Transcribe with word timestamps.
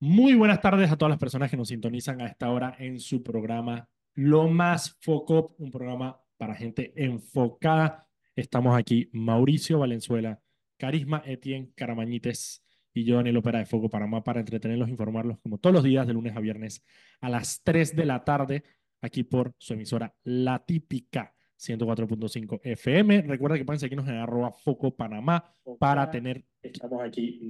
Muy 0.00 0.36
buenas 0.36 0.60
tardes 0.60 0.92
a 0.92 0.96
todas 0.96 1.10
las 1.10 1.18
personas 1.18 1.50
que 1.50 1.56
nos 1.56 1.66
sintonizan 1.66 2.20
a 2.20 2.28
esta 2.28 2.48
hora 2.52 2.76
en 2.78 3.00
su 3.00 3.24
programa 3.24 3.88
Lo 4.14 4.46
Más 4.46 4.96
Foco, 5.00 5.56
un 5.58 5.72
programa 5.72 6.20
para 6.36 6.54
gente 6.54 6.92
enfocada. 6.94 8.06
Estamos 8.36 8.78
aquí 8.78 9.10
Mauricio 9.12 9.80
Valenzuela, 9.80 10.40
Carisma 10.76 11.24
Etienne 11.26 11.72
Caramañites 11.74 12.62
y 12.94 13.02
yo, 13.02 13.16
Daniel 13.16 13.38
Opera 13.38 13.58
de 13.58 13.66
Foco 13.66 13.90
Panamá, 13.90 14.22
para 14.22 14.38
entretenerlos, 14.38 14.88
informarlos 14.88 15.40
como 15.40 15.58
todos 15.58 15.74
los 15.74 15.82
días 15.82 16.06
de 16.06 16.12
lunes 16.12 16.36
a 16.36 16.40
viernes 16.40 16.84
a 17.20 17.28
las 17.28 17.62
3 17.64 17.96
de 17.96 18.06
la 18.06 18.22
tarde, 18.22 18.62
aquí 19.00 19.24
por 19.24 19.56
su 19.58 19.74
emisora 19.74 20.14
La 20.22 20.60
Típica 20.64 21.34
104.5 21.58 22.60
FM. 22.62 23.22
Recuerda 23.22 23.58
que 23.58 23.64
pueden 23.64 23.80
seguirnos 23.80 24.08
en 24.08 24.14
arroba 24.14 24.52
Foco 24.52 24.94
Panamá 24.94 25.52
para 25.80 26.08
tener, 26.10 26.44
estamos 26.72 27.02
aquí, 27.02 27.40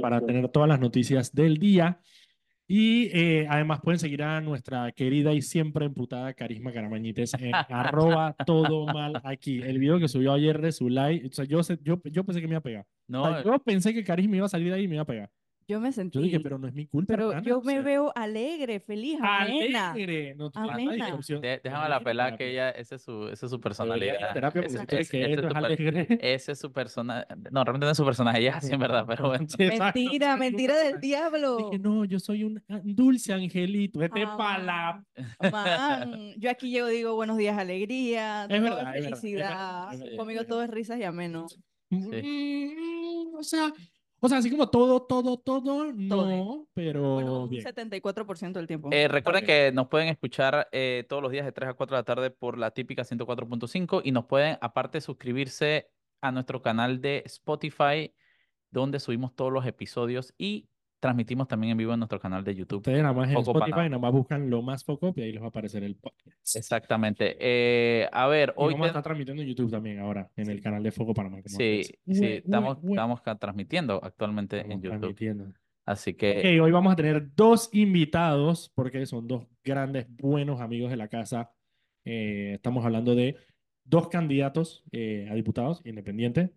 para 0.00 0.20
tener 0.20 0.48
todas 0.48 0.68
las 0.68 0.80
noticias 0.80 1.32
del 1.32 1.58
día. 1.58 2.00
Y 2.66 3.10
eh, 3.12 3.46
además 3.50 3.80
pueden 3.82 3.98
seguir 3.98 4.22
a 4.22 4.40
nuestra 4.40 4.90
querida 4.92 5.34
y 5.34 5.42
siempre 5.42 5.84
emputada 5.84 6.32
Carisma 6.32 6.72
Caramañites 6.72 7.34
en 7.34 7.52
arroba 7.68 8.34
todo 8.46 8.86
mal 8.86 9.20
aquí. 9.22 9.60
El 9.60 9.78
video 9.78 9.98
que 9.98 10.08
subió 10.08 10.32
ayer 10.32 10.60
de 10.62 10.72
su 10.72 10.88
live, 10.88 11.28
o 11.28 11.32
sea, 11.32 11.44
yo, 11.44 11.60
yo, 11.82 12.00
yo 12.04 12.24
pensé 12.24 12.40
que 12.40 12.46
me 12.46 12.52
iba 12.52 12.60
a 12.60 12.62
pegar. 12.62 12.86
No, 13.06 13.22
O 13.22 13.26
sea, 13.26 13.44
yo 13.44 13.58
pensé 13.58 13.92
que 13.92 14.02
Carisma 14.02 14.36
iba 14.36 14.46
a 14.46 14.48
salir 14.48 14.68
de 14.68 14.76
ahí 14.76 14.84
y 14.84 14.88
me 14.88 14.94
iba 14.94 15.02
a 15.02 15.06
pegar. 15.06 15.30
Yo 15.66 15.80
me 15.80 15.92
sentí. 15.92 16.18
Yo 16.18 16.22
dije, 16.22 16.40
pero 16.40 16.58
no 16.58 16.68
es 16.68 16.74
mi 16.74 16.86
culpa. 16.86 17.12
pero 17.14 17.30
hermana, 17.30 17.46
yo 17.46 17.58
o 17.58 17.62
me 17.62 17.72
sea, 17.72 17.82
veo 17.82 18.12
alegre, 18.14 18.80
feliz, 18.80 19.18
amena. 19.22 19.92
alegre. 19.92 20.34
No, 20.34 20.50
Amena. 20.54 21.16
de- 21.40 21.60
déjame 21.64 21.88
la 21.88 22.00
pelada 22.00 22.36
que 22.36 22.50
ella, 22.50 22.70
esa 22.70 22.96
es 22.96 23.02
su, 23.02 23.28
esa 23.28 23.46
es 23.46 23.50
su 23.50 23.60
personalidad. 23.60 24.32
Terapia 24.34 24.60
Ese- 24.62 24.86
que 24.86 25.00
es 25.00 25.08
su 25.08 25.16
per- 25.48 25.56
alegre. 25.56 26.06
ese 26.20 26.52
es 26.52 26.58
su 26.58 26.70
personaje. 26.72 27.26
No, 27.50 27.64
realmente 27.64 27.86
no 27.86 27.90
es 27.92 27.96
su 27.96 28.04
personaje, 28.04 28.40
ella 28.40 28.50
es 28.50 28.56
así 28.56 28.72
en 28.74 28.80
verdad, 28.80 29.04
pero 29.08 29.28
bueno. 29.28 29.46
Sí. 29.48 29.64
Mentira, 29.78 30.36
mentira 30.36 30.76
del 30.76 31.00
diablo. 31.00 31.56
Dije, 31.56 31.78
no, 31.78 32.04
yo 32.04 32.18
soy 32.20 32.44
un 32.44 32.62
ah, 32.68 32.80
dulce 32.84 33.32
angelito. 33.32 33.98
Vete 34.00 34.22
Ah, 34.26 34.36
pa' 34.36 34.58
la... 34.58 35.04
Man, 35.50 36.34
yo 36.36 36.50
aquí 36.50 36.70
llego 36.70 36.88
digo 36.88 37.14
buenos 37.14 37.36
días, 37.38 37.56
alegría, 37.58 38.44
Es 38.50 38.60
verdad, 38.62 38.62
es 38.62 38.62
verdad, 38.62 38.96
es 38.96 39.02
verdad, 39.04 39.18
felicidad. 39.20 39.92
es 39.94 40.00
verdad, 40.00 40.16
Conmigo 40.18 40.40
es 40.42 40.46
todo 40.46 40.62
es 40.62 40.70
risas 40.70 40.98
y 40.98 41.04
ameno. 41.04 41.46
Mm, 41.90 43.34
o 43.36 43.42
sea, 43.42 43.72
o 44.24 44.28
sea, 44.30 44.38
así 44.38 44.50
como 44.50 44.70
todo, 44.70 45.02
todo, 45.02 45.36
todo, 45.36 45.92
no, 45.92 46.66
pero 46.72 47.16
Bueno, 47.16 47.42
un 47.42 47.50
bien. 47.50 47.62
74% 47.62 48.52
del 48.52 48.66
tiempo. 48.66 48.88
Eh, 48.90 49.06
recuerden 49.06 49.44
que 49.44 49.70
nos 49.70 49.88
pueden 49.88 50.08
escuchar 50.08 50.66
eh, 50.72 51.04
todos 51.10 51.22
los 51.22 51.30
días 51.30 51.44
de 51.44 51.52
3 51.52 51.68
a 51.68 51.74
4 51.74 51.94
de 51.94 52.00
la 52.00 52.04
tarde 52.04 52.30
por 52.30 52.56
la 52.56 52.70
típica 52.70 53.04
104.5 53.04 54.00
y 54.02 54.12
nos 54.12 54.24
pueden 54.24 54.56
aparte 54.62 55.02
suscribirse 55.02 55.90
a 56.22 56.32
nuestro 56.32 56.62
canal 56.62 57.02
de 57.02 57.22
Spotify 57.26 58.14
donde 58.70 58.98
subimos 58.98 59.36
todos 59.36 59.52
los 59.52 59.66
episodios 59.66 60.32
y 60.38 60.70
transmitimos 61.04 61.46
también 61.46 61.72
en 61.72 61.76
vivo 61.76 61.92
en 61.92 62.00
nuestro 62.00 62.18
canal 62.18 62.42
de 62.42 62.54
YouTube. 62.54 62.78
Ustedes 62.78 63.02
nada 63.02 63.12
más 63.12 63.28
en 63.28 63.34
Foco 63.34 63.50
Spotify, 63.50 63.70
Panamá. 63.72 63.88
nada 63.90 64.00
más 64.00 64.12
buscan 64.12 64.48
lo 64.48 64.62
más 64.62 64.84
foco 64.84 65.12
y 65.14 65.20
ahí 65.20 65.32
les 65.32 65.42
va 65.42 65.46
a 65.46 65.48
aparecer 65.50 65.84
el 65.84 65.96
podcast. 65.96 66.56
Exactamente. 66.56 67.36
Eh, 67.38 68.08
a 68.10 68.26
ver, 68.26 68.54
Y 68.56 68.62
hoy 68.62 68.72
vamos 68.72 68.86
a 68.86 68.88
estar 68.88 69.02
transmitiendo 69.02 69.42
en 69.42 69.48
YouTube 69.50 69.70
también 69.70 69.98
ahora, 69.98 70.30
en 70.34 70.48
el 70.48 70.62
canal 70.62 70.82
de 70.82 70.90
Foco 70.92 71.12
Panamá. 71.12 71.42
Sí, 71.44 71.82
sí, 72.10 72.24
estamos, 72.24 72.78
estamos 72.82 73.22
transmitiendo 73.38 74.02
actualmente 74.02 74.60
en 74.60 74.80
YouTube. 74.80 74.98
transmitiendo. 75.00 75.52
Así 75.84 76.14
que 76.14 76.58
hoy 76.58 76.70
vamos 76.70 76.94
a 76.94 76.96
tener 76.96 77.34
dos 77.34 77.68
invitados, 77.74 78.72
porque 78.74 79.04
son 79.04 79.28
dos 79.28 79.46
grandes, 79.62 80.06
buenos 80.08 80.62
amigos 80.62 80.90
de 80.90 80.96
la 80.96 81.08
casa. 81.08 81.52
Eh, 82.06 82.52
estamos 82.54 82.82
hablando 82.82 83.14
de 83.14 83.36
dos 83.84 84.08
candidatos 84.08 84.82
eh, 84.90 85.28
a 85.30 85.34
diputados 85.34 85.82
independientes. 85.84 86.48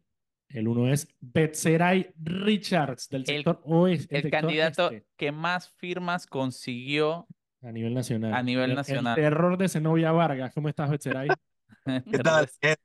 El 0.50 0.68
uno 0.68 0.92
es 0.92 1.08
Betseray 1.20 2.14
Richards, 2.24 3.10
del 3.10 3.22
El- 3.22 3.28
sector 3.28 3.62
oeste. 3.66 4.16
el 4.16 4.22
sector 4.24 4.42
candidato 4.42 4.92
este, 4.92 5.08
que 5.18 5.32
más 5.32 5.70
firmas 5.70 6.26
consiguió 6.28 7.28
a 7.62 7.72
nivel 7.72 7.94
nacional. 7.94 8.34
a 8.34 8.44
nivel 8.44 8.72
El- 8.72 8.76
nacional. 8.76 9.18
El 9.18 9.24
terror 9.26 9.58
de 9.58 9.68
Zenobia 9.70 10.12
Vargas. 10.12 10.54
¿Cómo 10.54 10.70
estás, 10.70 10.90
Betseray? 10.90 11.28
¿Qué 12.12 12.20
tal? 12.20 12.50
Eh, 12.62 12.76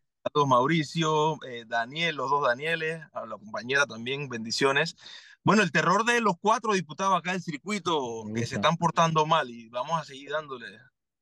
Mauricio, 0.47 1.39
eh, 1.45 1.65
Daniel, 1.67 2.17
los 2.17 2.31
dos 2.31 2.47
Danieles, 2.47 3.01
a 3.13 3.27
la 3.27 3.37
compañera 3.37 3.87
también, 3.87 4.29
bendiciones. 4.29 4.97
Bueno, 5.45 5.63
el 5.63 5.73
terror 5.73 6.05
de 6.05 6.21
los 6.21 6.35
cuatro 6.41 6.73
diputados 6.75 7.19
acá 7.19 7.33
del 7.33 7.43
circuito 7.43 8.25
que 8.35 8.47
se 8.47 8.57
están 8.57 8.77
portando 8.77 9.27
mal 9.27 9.51
y 9.51 9.69
vamos 9.69 10.01
a 10.01 10.05
seguir 10.05 10.31
dándole 10.31 10.67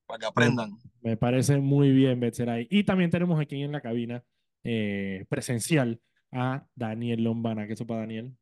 para 0.07 0.19
que 0.19 0.27
aprendan. 0.27 0.72
Me 1.01 1.17
parece 1.17 1.59
muy 1.59 1.91
bien, 1.91 2.21
Betseray. 2.21 2.67
Y 2.71 2.84
también 2.84 3.11
tenemos 3.11 3.41
aquí 3.41 3.62
en 3.62 3.72
la 3.72 3.81
cabina 3.81 4.22
eh, 4.65 5.25
presencial 5.31 6.01
a 6.33 6.67
Daniel 6.75 7.25
Lombana. 7.25 7.67
¿Qué 7.67 7.77
sopa, 7.77 7.97
Daniel? 7.97 8.37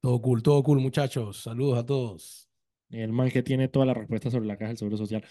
Todo 0.00 0.20
cool, 0.22 0.42
todo 0.42 0.62
cool, 0.62 0.80
muchachos. 0.80 1.42
Saludos 1.42 1.78
a 1.78 1.86
todos. 1.86 2.48
El 2.90 3.12
man 3.12 3.30
que 3.30 3.42
tiene 3.42 3.68
todas 3.68 3.86
las 3.86 3.96
respuestas 3.96 4.32
sobre 4.32 4.46
la 4.46 4.56
caja 4.56 4.68
del 4.68 4.78
Seguro 4.78 4.96
Social. 4.96 5.24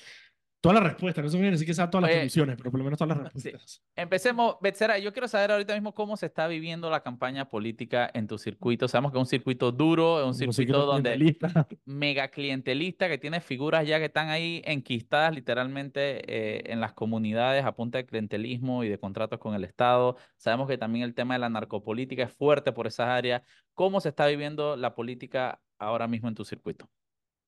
Todas 0.68 0.84
las 0.84 0.92
respuestas, 0.92 1.24
no 1.24 1.30
se 1.30 1.38
quiere 1.38 1.52
decir 1.52 1.66
que 1.66 1.74
todas 1.74 2.02
las 2.02 2.04
Oye, 2.04 2.20
soluciones, 2.20 2.58
pero 2.58 2.72
por 2.72 2.78
lo 2.80 2.84
menos 2.84 3.00
todas 3.00 3.18
las 3.18 3.32
sí. 3.32 3.52
respuestas. 3.52 3.82
Empecemos, 3.96 4.58
Betzera, 4.60 5.00
yo 5.00 5.14
quiero 5.14 5.30
saber 5.30 5.52
ahorita 5.52 5.74
mismo 5.74 5.94
cómo 5.94 6.18
se 6.18 6.26
está 6.26 6.46
viviendo 6.48 6.90
la 6.90 7.02
campaña 7.02 7.48
política 7.48 8.12
en 8.14 8.28
tu 8.28 8.38
circuito. 8.38 8.90
Sabemos 8.90 9.14
que 9.14 9.18
es 9.18 9.22
un 9.22 9.28
circuito 9.28 9.72
duro, 9.72 10.20
es 10.20 10.26
un 10.26 10.38
Como 10.38 10.52
circuito 10.52 10.86
donde 10.86 11.14
clientelista. 11.14 11.68
mega 11.86 12.28
clientelista 12.28 13.08
que 13.08 13.18
tiene 13.18 13.40
figuras 13.40 13.88
ya 13.88 13.98
que 14.00 14.06
están 14.06 14.28
ahí 14.28 14.62
enquistadas 14.66 15.34
literalmente 15.34 16.22
eh, 16.28 16.64
en 16.66 16.82
las 16.82 16.92
comunidades 16.92 17.64
a 17.64 17.72
punta 17.74 18.00
de 18.00 18.06
clientelismo 18.06 18.84
y 18.84 18.90
de 18.90 19.00
contratos 19.00 19.40
con 19.40 19.56
el 19.56 19.64
Estado. 19.64 20.18
Sabemos 20.36 20.68
que 20.68 20.78
también 20.78 21.06
el 21.06 21.14
tema 21.14 21.36
de 21.36 21.40
la 21.40 21.50
narcopolítica 21.50 22.24
es 22.24 22.34
fuerte 22.34 22.74
por 22.74 22.88
esas 22.88 23.08
áreas. 23.08 23.42
¿Cómo 23.74 24.02
se 24.02 24.10
está 24.10 24.28
viviendo 24.28 24.76
la 24.76 24.96
política 24.96 25.62
ahora 25.80 26.10
mismo 26.10 26.28
en 26.28 26.36
tu 26.36 26.44
circuito? 26.44 26.90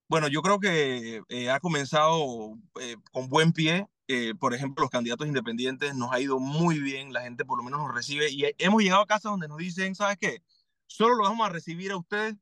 Bueno, 0.10 0.28
yo 0.28 0.42
creo 0.42 0.60
que 0.60 1.22
eh, 1.30 1.50
ha 1.52 1.60
comenzado 1.60 2.58
eh, 2.82 2.96
con 3.12 3.30
buen 3.30 3.54
pie. 3.54 3.88
Eh, 4.08 4.34
por 4.40 4.56
ejemplo, 4.56 4.82
los 4.84 4.90
candidatos 4.90 5.28
independientes 5.28 5.94
nos 5.96 6.12
ha 6.12 6.20
ido 6.20 6.40
muy 6.40 6.80
bien, 6.80 7.14
la 7.14 7.22
gente 7.22 7.46
por 7.46 7.60
lo 7.60 7.64
menos 7.64 7.80
nos 7.80 7.94
recibe 7.94 8.32
y 8.32 8.44
he- 8.46 8.56
hemos 8.58 8.82
llegado 8.82 9.04
a 9.04 9.06
casas 9.06 9.32
donde 9.32 9.48
nos 9.48 9.60
dicen, 9.60 9.94
¿sabes 9.94 10.18
qué? 10.20 10.42
Solo 10.88 11.14
lo 11.16 11.24
vamos 11.26 11.46
a 11.48 11.52
recibir 11.52 11.92
a 11.92 11.98
ustedes 11.98 12.36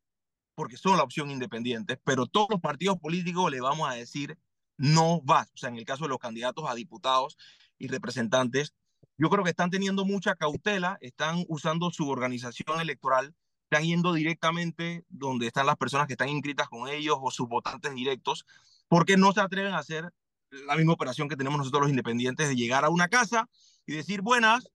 porque 0.56 0.78
son 0.78 0.98
la 0.98 1.04
opción 1.04 1.32
independiente, 1.32 1.98
pero 2.04 2.28
todos 2.28 2.48
los 2.52 2.62
partidos 2.62 3.00
políticos 3.00 3.52
le 3.52 3.62
vamos 3.62 3.90
a 3.90 3.94
decir 3.96 4.38
no 4.78 5.22
vas. 5.24 5.50
O 5.54 5.58
sea, 5.58 5.70
en 5.70 5.78
el 5.78 5.86
caso 5.86 6.06
de 6.06 6.10
los 6.10 6.20
candidatos 6.20 6.66
a 6.70 6.76
diputados 6.76 7.38
y 7.80 7.88
representantes, 7.90 8.74
yo 9.18 9.30
creo 9.30 9.44
que 9.44 9.52
están 9.52 9.72
teniendo 9.72 10.06
mucha 10.06 10.36
cautela, 10.36 10.98
están 11.02 11.46
usando 11.50 11.92
su 11.92 12.10
organización 12.10 12.80
electoral, 12.82 13.36
están 13.70 13.84
yendo 13.84 14.14
directamente 14.14 15.04
donde 15.10 15.48
están 15.48 15.66
las 15.66 15.76
personas 15.76 16.08
que 16.08 16.14
están 16.14 16.30
inscritas 16.30 16.70
con 16.70 16.88
ellos 16.88 17.18
o 17.20 17.32
sus 17.32 17.48
votantes 17.48 17.94
directos, 17.94 18.46
porque 18.88 19.18
no 19.18 19.34
se 19.34 19.42
atreven 19.42 19.74
a 19.74 19.80
hacer 19.80 20.12
la 20.50 20.76
misma 20.76 20.94
operación 20.94 21.28
que 21.28 21.36
tenemos 21.36 21.58
nosotros 21.58 21.82
los 21.82 21.90
independientes 21.90 22.48
de 22.48 22.56
llegar 22.56 22.86
a 22.86 22.90
una 22.90 23.10
casa 23.10 23.50
y 23.86 23.94
decir, 23.94 24.22
buenas, 24.22 24.70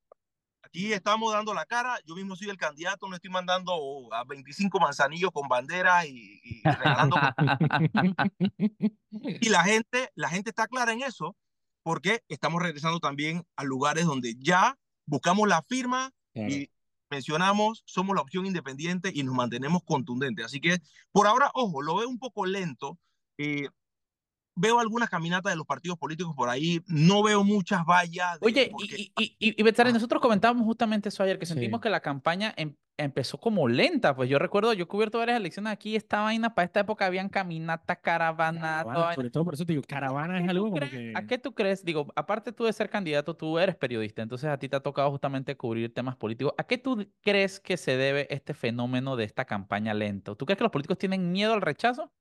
aquí 0.62 0.92
estamos 0.92 1.32
dando 1.32 1.54
la 1.54 1.64
cara, 1.64 1.98
yo 2.06 2.14
mismo 2.14 2.36
soy 2.36 2.50
el 2.50 2.58
candidato, 2.58 3.08
no 3.08 3.14
estoy 3.14 3.30
mandando 3.30 3.72
a 4.12 4.24
25 4.24 4.78
manzanillos 4.78 5.30
con 5.32 5.48
banderas 5.48 6.04
y, 6.06 6.40
y 6.44 6.62
regalando. 6.62 7.16
y 9.10 9.48
la 9.48 9.64
gente, 9.64 10.10
la 10.14 10.28
gente 10.28 10.50
está 10.50 10.66
clara 10.66 10.92
en 10.92 11.02
eso, 11.02 11.34
porque 11.82 12.22
estamos 12.28 12.62
regresando 12.62 13.00
también 13.00 13.44
a 13.56 13.64
lugares 13.64 14.04
donde 14.04 14.34
ya 14.38 14.78
buscamos 15.06 15.48
la 15.48 15.62
firma 15.62 16.12
Claro. 16.32 16.50
y 16.50 16.70
mencionamos, 17.12 17.82
somos 17.86 18.16
la 18.16 18.22
opción 18.22 18.46
independiente 18.46 19.12
y 19.14 19.22
nos 19.22 19.34
mantenemos 19.34 19.82
contundentes. 19.84 20.44
Así 20.46 20.60
que 20.60 20.78
por 21.12 21.26
ahora, 21.26 21.50
ojo, 21.54 21.82
lo 21.82 21.96
veo 21.96 22.08
un 22.08 22.18
poco 22.18 22.44
lento. 22.46 22.98
eh, 23.38 23.68
veo 24.54 24.78
algunas 24.78 25.08
caminatas 25.08 25.50
de 25.52 25.56
los 25.56 25.66
partidos 25.66 25.96
políticos 25.98 26.34
por 26.36 26.48
ahí, 26.50 26.80
no 26.86 27.22
veo 27.22 27.42
muchas 27.42 27.84
vallas. 27.86 28.38
de- 28.38 28.46
Oye, 28.46 28.68
porque- 28.70 28.96
y, 29.00 29.12
y, 29.18 29.36
y, 29.38 29.48
y 29.62 29.64
Ah. 29.78 29.92
nosotros 29.92 30.20
comentábamos 30.20 30.64
justamente 30.66 31.08
eso 31.08 31.22
ayer, 31.22 31.38
que 31.38 31.46
sentimos 31.46 31.78
Sí. 31.78 31.82
que 31.84 31.88
la 31.90 32.00
campaña 32.00 32.52
em- 32.58 32.74
empezó 32.96 33.38
como 33.38 33.68
lenta. 33.68 34.14
Pues 34.14 34.28
yo 34.28 34.38
recuerdo, 34.38 34.72
yo 34.72 34.84
he 34.84 34.86
cubierto 34.86 35.18
varias 35.18 35.38
elecciones 35.38 35.72
aquí, 35.72 35.96
esta 35.96 36.22
vaina, 36.22 36.54
para 36.54 36.66
esta 36.66 36.80
época 36.80 37.06
habían 37.06 37.28
caminatas, 37.28 37.98
caravanas, 38.02 38.84
Caravana, 38.84 39.14
sobre 39.14 39.30
todo 39.30 39.44
por 39.44 39.54
eso 39.54 39.64
te 39.64 39.72
digo, 39.72 39.84
caravana 39.86 40.38
es 40.38 40.44
¿Qué 40.44 40.50
algo 40.50 40.70
como 40.70 40.80
que... 40.80 41.12
¿A 41.16 41.26
qué 41.26 41.38
tú 41.38 41.54
crees? 41.54 41.84
Digo, 41.84 42.06
aparte 42.16 42.52
tú 42.52 42.64
de 42.64 42.72
ser 42.72 42.90
candidato, 42.90 43.36
tú 43.36 43.58
eres 43.58 43.76
periodista, 43.76 44.22
entonces 44.22 44.50
a 44.50 44.58
ti 44.58 44.68
te 44.68 44.76
ha 44.76 44.80
tocado 44.80 45.10
justamente 45.10 45.56
cubrir 45.56 45.92
temas 45.92 46.16
políticos. 46.16 46.54
¿A 46.58 46.64
qué 46.64 46.78
tú 46.78 47.06
crees 47.22 47.60
que 47.60 47.76
se 47.76 47.96
debe 47.96 48.26
este 48.30 48.54
fenómeno 48.54 49.16
de 49.16 49.24
esta 49.24 49.44
campaña 49.44 49.94
lenta? 49.94 50.34
¿Tú 50.34 50.46
crees 50.46 50.58
que 50.58 50.64
los 50.64 50.72
políticos 50.72 50.98
tienen 50.98 51.32
miedo 51.32 51.54
al 51.54 51.62
rechazo? 51.62 52.12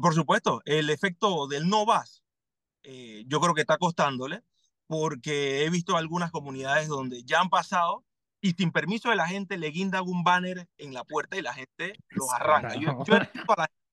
Por 0.00 0.14
supuesto, 0.14 0.62
el 0.64 0.90
efecto 0.90 1.48
del 1.48 1.68
no 1.68 1.84
vas, 1.84 2.22
eh, 2.84 3.24
yo 3.26 3.40
creo 3.40 3.54
que 3.54 3.62
está 3.62 3.76
costándole, 3.76 4.42
porque 4.86 5.64
he 5.64 5.70
visto 5.70 5.96
algunas 5.96 6.30
comunidades 6.30 6.88
donde 6.88 7.24
ya 7.24 7.40
han 7.40 7.48
pasado 7.48 8.04
y 8.44 8.52
sin 8.52 8.72
permiso 8.72 9.08
de 9.08 9.16
la 9.16 9.26
gente 9.26 9.56
le 9.56 9.70
guindan 9.70 10.04
un 10.06 10.22
banner 10.22 10.68
en 10.76 10.92
la 10.92 11.02
puerta 11.02 11.38
y 11.38 11.40
la 11.40 11.54
gente 11.54 11.94
los 12.10 12.30
arranca. 12.30 12.74
Yo, 12.74 13.02
yo 13.06 13.16
he 13.16 13.20
visto 13.20 13.52
a 13.54 13.56
la 13.56 13.64
gente 13.64 13.84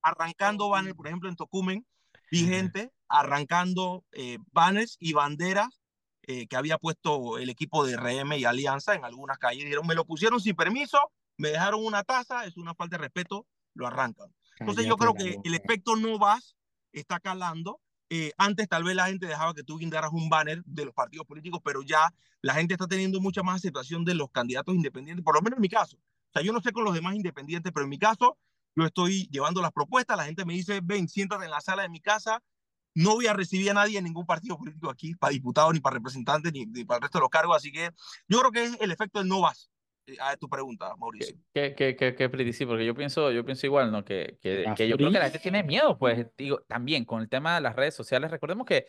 arrancando 0.00 0.68
banners, 0.68 0.94
por 0.94 1.08
ejemplo, 1.08 1.28
en 1.28 1.34
Tocumen, 1.34 1.84
vi 2.30 2.46
gente 2.46 2.92
arrancando 3.08 4.04
eh, 4.12 4.38
banners 4.52 4.96
y 5.00 5.12
banderas 5.12 5.82
eh, 6.22 6.46
que 6.46 6.54
había 6.54 6.78
puesto 6.78 7.38
el 7.38 7.50
equipo 7.50 7.84
de 7.84 7.96
RM 7.96 8.34
y 8.34 8.44
Alianza 8.44 8.94
en 8.94 9.04
algunas 9.04 9.38
calles. 9.38 9.64
Dijeron, 9.64 9.84
me 9.84 9.96
lo 9.96 10.04
pusieron 10.04 10.40
sin 10.40 10.54
permiso, 10.54 11.00
me 11.36 11.48
dejaron 11.48 11.84
una 11.84 12.04
taza, 12.04 12.44
es 12.44 12.56
una 12.56 12.76
falta 12.76 12.98
de 12.98 13.02
respeto, 13.02 13.44
lo 13.74 13.88
arrancan. 13.88 14.32
Entonces 14.60 14.86
yo 14.86 14.96
creo 14.96 15.14
que 15.14 15.40
el 15.42 15.54
efecto 15.56 15.96
no 15.96 16.16
vas 16.16 16.54
está 16.92 17.18
calando. 17.18 17.80
Eh, 18.08 18.32
antes 18.38 18.68
tal 18.68 18.84
vez 18.84 18.94
la 18.94 19.06
gente 19.06 19.26
dejaba 19.26 19.52
que 19.52 19.64
tú 19.64 19.78
guindaras 19.78 20.12
un 20.12 20.28
banner 20.28 20.62
de 20.64 20.84
los 20.84 20.94
partidos 20.94 21.26
políticos, 21.26 21.60
pero 21.64 21.82
ya 21.82 22.14
la 22.40 22.54
gente 22.54 22.74
está 22.74 22.86
teniendo 22.86 23.20
mucha 23.20 23.42
más 23.42 23.56
aceptación 23.56 24.04
de 24.04 24.14
los 24.14 24.30
candidatos 24.30 24.74
independientes, 24.74 25.24
por 25.24 25.34
lo 25.34 25.42
menos 25.42 25.56
en 25.56 25.62
mi 25.62 25.68
caso. 25.68 25.96
O 25.96 26.32
sea, 26.32 26.42
yo 26.42 26.52
no 26.52 26.60
sé 26.60 26.70
con 26.72 26.84
los 26.84 26.94
demás 26.94 27.14
independientes, 27.14 27.72
pero 27.72 27.84
en 27.84 27.90
mi 27.90 27.98
caso 27.98 28.38
yo 28.76 28.84
estoy 28.84 29.26
llevando 29.30 29.60
las 29.62 29.72
propuestas, 29.72 30.16
la 30.16 30.24
gente 30.24 30.44
me 30.44 30.54
dice, 30.54 30.80
ven, 30.82 31.08
siéntate 31.08 31.46
en 31.46 31.50
la 31.50 31.60
sala 31.60 31.82
de 31.82 31.88
mi 31.88 32.00
casa, 32.00 32.42
no 32.94 33.14
voy 33.14 33.26
a 33.26 33.32
recibir 33.32 33.70
a 33.70 33.74
nadie 33.74 33.98
en 33.98 34.04
ningún 34.04 34.26
partido 34.26 34.56
político 34.56 34.90
aquí, 34.90 35.14
para 35.14 35.32
diputado, 35.32 35.72
ni 35.72 35.80
para 35.80 35.94
representante, 35.94 36.52
ni, 36.52 36.66
ni 36.66 36.84
para 36.84 36.98
el 36.98 37.02
resto 37.02 37.18
de 37.18 37.22
los 37.22 37.30
cargos, 37.30 37.56
así 37.56 37.72
que 37.72 37.90
yo 38.28 38.38
creo 38.40 38.52
que 38.52 38.64
es 38.64 38.80
el 38.80 38.90
efecto 38.90 39.18
del 39.18 39.28
no 39.28 39.40
vas, 39.40 39.70
a 40.20 40.36
tu 40.36 40.48
pregunta, 40.48 40.94
Mauricio. 40.96 41.36
Qué, 41.52 41.74
qué, 41.74 41.96
qué, 41.96 42.14
qué 42.14 42.28
pretty, 42.28 42.52
sí, 42.52 42.64
porque 42.66 42.84
yo 42.86 42.94
pienso, 42.94 43.30
yo 43.32 43.44
pienso 43.44 43.66
igual, 43.66 43.90
¿no? 43.90 44.04
Que, 44.04 44.38
que, 44.40 44.64
que 44.76 44.88
yo 44.88 44.96
creo 44.96 45.10
que 45.10 45.18
la 45.18 45.24
gente 45.24 45.38
tiene 45.38 45.62
miedo, 45.62 45.98
pues, 45.98 46.26
digo, 46.36 46.60
también 46.68 47.04
con 47.04 47.20
el 47.22 47.28
tema 47.28 47.56
de 47.56 47.60
las 47.60 47.74
redes 47.76 47.94
sociales. 47.94 48.30
Recordemos 48.30 48.66
que 48.66 48.86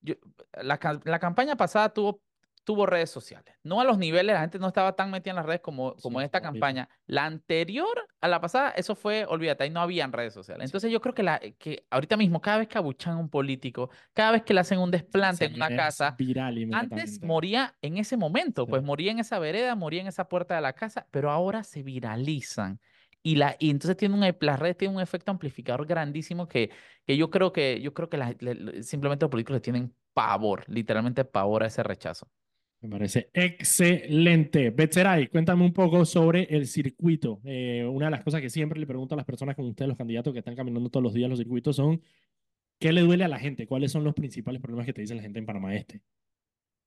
yo- 0.00 0.14
la, 0.62 0.78
la 1.04 1.18
campaña 1.18 1.56
pasada 1.56 1.92
tuvo, 1.92 2.20
tuvo 2.64 2.86
redes 2.86 3.10
sociales. 3.10 3.54
No 3.62 3.80
a 3.80 3.84
los 3.84 3.98
niveles, 3.98 4.34
la 4.34 4.40
gente 4.40 4.58
no 4.58 4.68
estaba 4.68 4.94
tan 4.94 5.10
metida 5.10 5.30
en 5.32 5.36
las 5.36 5.46
redes 5.46 5.60
como, 5.60 5.96
como 5.96 6.20
Sí, 6.20 6.24
esta 6.24 6.40
papito. 6.40 6.50
campaña. 6.52 6.88
La 7.06 7.24
anterior 7.24 8.08
a 8.20 8.28
la 8.28 8.40
pasada, 8.40 8.70
eso 8.70 8.94
fue, 8.94 9.24
olvídate, 9.26 9.64
ahí 9.64 9.70
no 9.70 9.80
habían 9.80 10.12
redes 10.12 10.32
sociales. 10.34 10.64
Entonces 10.66 10.90
yo 10.92 11.00
creo 11.00 11.14
que, 11.14 11.22
la, 11.22 11.40
que 11.58 11.86
ahorita 11.90 12.16
mismo, 12.16 12.40
cada 12.40 12.58
vez 12.58 12.68
que 12.68 12.78
abuchan 12.78 13.14
a 13.14 13.16
un 13.18 13.28
político, 13.28 13.90
cada 14.12 14.32
vez 14.32 14.42
que 14.42 14.54
le 14.54 14.60
hacen 14.60 14.78
un 14.78 14.90
desplante 14.90 15.44
en 15.46 15.54
una 15.54 15.70
casa, 15.70 16.16
viral 16.16 16.58
antes 16.70 17.22
moría 17.22 17.76
en 17.82 17.98
ese 17.98 18.16
momento, 18.16 18.66
pues 18.68 18.82
Sí. 18.82 18.86
moría 18.86 19.12
en 19.12 19.18
esa 19.18 19.38
vereda, 19.38 19.74
moría 19.74 20.00
en 20.00 20.06
esa 20.06 20.28
puerta 20.28 20.54
de 20.54 20.60
la 20.62 20.72
casa, 20.72 21.06
pero 21.10 21.30
ahora 21.30 21.64
se 21.64 21.82
viralizan. 21.82 22.80
Y, 23.22 23.36
la, 23.36 23.56
y 23.58 23.70
entonces 23.70 23.96
tiene 23.96 24.14
un, 24.16 24.24
e- 24.24 24.36
las 24.40 24.58
redes 24.58 24.76
tienen 24.76 24.96
un 24.96 25.02
efecto 25.02 25.30
amplificador 25.30 25.86
grandísimo 25.86 26.48
que, 26.48 26.70
que 27.06 27.16
yo 27.16 27.30
creo 27.30 27.52
que, 27.52 27.80
yo 27.80 27.94
creo 27.94 28.08
que 28.08 28.16
la- 28.16 28.34
le- 28.40 28.82
simplemente 28.82 29.24
los 29.24 29.30
políticos 29.30 29.54
le 29.54 29.60
tienen 29.60 29.94
pavor, 30.12 30.64
literalmente 30.68 31.24
pavor 31.24 31.62
a 31.62 31.66
ese 31.66 31.82
rechazo. 31.82 32.30
Me 32.82 32.88
parece 32.88 33.30
excelente. 33.32 34.70
Betseray, 34.70 35.28
cuéntame 35.28 35.64
un 35.64 35.72
poco 35.72 36.04
sobre 36.04 36.42
el 36.50 36.66
circuito. 36.66 37.40
Eh, 37.44 37.88
una 37.88 38.06
de 38.06 38.10
las 38.10 38.24
cosas 38.24 38.40
que 38.40 38.50
siempre 38.50 38.80
le 38.80 38.88
pregunto 38.88 39.14
a 39.14 39.16
las 39.16 39.24
personas 39.24 39.54
como 39.54 39.68
ustedes, 39.68 39.88
los 39.88 39.96
candidatos 39.96 40.32
que 40.32 40.40
están 40.40 40.56
caminando 40.56 40.90
todos 40.90 41.04
los 41.04 41.14
días 41.14 41.30
los 41.30 41.38
circuitos, 41.38 41.76
son 41.76 42.02
¿qué 42.80 42.92
le 42.92 43.02
duele 43.02 43.22
a 43.22 43.28
la 43.28 43.38
gente? 43.38 43.68
¿Cuáles 43.68 43.92
son 43.92 44.02
los 44.02 44.14
principales 44.14 44.60
problemas 44.60 44.86
que 44.86 44.92
te 44.92 45.00
dice 45.00 45.14
la 45.14 45.22
gente 45.22 45.38
en 45.38 45.46
Panamá 45.46 45.76
Este? 45.76 46.02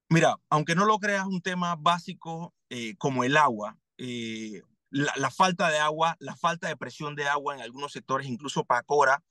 Mira, 0.10 0.38
aunque 0.50 0.76
no 0.76 0.86
lo 0.86 1.00
creas, 1.00 1.28
un 1.28 1.42
tema 1.42 1.78
básico 1.78 2.54
eh, 2.70 2.96
como 2.98 3.24
el 3.24 3.38
agua, 3.38 3.78
eh, 3.98 4.62
la, 4.90 5.32
falta 5.32 5.70
de 5.72 5.78
agua, 5.78 6.18
la 6.20 6.36
falta 6.36 6.68
de 6.68 6.76
presión 6.76 7.16
de 7.16 7.24
agua 7.24 7.56
en 7.56 7.62
algunos 7.62 7.94
sectores, 7.94 8.28
incluso 8.28 8.66
Pacora, 8.66 9.24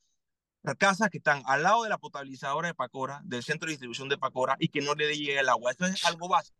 casas 0.73 1.09
que 1.09 1.19
están 1.19 1.43
al 1.45 1.63
lado 1.63 1.83
de 1.83 1.89
la 1.89 1.97
potabilizadora 1.99 2.67
de 2.67 2.73
Pacora, 2.73 3.21
del 3.23 3.43
centro 3.43 3.67
de 3.67 3.73
distribución 3.73 4.09
de 4.09 4.17
Pacora, 4.17 4.55
y 4.59 4.69
que 4.69 4.81
no 4.81 4.95
le 4.95 5.15
llega 5.15 5.41
el 5.41 5.49
agua. 5.49 5.71
Eso 5.71 5.85
es 5.85 6.03
algo 6.05 6.27
básico. 6.27 6.57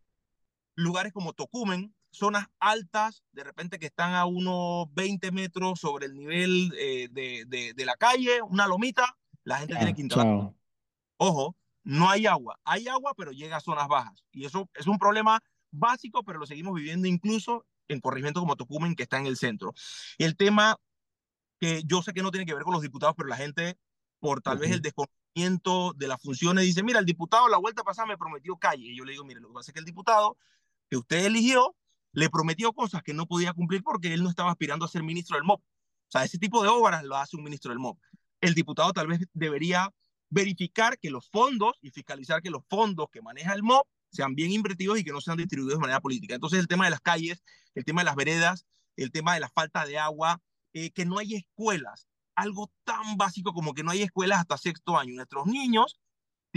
Lugares 0.76 1.12
como 1.12 1.32
Tocumen, 1.32 1.94
zonas 2.10 2.46
altas, 2.60 3.24
de 3.32 3.44
repente 3.44 3.78
que 3.78 3.86
están 3.86 4.14
a 4.14 4.26
unos 4.26 4.86
20 4.94 5.32
metros 5.32 5.80
sobre 5.80 6.06
el 6.06 6.14
nivel 6.14 6.72
eh, 6.78 7.08
de, 7.10 7.44
de, 7.46 7.74
de 7.74 7.84
la 7.84 7.96
calle, 7.96 8.40
una 8.42 8.66
lomita, 8.66 9.16
la 9.44 9.58
gente 9.58 9.76
tiene 9.76 9.94
que 9.94 10.02
instalar. 10.02 10.52
Ojo, 11.18 11.56
no 11.84 12.10
hay 12.10 12.26
agua. 12.26 12.58
Hay 12.64 12.88
agua, 12.88 13.14
pero 13.16 13.30
llega 13.32 13.56
a 13.56 13.60
zonas 13.60 13.88
bajas. 13.88 14.24
Y 14.32 14.44
eso 14.44 14.68
es 14.74 14.86
un 14.86 14.98
problema 14.98 15.40
básico, 15.70 16.22
pero 16.24 16.38
lo 16.38 16.46
seguimos 16.46 16.74
viviendo 16.74 17.06
incluso 17.06 17.64
en 17.88 18.00
corregimientos 18.00 18.42
como 18.42 18.56
Tocumen, 18.56 18.96
que 18.96 19.04
está 19.04 19.18
en 19.18 19.26
el 19.26 19.36
centro. 19.36 19.72
El 20.18 20.36
tema 20.36 20.76
que 21.58 21.82
yo 21.84 22.02
sé 22.02 22.12
que 22.12 22.22
no 22.22 22.30
tiene 22.30 22.46
que 22.46 22.54
ver 22.54 22.64
con 22.64 22.72
los 22.72 22.82
diputados, 22.82 23.14
pero 23.16 23.28
la 23.28 23.36
gente, 23.36 23.78
por 24.26 24.42
tal 24.42 24.58
vez 24.58 24.72
el 24.72 24.82
desconocimiento 24.82 25.92
de 25.92 26.08
las 26.08 26.20
funciones, 26.20 26.64
dice, 26.64 26.82
mira, 26.82 26.98
el 26.98 27.06
diputado 27.06 27.46
la 27.46 27.58
vuelta 27.58 27.84
pasada 27.84 28.08
me 28.08 28.18
prometió 28.18 28.56
calle. 28.56 28.88
Y 28.88 28.96
yo 28.96 29.04
le 29.04 29.12
digo, 29.12 29.24
mire, 29.24 29.38
lo 29.38 29.46
que 29.46 29.54
pasa 29.54 29.70
es 29.70 29.72
que 29.72 29.78
el 29.78 29.84
diputado 29.84 30.36
que 30.90 30.96
usted 30.96 31.26
eligió 31.26 31.76
le 32.12 32.28
prometió 32.28 32.72
cosas 32.72 33.04
que 33.04 33.14
no 33.14 33.26
podía 33.26 33.52
cumplir 33.52 33.84
porque 33.84 34.12
él 34.12 34.24
no 34.24 34.28
estaba 34.28 34.50
aspirando 34.50 34.84
a 34.84 34.88
ser 34.88 35.04
ministro 35.04 35.36
del 35.36 35.44
MOP. 35.44 35.60
O 35.60 36.10
sea, 36.10 36.24
ese 36.24 36.38
tipo 36.38 36.60
de 36.60 36.68
obras 36.68 37.04
lo 37.04 37.16
hace 37.16 37.36
un 37.36 37.44
ministro 37.44 37.70
del 37.70 37.78
MOP. 37.78 38.00
El 38.40 38.54
diputado 38.54 38.92
tal 38.92 39.06
vez 39.06 39.20
debería 39.32 39.94
verificar 40.28 40.98
que 40.98 41.08
los 41.10 41.30
fondos 41.30 41.74
y 41.80 41.92
fiscalizar 41.92 42.42
que 42.42 42.50
los 42.50 42.64
fondos 42.68 43.06
que 43.12 43.22
maneja 43.22 43.52
el 43.52 43.62
MOP 43.62 43.86
sean 44.10 44.34
bien 44.34 44.50
invertidos 44.50 44.98
y 44.98 45.04
que 45.04 45.12
no 45.12 45.20
sean 45.20 45.36
distribuidos 45.36 45.78
de 45.78 45.82
manera 45.82 46.00
política. 46.00 46.34
Entonces, 46.34 46.58
el 46.58 46.66
tema 46.66 46.86
de 46.86 46.90
las 46.90 47.00
calles, 47.00 47.44
el 47.76 47.84
tema 47.84 48.00
de 48.00 48.06
las 48.06 48.16
veredas, 48.16 48.66
el 48.96 49.12
tema 49.12 49.34
de 49.34 49.40
la 49.40 49.50
falta 49.50 49.86
de 49.86 49.98
agua, 49.98 50.40
eh, 50.72 50.90
que 50.90 51.04
no 51.04 51.18
hay 51.18 51.36
escuelas, 51.36 52.08
algo 52.36 52.70
tan 52.84 53.16
básico 53.16 53.52
como 53.52 53.72
que 53.74 53.82
no 53.82 53.90
hay 53.90 54.02
escuelas 54.02 54.40
hasta 54.40 54.56
sexto 54.58 54.96
año. 54.98 55.14
Nuestros 55.14 55.46
niños 55.46 55.98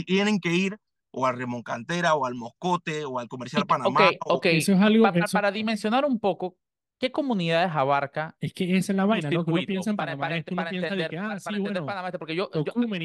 tienen 0.06 0.40
que 0.40 0.54
ir 0.54 0.78
o 1.12 1.26
al 1.26 1.38
Remoncantera 1.38 2.14
o 2.16 2.26
al 2.26 2.36
Moscote 2.36 3.04
o 3.06 3.20
al 3.20 3.28
Comercial 3.28 3.66
Panamá. 3.66 4.10
ok, 4.10 4.16
o- 4.26 4.34
ok. 4.36 4.46
Eso 4.46 4.74
es 4.74 4.80
algo. 4.82 5.04
Pa- 5.04 5.14
pa- 5.14 5.20
eso- 5.20 5.32
para 5.38 5.52
dimensionar 5.52 6.06
un 6.06 6.20
poco, 6.20 6.56
¿qué 7.00 7.12
comunidades 7.12 7.72
abarca 7.74 8.36
es 8.40 8.54
que 8.54 8.78
esa 8.78 8.92
es 8.92 8.96
la 8.96 9.06
vaina, 9.06 9.30
¿no? 9.32 9.44
Que 9.44 9.52
uno 9.52 9.62
piensa 9.66 9.90
en 9.90 9.96
para, 9.96 10.12
Panamá 10.12 10.22
para, 10.28 10.38
Este, 10.38 10.54
uno 10.54 10.58
para 10.62 10.70
piensa 10.70 10.88
de 10.88 10.88
entender, 10.94 11.10
que, 11.10 11.18
ah, 11.18 11.22
para, 11.28 11.40
sí, 11.40 11.44
para 11.46 11.58
entender 11.58 11.82
bueno, 11.82 11.86
Panamá 11.88 12.08
Este, 12.10 12.20
porque 12.20 12.36
yo, 12.36 12.50
yo- 12.54 12.64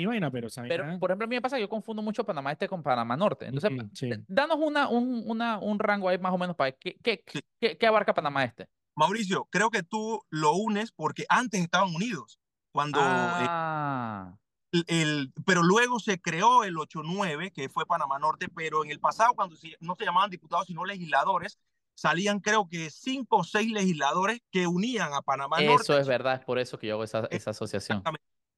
vaina, 0.09 0.31
pero 0.31 0.49
pero 0.69 0.99
por 0.99 1.11
ejemplo, 1.11 1.25
a 1.25 1.29
mí 1.29 1.37
me 1.37 1.41
pasa 1.43 1.57
que 1.57 1.63
yo 1.63 1.69
confundo 1.69 2.03
mucho 2.03 2.25
Panamá 2.25 2.53
Este 2.53 2.69
con 2.69 2.83
Panamá 2.83 3.17
Norte. 3.17 3.47
Entonces, 3.47 3.71
mm, 3.73 3.91
sí. 3.95 4.09
d- 4.11 4.25
danos 4.29 4.59
una, 4.61 4.89
un, 4.89 5.23
una, 5.27 5.59
un 5.59 5.79
rango 5.79 6.09
ahí 6.09 6.19
más 6.19 6.33
o 6.35 6.39
menos 6.39 6.55
para 6.57 6.73
ver 6.73 6.79
qué, 6.79 6.97
qué, 7.03 7.23
Sí. 7.27 7.41
qué, 7.61 7.79
qué 7.79 7.87
abarca 7.87 8.13
Panamá 8.13 8.45
Este. 8.45 8.67
Mauricio, 8.97 9.49
creo 9.51 9.71
que 9.71 9.83
tú 9.83 10.21
lo 10.31 10.55
unes 10.55 10.93
porque 10.93 11.25
antes 11.29 11.61
estaban 11.63 11.95
unidos. 11.95 12.39
Cuando 12.75 12.99
eh, 12.99 13.05
Ah, 13.07 14.35
el, 14.73 14.85
el- 14.89 15.33
pero 15.47 15.63
luego 15.63 16.01
se 16.01 16.21
creó 16.21 16.65
el 16.65 16.75
8-9, 16.77 17.53
que 17.53 17.69
fue 17.69 17.87
Panamá 17.87 18.19
Norte, 18.19 18.49
pero 18.49 18.83
en 18.85 18.91
el 18.91 18.99
pasado, 18.99 19.33
cuando 19.35 19.55
se- 19.55 19.77
no 19.79 19.95
se 19.95 20.05
llamaban 20.05 20.29
diputados, 20.29 20.67
sino 20.67 20.85
legisladores, 20.85 21.61
salían 21.95 22.41
creo 22.41 22.69
que 22.69 22.91
cinco 22.91 23.37
o 23.37 23.45
seis 23.45 23.71
legisladores 23.71 24.41
que 24.51 24.67
unían 24.67 25.15
a 25.15 25.23
Panamá 25.23 25.61
Norte. 25.61 25.85
eso 25.85 25.97
es 25.97 26.09
verdad, 26.09 26.35
es 26.35 26.45
por 26.45 26.59
eso 26.59 26.77
que 26.77 26.89
yo 26.89 26.95
hago 26.95 27.05
esa, 27.05 27.27
esa 27.31 27.51
asociación. 27.51 28.03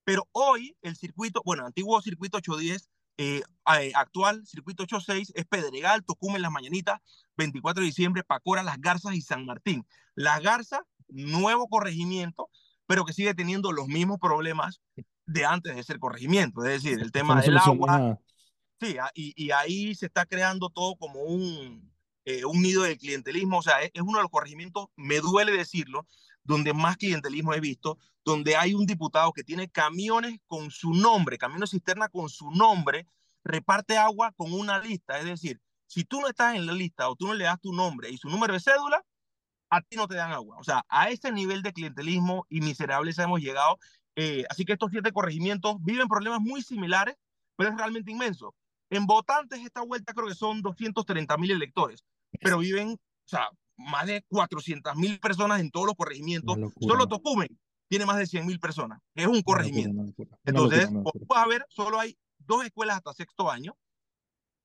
Pero 0.05 0.27
hoy 0.33 0.75
el 0.81 0.97
circuito, 0.97 1.43
bueno, 1.45 1.67
antiguo 1.67 2.01
circuito 2.01 2.39
810, 2.39 2.89
eh, 3.19 3.43
eh, 3.79 3.93
actual 3.95 4.47
circuito 4.47 4.85
86 4.85 5.31
es 5.37 5.45
Pedregal, 5.45 6.05
Tocumen, 6.07 6.41
Las 6.41 6.53
Mañanitas, 6.53 7.01
24 7.37 7.83
de 7.83 7.87
diciembre, 7.89 8.25
Pacora, 8.25 8.63
Las 8.63 8.81
Garzas 8.81 9.15
y 9.15 9.21
San 9.21 9.45
Martín. 9.45 9.87
Las 10.15 10.41
Garzas, 10.43 10.81
nuevo 11.09 11.69
corregimiento, 11.69 12.49
pero 12.87 13.05
que 13.05 13.13
sigue 13.13 13.35
teniendo 13.35 13.73
los 13.73 13.89
mismos 13.89 14.19
problemas 14.19 14.81
de 15.27 15.45
antes 15.45 15.75
de 15.75 15.83
ser 15.83 15.99
corregimiento, 15.99 16.65
es 16.65 16.83
decir, 16.83 17.01
el 17.01 17.13
tema 17.13 17.41
del 17.41 17.57
agua, 17.59 17.87
nada. 17.87 18.21
Sí, 18.81 18.97
y, 19.15 19.33
y 19.37 19.51
ahí 19.51 19.95
se 19.95 20.07
está 20.07 20.27
creando 20.27 20.69
todo 20.69 20.97
como 20.97 21.23
un, 21.23 21.91
eh, 22.25 22.45
un 22.45 22.61
nido 22.61 22.83
de 22.83 22.99
clientelismo. 22.99 23.59
O 23.59 23.63
sea, 23.63 23.81
es, 23.83 23.91
es 23.95 24.03
uno 24.03 24.19
de 24.19 24.23
los 24.23 24.31
corregimientos, 24.31 24.87
me 24.97 25.21
duele 25.21 25.53
decirlo, 25.53 26.07
donde 26.45 26.75
más 26.75 26.97
clientelismo 26.97 27.55
he 27.55 27.61
visto, 27.61 27.99
donde 28.25 28.57
hay 28.57 28.75
un 28.75 28.87
diputado 28.87 29.33
que 29.33 29.45
tiene 29.45 29.69
camiones 29.69 30.39
con 30.47 30.71
su 30.71 30.93
nombre, 30.93 31.39
camiones 31.39 31.71
cisterna 31.71 32.09
con 32.09 32.29
su 32.29 32.51
nombre, 32.51 33.07
reparte 33.45 33.97
agua 33.97 34.33
con 34.37 34.53
una 34.53 34.79
lista. 34.79 35.19
Es 35.19 35.25
decir, 35.25 35.61
si 35.87 36.05
tú 36.05 36.21
no 36.21 36.29
estás 36.29 36.55
en 36.55 36.67
la 36.67 36.73
lista 36.73 37.09
o 37.09 37.17
tú 37.17 37.27
no 37.27 37.35
le 37.35 37.45
das 37.45 37.61
tu 37.61 37.73
nombre 37.73 38.11
y 38.11 38.19
su 38.19 38.29
número 38.29 38.53
de 38.53 38.61
cédula, 38.61 39.05
a 39.77 39.83
ti 39.83 39.97
no 39.97 40.09
te 40.09 40.15
dan 40.15 40.33
agua. 40.33 40.57
O 40.59 40.65
sea, 40.65 40.85
a 40.89 41.11
ese 41.11 41.31
nivel 41.33 41.63
de 41.63 41.73
clientelismo 41.73 42.47
y 42.49 42.61
miserables 42.61 43.19
hemos 43.19 43.41
llegado. 43.41 43.79
Eh, 44.17 44.45
así 44.49 44.65
que 44.65 44.73
estos 44.73 44.91
siete 44.91 45.13
corregimientos 45.13 45.77
viven 45.81 46.09
problemas 46.09 46.41
muy 46.41 46.63
similares, 46.63 47.17
pero 47.57 47.71
es 47.71 47.77
realmente 47.77 48.11
inmenso. 48.11 48.55
En 48.91 49.07
votantes 49.07 49.61
esta 49.61 49.83
vuelta 49.83 50.15
creo 50.15 50.29
que 50.29 50.35
son 50.35 50.63
230 50.63 51.37
mil 51.37 51.51
electores, 51.51 52.05
pero 52.41 52.59
viven, 52.59 52.93
o 52.93 53.29
sea, 53.29 53.51
más 53.77 54.07
de 54.07 54.25
400 54.29 54.97
mil 54.97 55.19
personas 55.21 55.61
en 55.61 55.71
todos 55.71 55.87
los 55.87 55.95
corregimientos. 55.95 56.57
Solo 56.81 57.07
Tocumen 57.07 57.59
tiene 57.89 58.07
más 58.07 58.17
de 58.17 58.27
100 58.27 58.47
mil 58.47 58.59
personas. 58.59 59.01
Es 59.15 59.27
un 59.27 59.43
corregimiento. 59.43 59.93
una 59.93 60.07
locura. 60.07 60.29
Una 60.31 60.39
Entonces, 60.45 60.93
locura, 60.93 61.01
una 61.15 61.27
como 61.27 61.41
a 61.41 61.47
ver, 61.47 61.67
solo 61.69 62.01
hay 62.01 62.17
dos 62.39 62.65
escuelas 62.65 62.97
hasta 62.97 63.13
sexto 63.13 63.51
año. 63.51 63.77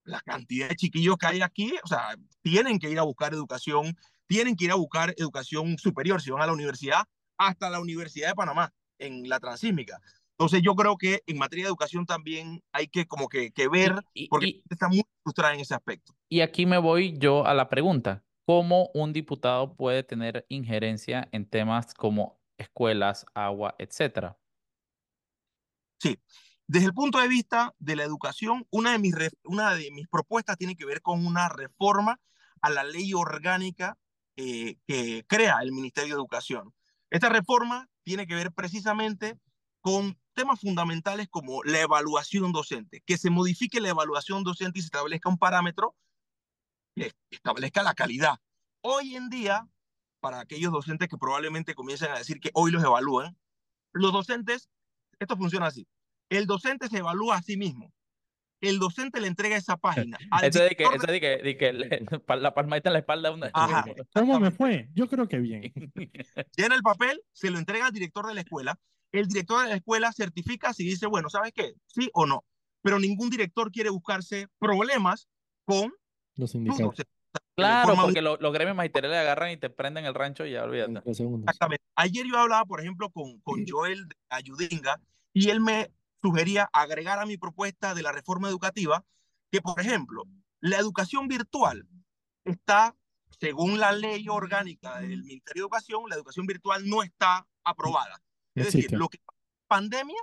La 0.03 0.21
cantidad 0.21 0.69
de 0.69 0.75
chiquillos 0.75 1.17
que 1.17 1.27
hay 1.27 1.41
aquí, 1.41 1.73
o 1.83 1.87
sea, 1.87 2.15
tienen 2.41 2.79
que 2.79 2.89
ir 2.89 2.97
a 2.97 3.03
buscar 3.03 3.33
educación, 3.33 3.95
tienen 4.31 4.55
que 4.55 4.63
ir 4.63 4.71
a 4.71 4.75
buscar 4.75 5.13
educación 5.17 5.77
superior, 5.77 6.21
si 6.21 6.31
van 6.31 6.41
a 6.41 6.45
la 6.45 6.53
universidad, 6.53 7.03
hasta 7.37 7.69
la 7.69 7.81
Universidad 7.81 8.29
de 8.29 8.35
Panamá, 8.35 8.71
en 8.97 9.27
la 9.27 9.41
transísmica. 9.41 9.99
Entonces, 10.37 10.61
yo 10.63 10.73
creo 10.73 10.95
que 10.97 11.21
en 11.27 11.37
materia 11.37 11.65
de 11.65 11.67
educación 11.67 12.05
también 12.05 12.63
hay 12.71 12.87
que 12.87 13.05
como 13.05 13.27
que, 13.27 13.51
que 13.51 13.67
ver, 13.67 13.93
Y- 14.13 14.23
y- 14.23 14.27
porque 14.29 14.47
y- 14.47 14.63
está 14.69 14.87
muy 14.87 15.03
frustrada 15.21 15.53
en 15.53 15.59
ese 15.59 15.73
aspecto. 15.75 16.13
Y 16.29 16.39
aquí 16.39 16.65
me 16.65 16.77
voy 16.77 17.13
yo 17.17 17.45
a 17.45 17.53
la 17.53 17.67
pregunta. 17.67 18.23
¿Cómo 18.45 18.89
un 18.93 19.11
diputado 19.11 19.75
puede 19.75 20.01
tener 20.03 20.45
injerencia 20.47 21.27
en 21.33 21.45
temas 21.45 21.93
como 21.93 22.39
escuelas, 22.57 23.25
agua, 23.33 23.75
etcétera? 23.79 24.37
Sí. 25.99 26.17
Desde 26.67 26.85
el 26.87 26.93
punto 26.93 27.19
de 27.19 27.27
vista 27.27 27.75
de 27.79 27.97
la 27.97 28.03
educación, 28.03 28.65
una 28.71 28.93
de 28.93 28.99
mis, 28.99 29.13
una 29.43 29.75
de 29.75 29.91
mis 29.91 30.07
propuestas 30.07 30.55
tiene 30.57 30.77
que 30.77 30.85
ver 30.85 31.01
con 31.01 31.25
una 31.25 31.49
reforma 31.49 32.21
a 32.61 32.69
la 32.69 32.85
ley 32.85 33.13
orgánica 33.13 33.97
eh, 34.41 34.77
que 34.87 35.23
crea 35.27 35.59
el 35.61 35.71
Ministerio 35.71 36.15
de 36.15 36.19
Educación. 36.19 36.73
Esta 37.11 37.29
reforma 37.29 37.87
tiene 38.03 38.25
que 38.25 38.33
ver 38.33 38.51
precisamente 38.51 39.37
con 39.81 40.19
temas 40.33 40.59
fundamentales 40.59 41.27
como 41.29 41.63
la 41.63 41.81
evaluación 41.81 42.51
docente, 42.51 43.03
que 43.05 43.19
se 43.19 43.29
modifique 43.29 43.79
la 43.79 43.89
evaluación 43.89 44.43
docente 44.43 44.79
y 44.79 44.81
se 44.81 44.87
establezca 44.87 45.29
un 45.29 45.37
parámetro 45.37 45.95
que 46.95 47.13
establezca 47.29 47.83
la 47.83 47.93
calidad. 47.93 48.39
Hoy 48.81 49.15
en 49.15 49.29
día, 49.29 49.67
para 50.19 50.39
aquellos 50.39 50.71
docentes 50.71 51.07
que 51.07 51.17
probablemente 51.17 51.75
comiencen 51.75 52.09
a 52.11 52.17
decir 52.17 52.39
que 52.39 52.49
hoy 52.55 52.71
los 52.71 52.83
evalúan, 52.83 53.37
los 53.91 54.11
docentes, 54.11 54.69
esto 55.19 55.37
funciona 55.37 55.67
así, 55.67 55.87
el 56.29 56.47
docente 56.47 56.87
se 56.87 56.97
evalúa 56.97 57.37
a 57.37 57.43
sí 57.43 57.57
mismo. 57.57 57.93
El 58.61 58.79
docente 58.79 59.19
le 59.19 59.27
entrega 59.27 59.57
esa 59.57 59.75
página. 59.77 60.17
Eso 60.43 60.63
de 60.63 60.75
que, 60.75 60.83
eso 60.83 61.07
de 61.07 61.19
que, 61.19 61.37
de 61.37 61.57
que 61.57 61.73
le- 61.73 62.05
la 62.39 62.53
palmadita 62.53 62.89
en 62.89 62.93
la 62.93 62.99
espalda 62.99 63.29
de 63.29 63.35
una. 63.35 63.51
Ajá. 63.53 63.85
¿Cómo 64.13 64.39
me 64.39 64.51
fue? 64.51 64.89
Yo 64.93 65.07
creo 65.07 65.27
que 65.27 65.39
bien. 65.39 65.73
llena 66.55 66.75
el 66.75 66.81
papel, 66.83 67.21
se 67.33 67.49
lo 67.49 67.57
entrega 67.59 67.87
al 67.87 67.91
director 67.91 68.27
de 68.27 68.35
la 68.35 68.41
escuela. 68.41 68.79
El 69.11 69.27
director 69.27 69.63
de 69.63 69.69
la 69.69 69.75
escuela 69.75 70.13
certifica 70.13 70.73
si 70.73 70.83
dice, 70.85 71.05
bueno, 71.07 71.29
¿sabes 71.29 71.51
qué? 71.53 71.73
Sí 71.87 72.09
o 72.13 72.25
no. 72.25 72.45
Pero 72.81 72.99
ningún 72.99 73.29
director 73.29 73.71
quiere 73.71 73.89
buscarse 73.89 74.47
problemas 74.57 75.27
con 75.65 75.93
Los 76.35 76.51
sindicatos. 76.51 76.95
Claro, 77.55 77.95
porque 78.01 78.21
lo- 78.21 78.37
los 78.37 78.53
gremios 78.53 78.75
magisteriales 78.77 79.19
agarran 79.19 79.51
y 79.51 79.57
te 79.57 79.69
prenden 79.69 80.05
el 80.05 80.13
rancho 80.13 80.45
y 80.45 80.51
ya 80.51 80.63
olvídate. 80.63 81.01
Exactamente. 81.09 81.83
Ayer 81.95 82.25
yo 82.25 82.37
hablaba, 82.37 82.65
por 82.65 82.79
ejemplo, 82.79 83.09
con, 83.09 83.39
con 83.41 83.65
Joel 83.67 84.07
de 84.07 84.15
Ayudinga 84.29 84.99
y 85.33 85.49
él 85.49 85.59
me 85.61 85.91
sugería 86.21 86.69
agregar 86.71 87.19
a 87.19 87.25
mi 87.25 87.37
propuesta 87.37 87.93
de 87.93 88.03
la 88.03 88.11
reforma 88.11 88.47
educativa 88.49 89.03
que, 89.51 89.61
por 89.61 89.79
ejemplo, 89.79 90.23
la 90.59 90.77
educación 90.77 91.27
virtual 91.27 91.87
está, 92.45 92.95
según 93.39 93.79
la 93.79 93.91
ley 93.91 94.27
orgánica 94.29 94.99
del 94.99 95.23
Ministerio 95.23 95.63
de 95.63 95.65
Educación, 95.65 96.03
la 96.07 96.15
educación 96.15 96.45
virtual 96.45 96.87
no 96.87 97.03
está 97.03 97.47
aprobada. 97.63 98.21
Es 98.55 98.65
decir, 98.65 98.91
lo 98.91 99.07
que 99.09 99.19
pandemia 99.67 100.21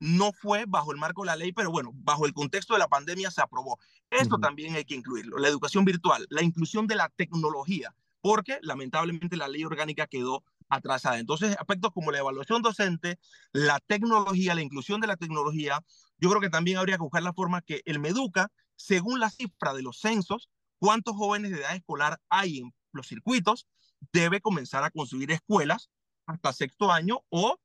no 0.00 0.32
fue 0.32 0.64
bajo 0.66 0.92
el 0.92 0.98
marco 0.98 1.22
de 1.22 1.26
la 1.26 1.36
ley, 1.36 1.52
pero 1.52 1.70
bueno, 1.70 1.90
bajo 1.94 2.26
el 2.26 2.34
contexto 2.34 2.74
de 2.74 2.80
la 2.80 2.88
pandemia 2.88 3.30
se 3.30 3.40
aprobó. 3.40 3.78
Esto 4.10 4.38
también 4.38 4.74
hay 4.74 4.84
que 4.84 4.94
incluirlo, 4.94 5.38
la 5.38 5.48
educación 5.48 5.84
virtual, 5.84 6.26
la 6.30 6.42
inclusión 6.42 6.86
de 6.86 6.94
la 6.94 7.08
tecnología, 7.08 7.94
porque 8.20 8.58
lamentablemente 8.62 9.36
la 9.36 9.48
ley 9.48 9.64
orgánica 9.64 10.06
quedó 10.06 10.44
atrasada. 10.68 11.18
Entonces, 11.18 11.56
aspectos 11.58 11.92
como 11.92 12.10
la 12.10 12.18
evaluación 12.18 12.62
docente, 12.62 13.18
la 13.52 13.80
tecnología, 13.80 14.54
la 14.54 14.62
inclusión 14.62 15.00
de 15.00 15.06
la 15.06 15.16
tecnología, 15.16 15.80
yo 16.18 16.28
creo 16.30 16.40
que 16.40 16.50
también 16.50 16.78
habría 16.78 16.96
que 16.96 17.02
buscar 17.02 17.22
la 17.22 17.32
forma 17.32 17.62
que 17.62 17.82
el 17.84 17.98
Meduca, 17.98 18.50
según 18.76 19.20
la 19.20 19.30
cifra 19.30 19.72
de 19.72 19.82
los 19.82 19.98
censos, 20.00 20.50
cuántos 20.78 21.16
jóvenes 21.16 21.52
de 21.52 21.58
edad 21.58 21.76
escolar 21.76 22.20
hay 22.28 22.58
en 22.58 22.74
los 22.92 23.06
circuitos, 23.06 23.66
debe 24.12 24.40
comenzar 24.40 24.84
a 24.84 24.90
construir 24.90 25.30
escuelas 25.30 25.90
hasta 26.26 26.52
sexto 26.52 26.92
año 26.92 27.24
o 27.28 27.58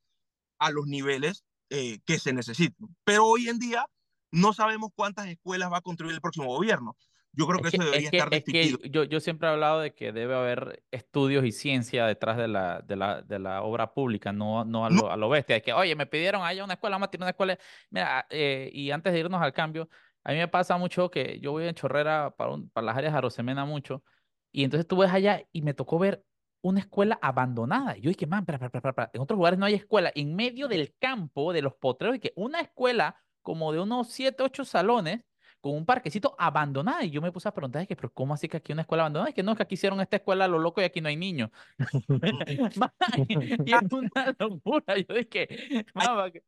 a 0.60 0.72
los 0.72 0.88
niveles 0.88 1.44
eh, 1.70 2.00
que 2.06 2.20
se 2.20 2.34
necesiten. 2.34 2.96
Pero 3.04 3.26
hoy 3.26 3.50
en 3.50 3.60
día 3.60 3.86
no 4.32 4.54
sabemos 4.54 4.90
cuántas 4.96 5.28
escuelas 5.28 5.72
va 5.72 5.78
a 5.78 5.82
construir 5.82 6.14
el 6.14 6.22
próximo 6.22 6.48
gobierno. 6.48 6.96
Yo 7.40 7.48
creo 7.48 7.62
que, 7.62 7.68
Es 7.68 7.72
que, 7.72 7.78
eso 7.78 7.84
es 7.86 7.92
debería 7.92 8.10
que- 8.12 8.18
estar 8.18 8.34
es 8.34 8.44
que 8.44 8.52
distinguido. 8.62 8.92
yo, 8.92 9.04
yo 9.06 9.20
siempre 9.20 9.48
he 9.48 9.52
hablado 9.52 9.80
de 9.80 9.94
que 9.94 10.12
debe 10.12 10.36
haber 10.36 10.84
estudios 10.92 11.46
y 11.46 11.52
ciencia 11.52 12.06
detrás 12.06 12.38
de 12.38 12.48
la, 12.48 12.82
de 12.82 12.96
la, 12.96 13.22
de 13.22 13.40
la 13.40 13.62
obra 13.64 13.94
pública, 13.94 14.34
no, 14.34 14.66
no 14.66 14.86
a 14.86 14.90
No. 14.90 15.04
lo, 15.04 15.12
a 15.12 15.18
lo 15.18 15.30
bestia. 15.30 15.56
Es 15.56 15.64
que, 15.64 15.74
oye, 15.74 15.96
me 15.96 16.06
pidieron 16.06 16.42
allá 16.44 16.64
una 16.64 16.74
escuela, 16.74 16.96
vamos 16.96 17.08
a 17.08 17.12
tirar 17.12 17.24
una 17.24 17.30
escuela. 17.32 17.58
Mira, 17.90 18.28
eh, 18.30 18.70
y 18.74 18.92
antes 18.92 19.14
de 19.14 19.20
irnos 19.20 19.42
al 19.42 19.54
cambio, 19.54 19.90
a 20.24 20.32
mí 20.32 20.38
me 20.38 20.48
pasa 20.48 20.78
mucho 20.78 21.10
que 21.10 21.40
yo 21.40 21.52
voy 21.54 21.66
en 21.68 21.74
Chorrera 21.76 22.36
para, 22.38 22.52
un- 22.52 22.70
para 22.70 22.86
las 22.86 22.98
áreas 22.98 23.14
de 23.14 23.18
Arosemena 23.20 23.64
mucho, 23.66 24.04
y 24.52 24.64
entonces 24.64 24.88
tú 24.88 24.98
ves 24.98 25.12
allá 25.12 25.44
y 25.52 25.62
me 25.62 25.74
tocó 25.74 25.98
ver 26.00 26.26
una 26.62 26.82
escuela 26.82 27.18
abandonada. 27.22 27.98
Y 27.98 28.02
yo 28.02 28.10
dije, 28.10 28.28
man, 28.28 28.46
espera, 28.50 29.10
en 29.14 29.22
otros 29.22 29.38
lugares 29.38 29.58
no 29.58 29.66
hay 29.66 29.76
escuela. 29.76 30.12
En 30.14 30.36
medio 30.36 30.68
del 30.68 30.94
campo, 31.00 31.54
de 31.54 31.62
los 31.62 31.74
potreros, 31.76 32.18
y 32.18 32.20
que 32.20 32.34
una 32.36 32.60
escuela 32.60 33.16
como 33.42 33.72
de 33.72 33.80
unos 33.80 34.10
7, 34.10 34.44
8 34.44 34.66
salones, 34.66 35.22
con 35.62 35.76
un 35.76 35.86
parquecito 35.86 36.36
abandonada. 36.38 37.04
Y 37.04 37.12
yo 37.12 37.22
me 37.22 37.32
puse 37.32 37.48
a 37.48 37.54
preguntar, 37.54 37.82
es 37.82 37.88
que, 37.88 37.96
pero 37.96 38.12
¿cómo 38.14 38.34
así 38.34 38.48
que 38.48 38.58
aquí 38.58 38.72
hay 38.72 38.74
una 38.76 38.82
escuela 38.84 39.04
abandonada? 39.04 39.30
Es 39.30 39.36
que 39.36 39.44
no, 39.44 39.52
es 39.52 39.58
que 39.58 39.64
aquí 39.64 39.76
hicieron 39.76 40.00
esta 40.02 40.18
escuela 40.18 40.46
a 40.46 40.48
lo 40.48 40.60
loco 40.60 40.82
y 40.82 40.86
aquí 40.86 41.02
no 41.02 41.10
hay 41.10 41.18
niños. 41.18 41.50
Man, 41.78 42.20
y 43.66 43.74
es 43.74 43.92
una 43.92 44.36
locura. 44.40 44.98
Yo 44.98 45.16
dije. 45.16 45.86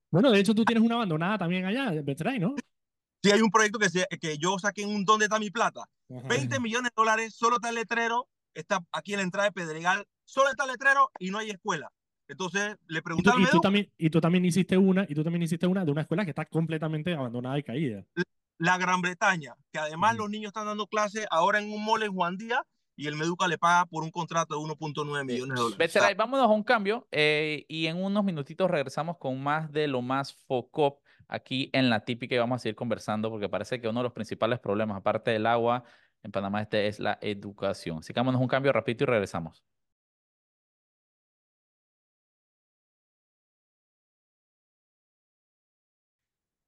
Bueno, 0.10 0.32
de 0.32 0.40
hecho, 0.40 0.54
tú 0.54 0.66
tienes 0.66 0.84
una 0.84 0.96
abandonada 0.96 1.38
también 1.38 1.66
allá, 1.66 1.92
Betray, 2.02 2.40
¿no? 2.40 2.56
Si 3.24 3.32
hay 3.32 3.42
un 3.42 3.52
proyecto 3.52 3.78
que, 3.78 3.90
se- 3.90 4.08
que 4.20 4.38
yo 4.38 4.58
saqué 4.58 4.82
en 4.82 4.90
un 4.90 5.06
¿Dónde 5.06 5.26
está 5.26 5.38
mi 5.40 5.52
plata? 5.52 5.84
20 6.10 6.60
millones 6.60 6.92
de 6.92 6.94
dólares, 6.96 7.36
solo 7.36 7.58
está 7.58 7.70
el 7.70 7.76
letrero, 7.76 8.28
está 8.54 8.84
aquí 8.92 9.14
en 9.14 9.18
la 9.18 9.24
entrada 9.24 9.48
de 9.50 9.52
Pedregal, 9.52 10.06
solo 10.26 10.50
está 10.50 10.64
el 10.66 10.72
letrero 10.72 11.12
y 11.20 11.30
no 11.30 11.38
hay 11.38 11.52
escuela. 11.52 11.92
Entonces 12.28 12.78
le 12.88 13.00
Y 13.00 13.02
pregunté 13.02 13.30
tú, 13.30 13.36
al 13.38 13.44
y 13.44 13.46
tú 13.48 13.60
también, 13.60 13.92
y 13.98 14.10
tú 14.10 14.22
también 14.22 14.46
hiciste 14.46 14.78
una, 14.78 15.06
y 15.08 15.14
tú 15.14 15.24
también 15.24 15.44
hiciste 15.44 15.68
una 15.68 15.86
de 15.86 15.92
una 15.92 16.02
escuela 16.02 16.24
que 16.24 16.32
está 16.32 16.46
completamente 16.46 17.14
abandonada 17.14 17.60
y 17.60 17.64
caída. 17.64 18.06
La 18.62 18.78
Gran 18.78 19.02
Bretaña, 19.02 19.56
que 19.74 19.80
además 19.80 20.16
los 20.18 20.30
niños 20.30 20.50
están 20.50 20.68
dando 20.68 20.86
clases 20.86 21.26
ahora 21.32 21.60
en 21.60 21.74
un 21.74 21.84
mall 21.84 22.04
en 22.04 22.14
Juan 22.14 22.38
Díaz 22.38 22.62
y 22.96 23.08
el 23.08 23.16
Meduca 23.16 23.48
le 23.48 23.58
paga 23.58 23.88
por 23.88 24.04
un 24.04 24.12
contrato 24.12 24.54
de 24.54 24.62
1.9 24.62 25.26
millones 25.26 25.56
de 25.56 25.62
dólares. 25.64 26.16
Vámonos 26.16 26.46
a 26.46 26.50
un 26.50 26.64
cambio 26.64 27.08
eh, 27.12 27.66
y 27.68 27.88
en 27.88 27.98
unos 27.98 28.24
minutitos 28.24 28.70
regresamos 28.70 29.18
con 29.18 29.42
más 29.42 29.72
de 29.72 29.88
lo 29.88 30.04
más 30.04 30.36
FOCOP 30.46 31.02
aquí 31.28 31.72
en 31.74 31.90
la 31.90 32.06
típica 32.06 32.36
y 32.36 32.38
vamos 32.38 32.58
a 32.58 32.60
seguir 32.60 32.76
conversando 32.76 33.32
porque 33.32 33.50
parece 33.50 33.82
que 33.82 33.88
uno 33.88 34.02
de 34.02 34.04
los 34.04 34.14
principales 34.14 34.60
problemas, 34.60 34.98
aparte 34.98 35.32
del 35.32 35.48
agua 35.48 35.84
en 36.22 36.32
Panamá 36.32 36.62
este 36.62 36.86
es 36.86 37.00
la 37.00 37.18
educación. 37.20 37.98
Así 38.00 38.14
que 38.14 38.20
vámonos 38.20 38.38
a 38.38 38.44
un 38.44 38.48
cambio 38.48 38.72
rapidito 38.72 39.06
y 39.06 39.08
regresamos. 39.08 39.64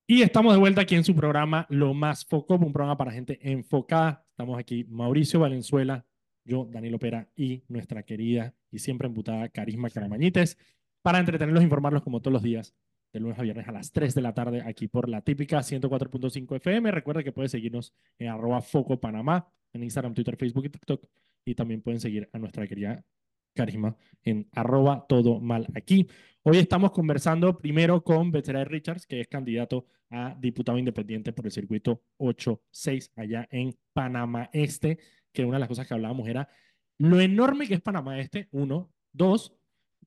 Y 0.06 0.22
estamos 0.22 0.52
de 0.54 0.60
vuelta 0.60 0.82
aquí 0.82 0.96
en 0.96 1.06
su 1.06 1.16
programa 1.16 1.66
Lo 1.70 1.94
Más 1.94 2.26
Foco, 2.26 2.56
un 2.56 2.74
programa 2.74 2.98
para 2.98 3.14
gente 3.14 3.40
enfocada. 3.42 4.26
Estamos 4.32 4.60
aquí 4.60 4.84
Mauricio 4.90 5.40
Valenzuela, 5.40 6.06
yo, 6.44 6.68
Danilo 6.70 7.00
Pera 7.00 7.30
y 7.38 7.64
nuestra 7.70 8.04
querida 8.04 8.54
y 8.70 8.80
siempre 8.80 9.08
emputada 9.08 9.48
Carisma 9.48 9.90
Caramañites 9.90 10.58
para 11.02 11.20
entretenerlos 11.20 11.62
e 11.62 11.64
informarlos 11.64 12.04
como 12.04 12.20
todos 12.20 12.34
los 12.34 12.44
días, 12.44 12.76
de 13.14 13.22
lunes 13.22 13.40
a 13.40 13.44
viernes 13.44 13.66
a 13.66 13.72
las 13.72 13.94
3 13.94 14.14
de 14.14 14.22
la 14.22 14.34
tarde, 14.34 14.62
aquí 14.66 14.90
por 14.90 15.08
la 15.08 15.22
típica 15.22 15.60
104.5 15.60 16.58
FM. 16.58 16.92
Recuerda 16.92 17.24
que 17.24 17.32
puedes 17.32 17.52
seguirnos 17.52 17.94
en 18.20 18.28
arroba 18.28 18.62
Foco 18.62 19.00
Panamá, 19.00 19.48
en 19.72 19.84
Instagram, 19.84 20.14
Twitter, 20.14 20.36
Facebook 20.36 20.66
y 20.66 20.70
TikTok. 20.70 21.08
Y 21.46 21.56
también 21.56 21.82
pueden 21.82 22.02
seguir 22.02 22.30
a 22.34 22.40
nuestra 22.40 22.68
querida 22.68 23.06
Carisma 23.54 23.96
en 24.24 24.48
arroba 24.52 25.06
todo 25.08 25.40
mal 25.40 25.68
aquí. 25.76 26.08
Hoy 26.44 26.58
estamos 26.58 26.92
conversando 26.92 27.58
primero 27.60 28.04
con 28.04 28.32
Betsaray 28.32 28.66
Richards, 28.66 29.06
que 29.06 29.22
es 29.22 29.28
candidato 29.28 29.86
a 30.10 30.36
diputado 30.40 30.78
independiente 30.78 31.34
por 31.34 31.46
el 31.46 31.52
circuito 31.52 32.04
8-6 32.18 33.12
allá 33.16 33.48
en 33.52 33.76
Panamá 33.94 34.50
Este, 34.54 34.98
que 35.32 35.46
una 35.46 35.56
de 35.56 35.62
las 35.62 35.70
cosas 35.70 35.88
que 35.88 35.94
hablábamos 35.94 36.28
era 36.28 36.50
lo 36.98 37.20
enorme 37.20 37.68
que 37.68 37.76
es 37.76 37.82
Panamá 37.82 38.20
Este, 38.20 38.50
uno. 38.52 38.92
Dos, 39.12 39.54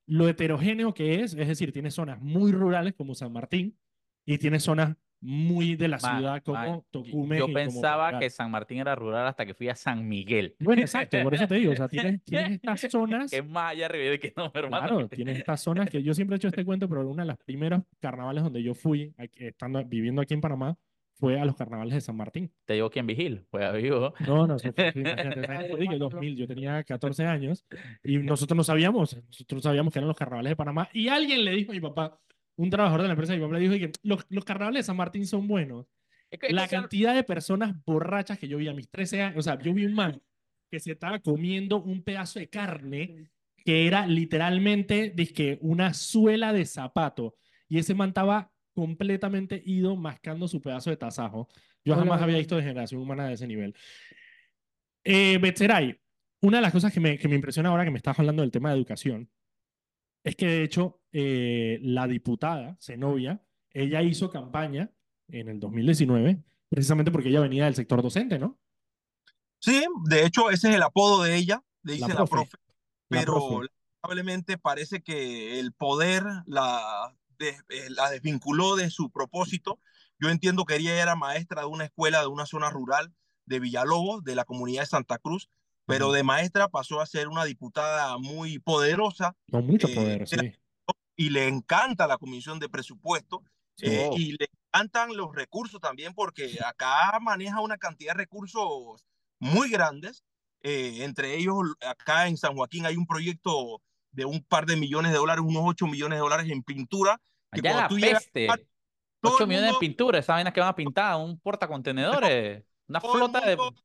lo 0.06 0.28
heterogéneo 0.28 0.92
que 0.94 1.22
es, 1.22 1.34
es 1.34 1.48
decir, 1.48 1.72
tiene 1.72 1.90
zonas 1.90 2.20
muy 2.20 2.52
rurales 2.52 2.94
como 2.94 3.14
San 3.14 3.32
Martín 3.32 3.78
y 4.24 4.38
tiene 4.38 4.60
zonas 4.60 4.96
muy 5.26 5.74
de 5.76 5.88
la 5.88 5.98
Ma- 6.02 6.16
ciudad 6.18 6.42
como 6.44 6.58
ma- 6.76 6.82
Tocumen. 6.90 7.38
Yo 7.38 7.44
como 7.46 7.54
pensaba 7.54 8.04
Pedregal. 8.06 8.20
que 8.20 8.30
San 8.30 8.50
Martín 8.50 8.78
era 8.78 8.94
rural 8.94 9.26
hasta 9.26 9.44
que 9.44 9.54
fui 9.54 9.68
a 9.68 9.74
San 9.74 10.06
Miguel. 10.08 10.54
Bueno, 10.60 10.82
exacto, 10.82 11.20
por 11.22 11.34
eso 11.34 11.48
te 11.48 11.56
digo, 11.56 11.72
o 11.72 11.76
sea, 11.76 11.88
tienes, 11.88 12.22
tienes 12.24 12.52
estas 12.52 12.80
zonas 12.92 13.30
Que 13.30 13.38
es 13.38 13.48
más 13.48 13.72
allá 13.72 13.86
arriba 13.86 14.10
de 14.12 14.20
que 14.20 14.32
no, 14.36 14.50
hermano. 14.54 14.86
Claro, 14.88 15.08
tienes 15.08 15.38
estas 15.38 15.60
zonas 15.60 15.90
que 15.90 16.02
yo 16.02 16.14
siempre 16.14 16.36
he 16.36 16.38
hecho 16.38 16.48
este 16.48 16.64
cuento, 16.64 16.88
pero 16.88 17.08
una 17.08 17.24
de 17.24 17.28
las 17.28 17.38
primeras 17.38 17.82
carnavales 18.00 18.44
donde 18.44 18.62
yo 18.62 18.74
fui, 18.74 19.12
estando, 19.36 19.84
viviendo 19.84 20.22
aquí 20.22 20.34
en 20.34 20.40
Panamá, 20.40 20.76
fue 21.18 21.40
a 21.40 21.44
los 21.46 21.56
carnavales 21.56 21.94
de 21.94 22.00
San 22.02 22.14
Martín. 22.16 22.52
Te 22.66 22.74
digo 22.74 22.90
quién 22.90 23.06
vigil, 23.06 23.46
pues 23.50 23.72
vivo. 23.82 24.12
No, 24.26 24.46
no, 24.46 24.58
fue- 24.58 24.70
imagínate, 24.94 25.46
¿sabes? 25.46 25.70
Fue, 25.70 25.80
dije, 25.80 25.96
2000, 25.98 26.36
yo 26.36 26.46
tenía 26.46 26.84
14 26.84 27.24
años 27.24 27.64
y 28.04 28.18
nosotros 28.48 28.54
no 28.56 28.62
sabíamos, 28.62 29.16
nosotros 29.26 29.62
sabíamos 29.62 29.92
que 29.92 29.98
eran 29.98 30.08
los 30.08 30.16
carnavales 30.16 30.50
de 30.50 30.56
Panamá 30.56 30.88
y 30.92 31.08
alguien 31.08 31.44
le 31.44 31.52
dijo 31.52 31.72
a 31.72 31.74
mi 31.74 31.80
papá, 31.80 32.20
un 32.56 32.70
trabajador 32.70 33.02
de 33.02 33.08
la 33.08 33.12
empresa, 33.14 33.34
mi 33.34 33.40
papá 33.40 33.54
le 33.54 33.60
dijo 33.68 33.74
que 33.74 33.92
los, 34.02 34.24
los 34.28 34.44
carnavales 34.44 34.80
de 34.80 34.86
San 34.86 34.96
Martín 34.96 35.26
son 35.26 35.46
buenos. 35.46 35.86
Es 36.30 36.38
que- 36.40 36.46
es 36.46 36.50
que 36.50 36.54
La 36.54 36.68
son- 36.68 36.80
cantidad 36.82 37.14
de 37.14 37.22
personas 37.22 37.74
borrachas 37.84 38.38
que 38.38 38.48
yo 38.48 38.56
vi 38.58 38.68
a 38.68 38.74
mis 38.74 38.88
13 38.90 39.22
años, 39.22 39.38
o 39.38 39.42
sea, 39.42 39.58
yo 39.58 39.72
vi 39.74 39.84
un 39.86 39.94
man 39.94 40.20
que 40.70 40.80
se 40.80 40.92
estaba 40.92 41.20
comiendo 41.20 41.82
un 41.82 42.02
pedazo 42.02 42.38
de 42.38 42.48
carne 42.48 43.30
que 43.64 43.86
era 43.86 44.06
literalmente 44.06 45.12
dizque, 45.14 45.58
una 45.60 45.92
suela 45.94 46.52
de 46.52 46.64
zapato 46.66 47.36
y 47.68 47.78
ese 47.78 47.94
man 47.94 48.08
estaba 48.08 48.52
completamente 48.74 49.62
ido 49.64 49.96
mascando 49.96 50.46
su 50.48 50.60
pedazo 50.60 50.90
de 50.90 50.96
tasajo. 50.96 51.48
Yo 51.84 51.94
Hola, 51.94 52.02
jamás 52.02 52.22
había 52.22 52.38
visto 52.38 52.56
degeneración 52.56 53.00
humana 53.00 53.26
de 53.26 53.34
ese 53.34 53.46
nivel. 53.46 53.74
Eh, 55.04 55.38
Betseray, 55.38 55.98
una 56.42 56.58
de 56.58 56.62
las 56.62 56.72
cosas 56.72 56.92
que 56.92 57.00
me, 57.00 57.18
que 57.18 57.28
me 57.28 57.36
impresiona 57.36 57.68
ahora 57.70 57.84
que 57.84 57.90
me 57.90 57.96
estás 57.98 58.18
hablando 58.18 58.42
del 58.42 58.50
tema 58.50 58.70
de 58.70 58.76
educación 58.76 59.30
es 60.24 60.34
que 60.36 60.46
de 60.46 60.62
hecho 60.64 61.00
eh, 61.18 61.78
la 61.80 62.06
diputada 62.06 62.76
Zenobia, 62.78 63.42
ella 63.70 64.02
hizo 64.02 64.30
campaña 64.30 64.90
en 65.28 65.48
el 65.48 65.58
2019 65.58 66.44
precisamente 66.68 67.10
porque 67.10 67.30
ella 67.30 67.40
venía 67.40 67.64
del 67.64 67.74
sector 67.74 68.02
docente, 68.02 68.38
¿no? 68.38 68.58
Sí, 69.58 69.82
de 70.10 70.26
hecho 70.26 70.50
ese 70.50 70.68
es 70.68 70.74
el 70.74 70.82
apodo 70.82 71.22
de 71.22 71.36
ella, 71.36 71.62
le 71.82 71.96
La 71.98 72.06
dice 72.06 72.18
la 72.18 72.26
profe. 72.26 72.58
La 73.08 73.20
pero 73.20 73.32
profe. 73.32 73.68
lamentablemente 74.02 74.58
parece 74.58 75.02
que 75.02 75.58
el 75.58 75.72
poder 75.72 76.22
la, 76.44 77.16
eh, 77.38 77.56
la 77.88 78.10
desvinculó 78.10 78.76
de 78.76 78.90
su 78.90 79.10
propósito. 79.10 79.80
Yo 80.18 80.28
entiendo 80.28 80.66
que 80.66 80.76
ella 80.76 81.00
era 81.00 81.16
maestra 81.16 81.62
de 81.62 81.68
una 81.68 81.84
escuela 81.84 82.20
de 82.20 82.26
una 82.26 82.44
zona 82.44 82.68
rural 82.68 83.14
de 83.46 83.58
Villalobos, 83.58 84.22
de 84.22 84.34
la 84.34 84.44
comunidad 84.44 84.82
de 84.82 84.88
Santa 84.88 85.16
Cruz, 85.16 85.48
pero 85.86 86.12
de 86.12 86.24
maestra 86.24 86.68
pasó 86.68 87.00
a 87.00 87.06
ser 87.06 87.28
una 87.28 87.46
diputada 87.46 88.18
muy 88.18 88.58
poderosa 88.58 89.34
Con 89.50 89.66
mucho 89.66 89.88
eh, 89.88 89.94
poder, 89.94 90.28
sí. 90.28 90.36
Y 91.16 91.30
le 91.30 91.48
encanta 91.48 92.06
la 92.06 92.18
comisión 92.18 92.58
de 92.58 92.68
presupuesto 92.68 93.42
Sí. 93.78 93.86
eh, 93.86 94.08
Oh. 94.10 94.16
y 94.16 94.32
le 94.32 94.48
encantan 94.72 95.14
los 95.16 95.34
recursos 95.34 95.80
también 95.80 96.14
porque 96.14 96.58
acá 96.64 97.18
maneja 97.20 97.60
una 97.60 97.76
cantidad 97.76 98.12
de 98.14 98.18
recursos 98.18 99.04
muy 99.38 99.70
grandes. 99.70 100.22
eh, 100.62 101.04
entre 101.04 101.36
ellos, 101.36 101.54
acá 101.86 102.26
en 102.26 102.36
San 102.36 102.54
Joaquín 102.56 102.86
hay 102.86 102.96
un 102.96 103.06
proyecto 103.06 103.82
de 104.10 104.24
un 104.24 104.42
par 104.42 104.66
de 104.66 104.74
millones 104.74 105.12
de 105.12 105.18
dólares, 105.18 105.44
unos 105.46 105.62
8 105.64 105.86
millones 105.86 106.16
de 106.16 106.20
dólares 106.20 106.50
en 106.50 106.62
pintura. 106.62 107.20
Que 107.52 107.60
Allá 107.68 107.82
la 107.82 107.88
tú 107.88 107.98
llegas, 107.98 108.24
peste. 108.32 108.46
todo 109.20 109.34
8 109.34 109.44
el 109.44 109.48
millones 109.48 109.66
de 109.68 109.72
mundo- 109.72 109.78
pintura, 109.80 110.18
esa 110.18 110.32
vaina 110.32 110.52
que 110.52 110.58
van 110.60 110.70
a 110.70 110.74
pintar, 110.74 111.16
un 111.16 111.38
portacontenedores, 111.38 112.64
una 112.88 113.00
flota 113.00 113.40
de... 113.42 113.56
mundo 113.56 113.80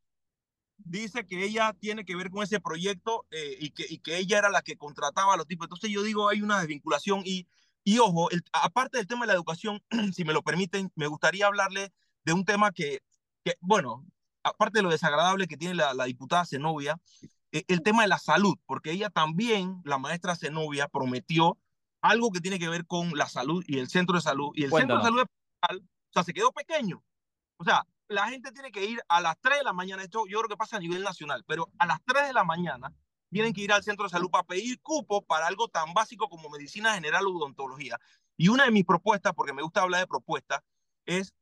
dice 0.86 1.26
que 1.26 1.44
ella 1.44 1.74
tiene 1.80 2.06
que 2.06 2.16
ver 2.16 2.30
con 2.30 2.44
ese 2.44 2.60
proyecto 2.60 3.26
eh, 3.32 3.58
y, 3.60 3.72
que, 3.72 3.86
y 3.90 4.00
que 4.00 4.18
ella 4.18 4.38
era 4.40 4.50
la 4.50 4.62
que 4.62 4.78
contrataba 4.78 5.34
a 5.34 5.38
los 5.38 5.48
tipos. 5.48 5.66
Entonces 5.66 5.90
yo 5.90 6.04
digo, 6.04 6.30
hay 6.30 6.42
una 6.42 6.60
desvinculación 6.60 7.22
y, 7.26 7.48
y 7.84 8.00
ojo, 8.00 8.30
el- 8.32 8.44
aparte 8.54 8.98
del 8.98 9.08
tema 9.08 9.22
de 9.22 9.28
la 9.28 9.34
educación, 9.34 9.82
si 10.16 10.24
me 10.24 10.34
lo 10.34 10.42
permiten, 10.44 10.92
me 10.96 11.08
gustaría 11.08 11.48
hablarle 11.48 11.92
de 12.24 12.34
un 12.34 12.46
tema 12.46 12.72
que, 12.72 13.00
que 13.44 13.56
bueno, 13.60 14.06
aparte 14.44 14.80
de 14.80 14.84
lo 14.84 14.90
desagradable 14.90 15.48
que 15.48 15.58
tiene 15.58 15.76
la, 15.76 15.94
la 15.94 16.06
diputada 16.06 16.46
Zenobia, 16.46 17.00
eh, 17.52 17.64
el 17.68 17.82
tema 17.84 18.04
de 18.04 18.08
la 18.08 18.18
salud, 18.20 18.56
porque 18.66 18.92
ella 18.92 19.10
también, 19.10 19.82
la 19.84 19.98
maestra 19.98 20.36
Zenobia, 20.36 20.88
prometió 20.88 21.58
algo 22.02 22.32
que 22.32 22.40
tiene 22.42 22.58
que 22.60 22.70
ver 22.70 22.86
con 22.88 23.12
la 23.18 23.28
salud 23.28 23.64
y 23.68 23.78
el 23.78 23.88
centro 23.90 24.16
de 24.16 24.22
salud. 24.22 24.52
Y 24.56 24.64
el 24.64 24.72
centro 24.72 24.96
de 24.98 25.02
Cuéntanos. 25.02 25.28
salud, 25.62 25.82
o 26.10 26.14
sea, 26.14 26.24
se 26.24 26.34
quedó 26.34 26.52
pequeño. 26.52 27.04
O 27.58 27.64
sea, 27.64 27.86
la 28.12 28.28
gente 28.28 28.52
tiene 28.52 28.72
que 28.72 28.86
ir 28.86 29.02
a 29.08 29.22
las 29.22 29.40
3 29.42 29.60
de 29.60 29.64
la 29.64 29.74
mañana, 29.74 30.04
esto 30.04 30.26
yo 30.28 30.40
creo 30.40 30.50
que 30.50 30.58
pasa 30.58 30.78
a 30.78 30.80
nivel 30.80 31.02
nacional, 31.02 31.44
pero 31.48 31.72
a 31.80 31.86
las 31.86 32.00
3 32.06 32.28
de 32.28 32.34
la 32.34 32.44
mañana 32.44 32.94
tienen 33.32 33.54
que 33.54 33.62
ir 33.62 33.72
al 33.72 33.84
centro 33.84 34.04
de 34.04 34.10
salud 34.10 34.30
para 34.30 34.44
pedir 34.44 34.82
cupo 34.82 35.22
para 35.26 35.48
algo 35.48 35.70
tan 35.70 35.94
básico 35.94 36.28
como 36.28 36.50
medicina 36.50 36.94
general 36.94 37.26
o 37.26 37.32
odontología. 37.32 37.98
Y 38.36 38.50
una 38.50 38.66
de 38.66 38.72
mis 38.72 38.86
propuestas, 38.86 39.34
porque 39.34 39.54
me 39.54 39.62
gusta 39.62 39.82
hablar 39.82 40.02
de 40.02 40.08
propuestas, 40.08 40.62
es 41.06 41.34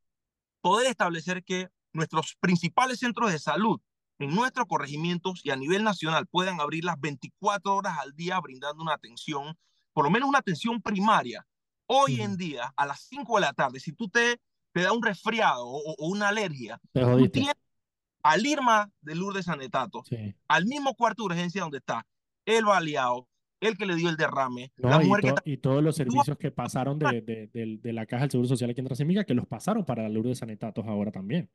poder 0.62 0.88
establecer 0.88 1.44
que 1.44 1.70
nuestros 1.92 2.36
principales 2.40 3.00
centros 3.00 3.32
de 3.32 3.40
salud 3.40 3.82
en 4.20 4.36
nuestros 4.36 4.68
corregimientos 4.68 5.42
y 5.44 5.50
a 5.50 5.56
nivel 5.56 5.84
nacional 5.84 6.28
puedan 6.28 6.60
abrir 6.62 6.84
las 6.84 7.00
24 7.00 7.76
horas 7.76 7.98
al 7.98 8.14
día 8.14 8.40
brindando 8.40 8.84
una 8.84 8.94
atención, 8.94 9.58
por 9.94 10.04
lo 10.06 10.12
menos 10.12 10.30
una 10.30 10.40
atención 10.40 10.82
primaria. 10.82 11.48
Hoy 11.88 12.22
en 12.22 12.38
día, 12.38 12.72
a 12.76 12.86
las 12.86 13.02
5 13.02 13.36
de 13.36 13.42
la 13.42 13.54
tarde, 13.54 13.80
si 13.80 13.94
tú 13.94 14.10
te, 14.10 14.40
te 14.80 14.86
da 14.86 14.94
un 14.94 15.04
resfriado 15.04 15.66
o, 15.68 15.96
o 15.98 16.08
una 16.08 16.30
alergia, 16.30 16.80
tú 16.94 17.28
tienes 17.30 17.54
al 18.24 18.46
Irma 18.46 18.90
de 19.02 19.16
Lourdes 19.16 19.46
Sanetato, 19.46 20.04
Sí. 20.08 20.34
al 20.48 20.66
mismo 20.66 20.96
cuarto 20.96 21.24
de 21.24 21.28
urgencia 21.34 21.62
donde 21.62 21.78
está 21.80 22.06
el 22.46 22.66
baleado, 22.66 23.28
el 23.62 23.78
que 23.78 23.86
le 23.86 23.96
dio 23.96 24.10
el 24.10 24.16
derrame, 24.16 24.72
No, 24.78 24.90
la 24.90 25.04
y, 25.04 25.08
mujer 25.08 25.34
to- 25.36 25.42
y 25.44 25.58
todos 25.58 25.84
los 25.84 25.96
servicios 25.98 26.38
que 26.38 26.50
pasaron 26.52 26.98
de, 26.98 27.22
de, 27.22 27.48
de- 27.48 27.78
de 27.82 27.94
la 27.94 28.06
Caja 28.06 28.22
del 28.24 28.32
Seguro 28.32 28.48
Social 28.48 28.70
aquí 28.70 28.80
en 28.80 28.86
Transemiga, 28.88 29.24
que 29.26 29.34
los 29.34 29.48
pasaron 29.48 29.84
para 29.84 30.04
la 30.04 30.10
Lourdes 30.10 30.38
Sanetatos 30.40 30.86
ahora 30.88 31.12
también. 31.12 31.50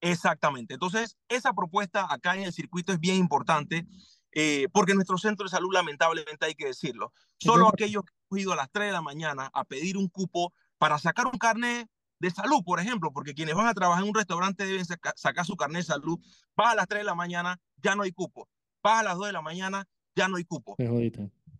Exactamente. 0.00 0.74
Entonces, 0.74 1.16
esa 1.28 1.52
propuesta 1.54 2.06
acá 2.12 2.36
en 2.36 2.42
el 2.44 2.52
circuito 2.52 2.92
es 2.92 3.00
bien 3.00 3.16
importante 3.16 3.86
eh, 4.32 4.68
porque 4.72 4.94
nuestro 4.94 5.16
centro 5.16 5.44
de 5.44 5.50
salud, 5.50 5.72
lamentablemente, 5.72 6.44
hay 6.46 6.54
que 6.54 6.66
decirlo, 6.66 7.12
solo 7.38 7.68
aquellos 7.68 8.02
que 8.04 8.10
han 8.32 8.38
ido 8.40 8.52
a 8.52 8.56
las 8.56 8.70
3 8.70 8.88
de 8.88 8.92
la 8.92 9.00
mañana 9.02 9.48
a 9.54 9.64
pedir 9.64 9.96
un 9.96 10.08
cupo 10.08 10.52
para 10.76 10.98
sacar 10.98 11.26
un 11.26 11.38
carnet 11.38 11.88
de 12.24 12.30
salud, 12.30 12.62
por 12.64 12.80
ejemplo, 12.80 13.12
porque 13.12 13.34
quienes 13.34 13.54
van 13.54 13.66
a 13.66 13.74
trabajar 13.74 14.02
en 14.02 14.08
un 14.08 14.14
restaurante 14.14 14.66
deben 14.66 14.84
saca- 14.84 15.14
sacar 15.16 15.44
su 15.46 15.56
carnet 15.56 15.78
de 15.82 15.84
salud, 15.84 16.18
vas 16.56 16.72
a 16.72 16.74
las 16.74 16.88
3 16.88 17.00
de 17.00 17.04
la 17.04 17.14
mañana, 17.14 17.60
ya 17.76 17.94
no 17.94 18.02
hay 18.02 18.12
cupo, 18.12 18.48
vas 18.82 19.00
a 19.00 19.02
las 19.02 19.16
2 19.16 19.26
de 19.26 19.32
la 19.32 19.42
mañana, 19.42 19.86
ya 20.16 20.28
no 20.28 20.36
hay 20.36 20.44
cupo. 20.44 20.74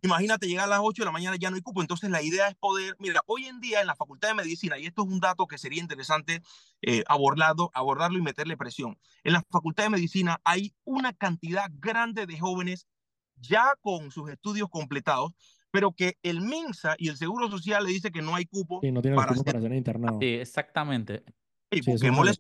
Imagínate 0.03 0.47
llegar 0.47 0.65
a 0.67 0.69
las 0.69 0.81
8 0.83 1.03
de 1.03 1.07
la 1.07 1.13
mañana, 1.13 1.37
ya 1.37 1.49
no 1.49 1.57
hay 1.57 1.63
cupo. 1.63 1.81
Entonces 1.81 2.11
la 2.11 2.21
idea 2.21 2.49
es 2.49 2.55
poder, 2.57 2.95
mira, 2.99 3.23
hoy 3.27 3.47
en 3.47 3.59
día 3.61 3.81
en 3.81 3.87
la 3.87 3.97
Facultad 3.97 4.29
de 4.29 4.35
Medicina, 4.35 4.79
y 4.79 4.85
esto 4.85 5.03
es 5.03 5.09
un 5.09 5.19
dato 5.19 5.47
que 5.47 5.57
sería 5.57 5.81
interesante 5.81 6.43
eh, 6.83 7.05
abordarlo, 7.09 7.71
abordarlo 7.73 8.19
y 8.19 8.23
meterle 8.23 8.57
presión, 8.57 8.99
en 9.23 9.33
la 9.33 9.43
Facultad 9.51 9.85
de 9.85 9.91
Medicina 9.91 10.41
hay 10.45 10.75
una 10.85 11.15
cantidad 11.15 11.71
grande 11.73 12.27
de 12.27 12.39
jóvenes 12.39 12.87
ya 13.37 13.75
con 13.81 14.11
sus 14.11 14.31
estudios 14.31 14.69
completados, 14.69 15.33
pero 15.75 15.91
que 15.91 16.19
el 16.23 16.41
MINSA 16.41 16.95
y 16.99 17.09
el 17.09 17.17
Seguro 17.17 17.51
Social 17.51 17.83
le 17.83 17.91
dice 17.91 18.13
que 18.13 18.23
no 18.23 18.37
hay 18.37 18.45
cupo 18.45 18.79
Sí, 18.81 18.93
no 18.93 19.03
tienen 19.03 19.19
el 19.19 19.25
para 19.25 19.35
cupo 19.35 19.41
hacer 19.41 19.55
para 19.55 19.61
ser 19.61 19.77
internado. 19.77 20.21
Sí, 20.21 20.27
exactamente. 20.27 21.25
y 21.69 21.83
Sí, 21.83 21.91
al 21.91 22.37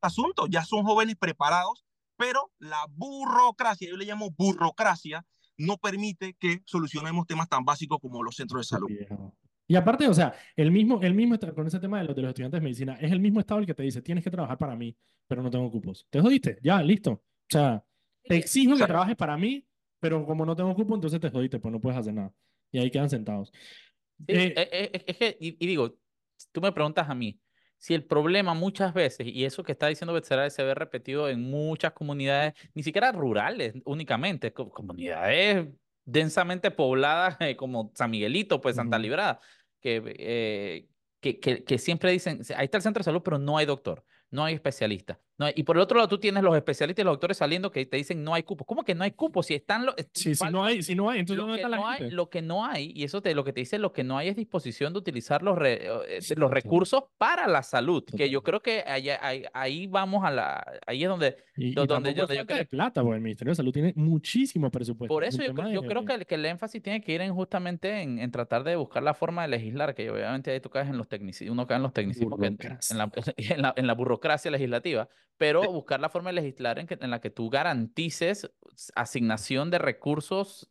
asunto. 0.00 0.46
Ya 0.48 0.64
son 0.64 0.84
jóvenes 0.84 1.16
preparados, 1.16 1.84
pero 2.16 2.50
la 2.58 2.78
burocracia, 2.88 3.90
yo 3.90 3.96
le 3.98 4.06
llamo 4.06 4.30
burocracia, 4.30 5.26
no 5.58 5.76
permite 5.76 6.32
que 6.40 6.62
solucionemos 6.64 7.26
temas 7.26 7.50
tan 7.50 7.62
básicos 7.62 7.98
como 8.00 8.22
los 8.22 8.36
centros 8.36 8.62
de 8.62 8.76
salud. 8.76 8.88
viejo. 8.88 9.36
Y 9.66 9.76
aparte, 9.76 10.08
o 10.08 10.14
sea, 10.14 10.32
el 10.56 10.70
mismo, 10.70 11.02
el 11.02 11.12
mismo, 11.12 11.38
con 11.54 11.66
ese 11.66 11.80
tema 11.80 11.98
de 11.98 12.04
los, 12.04 12.16
de 12.16 12.22
los 12.22 12.30
estudiantes 12.30 12.58
de 12.58 12.64
medicina, 12.64 12.96
es 13.02 13.12
el 13.12 13.20
mismo 13.20 13.40
estado 13.40 13.60
el 13.60 13.66
que 13.66 13.74
te 13.74 13.82
dice, 13.82 14.00
tienes 14.00 14.24
que 14.24 14.30
trabajar 14.30 14.56
para 14.56 14.74
mí, 14.74 14.96
pero 15.26 15.42
no 15.42 15.50
tengo 15.50 15.70
cupos. 15.70 16.06
Te 16.08 16.22
jodiste, 16.22 16.58
ya, 16.62 16.82
listo. 16.82 17.10
O 17.10 17.50
sea, 17.50 17.84
te 18.22 18.36
exijo 18.36 18.78
que 18.78 18.86
trabajes 18.86 19.14
para 19.14 19.36
mí, 19.36 19.68
pero 20.00 20.24
como 20.24 20.46
no 20.46 20.56
tengo 20.56 20.74
cupo, 20.74 20.94
entonces 20.94 21.20
te 21.20 21.28
jodiste, 21.28 21.60
pues 21.60 21.70
no 21.70 21.82
puedes 21.82 21.98
hacer 21.98 22.14
nada. 22.14 22.32
Y 22.70 22.78
ahí 22.78 22.90
quedan 22.90 23.10
sentados. 23.10 23.52
Sí, 24.26 24.34
Eh, 24.36 24.52
eh, 24.56 24.68
eh, 24.94 25.04
es 25.06 25.16
que, 25.16 25.36
y, 25.40 25.56
y 25.64 25.66
digo, 25.66 25.98
tú 26.52 26.60
me 26.60 26.72
preguntas 26.72 27.08
a 27.08 27.14
mí, 27.14 27.40
si 27.78 27.94
el 27.94 28.04
problema 28.06 28.54
muchas 28.54 28.92
veces, 28.92 29.26
y 29.26 29.44
eso 29.44 29.62
que 29.64 29.72
está 29.72 29.86
diciendo 29.86 30.12
Betsaray 30.12 30.50
se 30.50 30.64
ve 30.64 30.74
repetido 30.74 31.28
en 31.28 31.40
muchas 31.42 31.92
comunidades, 31.92 32.54
ni 32.74 32.82
siquiera 32.82 33.12
rurales 33.12 33.74
únicamente, 33.84 34.52
co- 34.52 34.70
comunidades 34.70 35.68
densamente 36.04 36.70
pobladas 36.70 37.36
eh, 37.40 37.56
como 37.56 37.92
San 37.94 38.10
Miguelito, 38.10 38.60
pues 38.60 38.76
Santa 38.76 38.98
Ujú. 38.98 39.02
Librada, 39.02 39.40
que, 39.80 40.02
eh, 40.18 40.88
que, 41.20 41.40
que, 41.40 41.64
que 41.64 41.78
siempre 41.78 42.10
dicen, 42.12 42.40
ahí 42.56 42.64
está 42.64 42.78
el 42.78 42.82
centro 42.82 43.00
de 43.00 43.04
salud, 43.04 43.22
pero 43.24 43.38
no 43.38 43.56
hay 43.58 43.66
doctor, 43.66 44.04
no 44.30 44.44
hay 44.44 44.54
especialista. 44.54 45.20
No 45.38 45.46
hay- 45.46 45.52
y 45.56 45.62
por 45.62 45.76
el 45.76 45.82
otro 45.82 45.96
lado 45.98 46.08
tú 46.08 46.18
tienes 46.18 46.42
los 46.42 46.56
especialistas 46.56 47.02
y 47.02 47.04
los 47.04 47.12
doctores 47.12 47.36
saliendo 47.36 47.70
que 47.70 47.86
te 47.86 47.96
dicen 47.96 48.24
no 48.24 48.34
hay 48.34 48.42
cupos. 48.42 48.66
¿Cómo 48.66 48.82
que 48.84 48.94
no 48.94 49.04
hay 49.04 49.12
cupos? 49.12 49.46
Si 49.46 49.54
están 49.54 49.86
los... 49.86 49.94
sí, 50.12 50.34
si 50.34 50.44
no 50.50 50.64
hay, 50.64 50.82
si 50.82 50.94
no 50.96 51.08
hay, 51.08 51.20
entonces 51.20 51.36
lo 51.38 51.42
¿dónde 51.44 51.58
que, 51.58 51.62
está 51.62 51.68
la 51.68 51.76
no 51.76 51.88
hay, 51.88 51.98
gente? 51.98 52.14
lo 52.14 52.28
que 52.28 52.42
no 52.42 52.66
hay, 52.66 52.92
y 52.94 53.04
eso 53.04 53.22
te, 53.22 53.34
lo 53.34 53.44
que 53.44 53.52
te 53.52 53.60
dice, 53.60 53.78
lo 53.78 53.92
que 53.92 54.02
no 54.02 54.18
hay 54.18 54.28
es 54.28 54.36
disposición 54.36 54.92
de 54.92 54.98
utilizar 54.98 55.42
los, 55.42 55.56
re- 55.56 55.86
eh, 55.86 56.20
Sí, 56.20 56.34
los 56.34 56.48
total. 56.50 56.62
recursos 56.62 57.04
para 57.18 57.46
la 57.46 57.62
salud, 57.62 58.02
que 58.04 58.28
yo 58.30 58.42
creo 58.42 58.60
que 58.60 58.82
ahí, 58.86 59.08
ahí, 59.10 59.44
ahí 59.54 59.86
vamos 59.86 60.24
a 60.24 60.30
la, 60.32 60.64
ahí 60.86 61.04
es 61.04 61.08
donde, 61.08 61.36
Y, 61.56 61.72
do- 61.72 61.84
y 61.84 61.86
donde, 61.86 62.10
donde 62.10 62.14
yo 62.14 62.26
de 62.26 62.44
creo, 62.44 62.66
plata, 62.66 63.02
porque 63.02 63.16
el 63.16 63.22
Ministerio 63.22 63.52
de 63.52 63.56
Salud 63.56 63.72
tiene 63.72 63.92
muchísimo 63.96 64.70
presupuesto. 64.72 65.14
por 65.14 65.22
Es 65.22 65.34
eso 65.34 65.44
yo, 65.44 65.54
creo- 65.54 65.70
yo 65.70 65.82
creo 65.82 66.04
que 66.04 66.14
el, 66.14 66.26
que 66.26 66.34
el 66.34 66.44
énfasis 66.46 66.82
tiene 66.82 67.00
que 67.00 67.12
ir 67.12 67.20
en 67.20 67.32
justamente 67.32 68.02
en, 68.02 68.18
en 68.18 68.30
tratar 68.32 68.64
de 68.64 68.74
buscar 68.74 69.04
la 69.04 69.14
forma 69.14 69.42
de 69.42 69.48
legislar, 69.48 69.94
que 69.94 70.10
obviamente 70.10 70.50
ahí 70.50 70.60
tú 70.60 70.68
caes 70.68 70.88
en 70.88 70.96
los 70.98 71.06
tecnicismos, 71.08 71.52
uno 71.52 71.66
cae 71.68 71.76
en 71.76 71.84
los 71.84 71.92
tecnicismos, 71.92 72.38
que 72.40 72.46
en, 72.46 72.58
en 72.90 72.98
la, 72.98 73.10
en 73.36 73.62
la, 73.62 73.72
en 73.76 73.86
la 73.86 73.94
burocracia 73.94 74.50
legislativa, 74.50 75.08
pero 75.38 75.62
buscar 75.72 76.00
la 76.00 76.10
forma 76.10 76.30
de 76.30 76.34
legislar 76.34 76.78
en, 76.78 76.86
que, 76.86 76.98
en 77.00 77.10
la 77.10 77.20
que 77.20 77.30
tú 77.30 77.48
garantices 77.48 78.50
asignación 78.94 79.70
de 79.70 79.78
recursos 79.78 80.68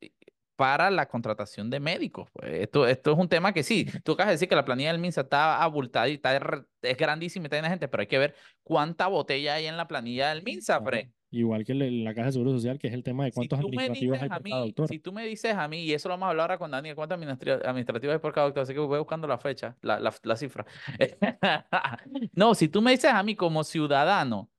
para 0.56 0.89
la 0.89 1.08
contratación 1.08 1.69
de 1.69 1.80
médicos. 1.80 2.30
Pues 2.34 2.51
esto, 2.62 2.88
esto 2.88 3.12
es 3.13 3.17
un 3.17 3.30
tema 3.30 3.53
que 3.53 3.63
sí, 3.63 3.86
tú 4.03 4.13
acabas 4.13 4.30
de 4.30 4.34
decir 4.34 4.49
que 4.49 4.56
la 4.56 4.65
planilla 4.65 4.91
del 4.91 4.99
MINSA 4.99 5.21
está 5.21 5.62
abultada 5.63 6.10
y 6.10 6.15
está, 6.15 6.36
es 6.82 6.97
grandísima 6.97 7.43
y 7.43 7.45
está 7.45 7.58
llena 7.58 7.67
de 7.69 7.73
gente, 7.73 7.88
pero 7.88 8.01
hay 8.01 8.08
que 8.08 8.17
ver 8.17 8.36
cuánta 8.63 9.08
botella 9.08 9.56
hay 9.56 9.67
en 9.67 9.77
la 9.77 9.88
planilla 9.88 10.30
del 10.30 10.43
MINSA. 10.43 10.82
Fred. 10.82 11.10
Igual 11.30 11.65
que 11.65 11.73
la 11.73 12.13
Caja 12.15 12.27
de 12.27 12.32
Seguro 12.32 12.51
Social, 12.51 12.80
que 12.80 12.88
es 12.88 12.93
el 12.93 13.03
tema 13.03 13.25
de 13.25 13.32
Si 13.32 13.36
cuántos 13.36 13.60
me 13.60 13.65
administrativos 13.65 14.21
hay 14.21 14.30
por 14.30 14.30
cada 14.30 14.43
mí, 14.43 14.67
doctor. 14.67 14.88
si 14.88 14.99
tú 14.99 15.12
me 15.12 15.25
dices 15.25 15.53
a 15.56 15.67
mí, 15.67 15.84
y 15.84 15.93
eso 15.93 16.08
lo 16.08 16.13
vamos 16.13 16.27
a 16.27 16.30
hablar 16.30 16.43
ahora 16.45 16.58
con 16.58 16.71
Daniel, 16.71 16.95
cuántos 16.95 17.17
administra- 17.19 17.60
administrativos 17.65 18.13
hay 18.13 18.19
por 18.19 18.34
cada 18.34 18.47
doctor, 18.47 18.63
así 18.63 18.73
que 18.73 18.80
voy 18.80 18.97
buscando 18.97 19.27
la 19.27 19.38
fecha, 19.38 19.75
la, 19.82 19.99
la, 19.99 20.13
la 20.23 20.36
cifra. 20.38 20.65
no, 22.34 22.56
si 22.56 22.69
tú 22.69 22.82
me 22.82 22.91
dices 22.91 23.12
a 23.12 23.21
mí 23.23 23.36
como 23.36 23.63
ciudadano, 23.65 24.49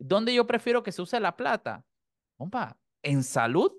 ¿dónde 0.00 0.34
yo 0.34 0.46
prefiero 0.46 0.82
que 0.82 0.92
se 0.92 1.02
use 1.02 1.20
la 1.20 1.36
plata? 1.36 1.84
Compa, 2.36 2.78
en 3.02 3.22
salud, 3.22 3.72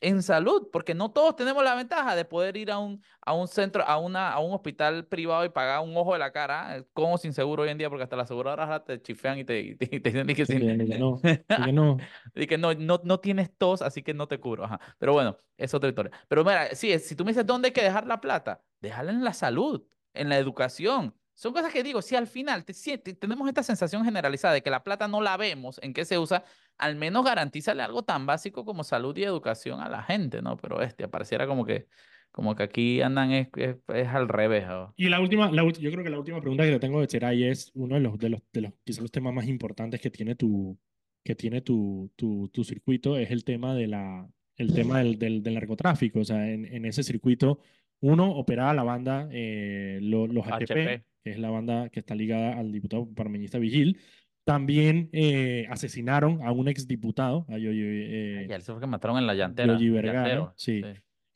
en 0.00 0.22
salud, 0.22 0.68
porque 0.72 0.94
no 0.94 1.10
todos 1.12 1.36
tenemos 1.36 1.62
la 1.64 1.74
ventaja 1.74 2.14
de 2.16 2.24
poder 2.24 2.56
ir 2.56 2.70
a 2.70 2.78
un, 2.78 3.02
a 3.20 3.32
un 3.34 3.48
centro, 3.48 3.82
a, 3.84 3.98
una, 3.98 4.30
a 4.32 4.40
un 4.40 4.52
hospital 4.52 5.06
privado 5.06 5.44
y 5.44 5.50
pagar 5.50 5.80
un 5.80 5.96
ojo 5.96 6.12
de 6.14 6.18
la 6.18 6.32
cara, 6.32 6.76
eh, 6.78 6.86
como 6.92 7.18
sin 7.18 7.32
seguro 7.32 7.62
hoy 7.64 7.70
en 7.70 7.78
día, 7.78 7.88
porque 7.90 8.04
hasta 8.04 8.16
las 8.16 8.24
aseguradoras 8.24 8.84
te 8.84 9.00
chifean 9.02 9.38
y 9.38 9.44
te, 9.44 9.60
y 9.60 9.76
te, 9.76 9.84
y 9.96 10.00
te 10.00 10.10
dicen 10.10 10.26
que 10.26 10.46
Sí, 10.46 10.58
sin- 10.58 10.88
no, 10.98 11.20
que 11.22 11.72
no. 11.72 11.98
y 12.34 12.46
que 12.46 12.58
no, 12.58 12.74
no, 12.74 13.00
no 13.04 13.20
tienes 13.20 13.56
tos, 13.56 13.82
así 13.82 14.02
que 14.02 14.14
no 14.14 14.28
te 14.28 14.38
cubro. 14.40 14.64
Ajá. 14.64 14.80
Pero 14.98 15.12
bueno, 15.12 15.36
es 15.56 15.74
otra 15.74 15.88
historia. 15.88 16.12
Pero 16.28 16.44
mira, 16.44 16.74
sí, 16.74 16.98
si 16.98 17.14
tú 17.16 17.24
me 17.24 17.30
dices 17.32 17.46
dónde 17.46 17.68
hay 17.68 17.72
que 17.72 17.82
dejar 17.82 18.06
la 18.06 18.20
plata, 18.20 18.64
déjala 18.80 19.12
en 19.12 19.24
la 19.24 19.32
salud, 19.34 19.84
en 20.14 20.28
la 20.28 20.38
educación. 20.38 21.14
Son 21.38 21.52
cosas 21.52 21.72
que 21.72 21.84
digo, 21.84 22.02
si 22.02 22.16
al 22.16 22.26
final 22.26 22.64
te 22.64 22.74
sientes, 22.74 23.16
tenemos 23.16 23.46
esta 23.46 23.62
sensación 23.62 24.04
generalizada 24.04 24.54
de 24.54 24.60
que 24.60 24.70
la 24.70 24.82
plata 24.82 25.06
no 25.06 25.20
la 25.20 25.36
vemos, 25.36 25.78
en 25.84 25.92
qué 25.94 26.04
se 26.04 26.18
usa, 26.18 26.42
al 26.78 26.96
menos 26.96 27.24
garantízale 27.24 27.80
algo 27.80 28.02
tan 28.02 28.26
básico 28.26 28.64
como 28.64 28.82
salud 28.82 29.16
y 29.16 29.22
educación 29.22 29.80
a 29.80 29.88
la 29.88 30.02
gente, 30.02 30.42
¿no? 30.42 30.56
Pero 30.56 30.82
este, 30.82 31.06
pareciera 31.06 31.46
como 31.46 31.64
que, 31.64 31.86
como 32.32 32.56
que 32.56 32.64
aquí 32.64 33.00
andan 33.02 33.30
es, 33.30 33.48
es, 33.56 33.76
es 33.94 34.08
al 34.08 34.28
revés. 34.28 34.64
Y 34.96 35.08
la 35.08 35.20
última, 35.20 35.48
la, 35.52 35.62
yo 35.62 35.90
creo 35.92 36.02
que 36.02 36.10
la 36.10 36.18
última 36.18 36.40
pregunta 36.40 36.64
que 36.64 36.72
te 36.72 36.80
tengo 36.80 37.00
de 37.00 37.06
Cheray 37.06 37.44
es 37.44 37.70
uno 37.74 37.94
de 37.94 38.00
los, 38.00 38.18
de 38.18 38.30
los, 38.30 38.40
de 38.52 38.60
los, 38.62 38.72
quizás 38.82 39.02
los 39.02 39.12
temas 39.12 39.32
más 39.32 39.46
importantes 39.46 40.00
que 40.00 40.10
tiene 40.10 40.34
tu, 40.34 40.76
que 41.24 41.36
tiene 41.36 41.60
tu, 41.60 42.10
tu, 42.16 42.48
tu 42.52 42.64
circuito, 42.64 43.16
es 43.16 43.30
el 43.30 43.44
tema 43.44 43.76
de 43.76 43.86
la, 43.86 44.28
el 44.56 44.74
tema 44.74 44.98
del, 44.98 45.20
del, 45.20 45.42
del 45.44 45.54
narcotráfico. 45.54 46.18
O 46.18 46.24
sea, 46.24 46.50
en, 46.50 46.64
en 46.64 46.84
ese 46.84 47.04
circuito, 47.04 47.60
uno 48.00 48.32
operaba 48.32 48.74
la 48.74 48.82
banda, 48.82 49.28
eh, 49.30 50.00
lo- 50.02 50.26
los 50.26 50.44
HP, 50.48 50.64
HP. 50.94 51.04
Que 51.28 51.32
es 51.34 51.38
la 51.38 51.50
banda 51.50 51.90
que 51.90 52.00
está 52.00 52.14
ligada 52.14 52.58
al 52.58 52.72
diputado 52.72 53.06
parmeñista 53.14 53.58
Vigil. 53.58 54.00
También 54.46 55.10
eh, 55.12 55.66
asesinaron 55.68 56.42
a 56.42 56.52
un 56.52 56.68
exdiputado, 56.68 57.44
a 57.50 57.58
Yoyi, 57.58 57.82
eh, 57.82 58.46
Ay, 58.48 58.54
eso 58.56 58.72
fue 58.72 58.80
que 58.80 58.86
mataron 58.86 59.18
en 59.18 59.26
la 59.26 59.34
llantera. 59.34 59.74
Yoyi 59.74 59.90
Vergara, 59.90 60.18
llantero, 60.20 60.54
sí. 60.56 60.82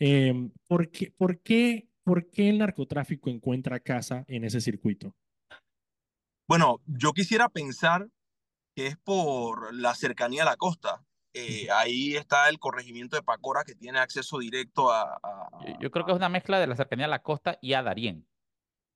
Eh, 0.00 0.48
¿por 0.66 0.90
qué, 0.90 1.12
por 1.16 1.38
qué, 1.40 1.88
por 2.05 2.31
qué 2.31 2.48
el 2.48 2.59
narcotráfico 2.59 3.28
encuentra 3.28 3.81
casa 3.81 4.24
en 4.28 4.44
ese 4.44 4.61
circuito? 4.62 5.14
Bueno, 6.48 6.81
yo 6.87 7.12
quisiera 7.12 7.48
pensar 7.50 8.09
que 8.74 8.87
es 8.87 8.96
por 8.96 9.74
la 9.74 9.94
cercanía 9.94 10.42
a 10.42 10.46
la 10.46 10.57
costa. 10.57 11.05
Eh, 11.35 11.66
ahí 11.70 12.14
está 12.16 12.48
el 12.48 12.59
corregimiento 12.59 13.16
de 13.16 13.22
Pacora 13.22 13.62
que 13.64 13.74
tiene 13.74 13.98
acceso 13.98 14.38
directo 14.38 14.90
a... 14.90 15.18
a- 15.22 15.48
Yo, 15.66 15.74
yo 15.83 15.90
creo 15.90 16.05
que 16.07 16.12
es 16.12 16.16
una 16.18 16.28
mezcla 16.31 16.59
de 16.59 16.66
la 16.66 16.76
cercanía 16.76 17.07
a 17.07 17.11
la 17.11 17.22
costa 17.22 17.59
y 17.61 17.74
a 17.74 17.83
Darién. 17.83 18.26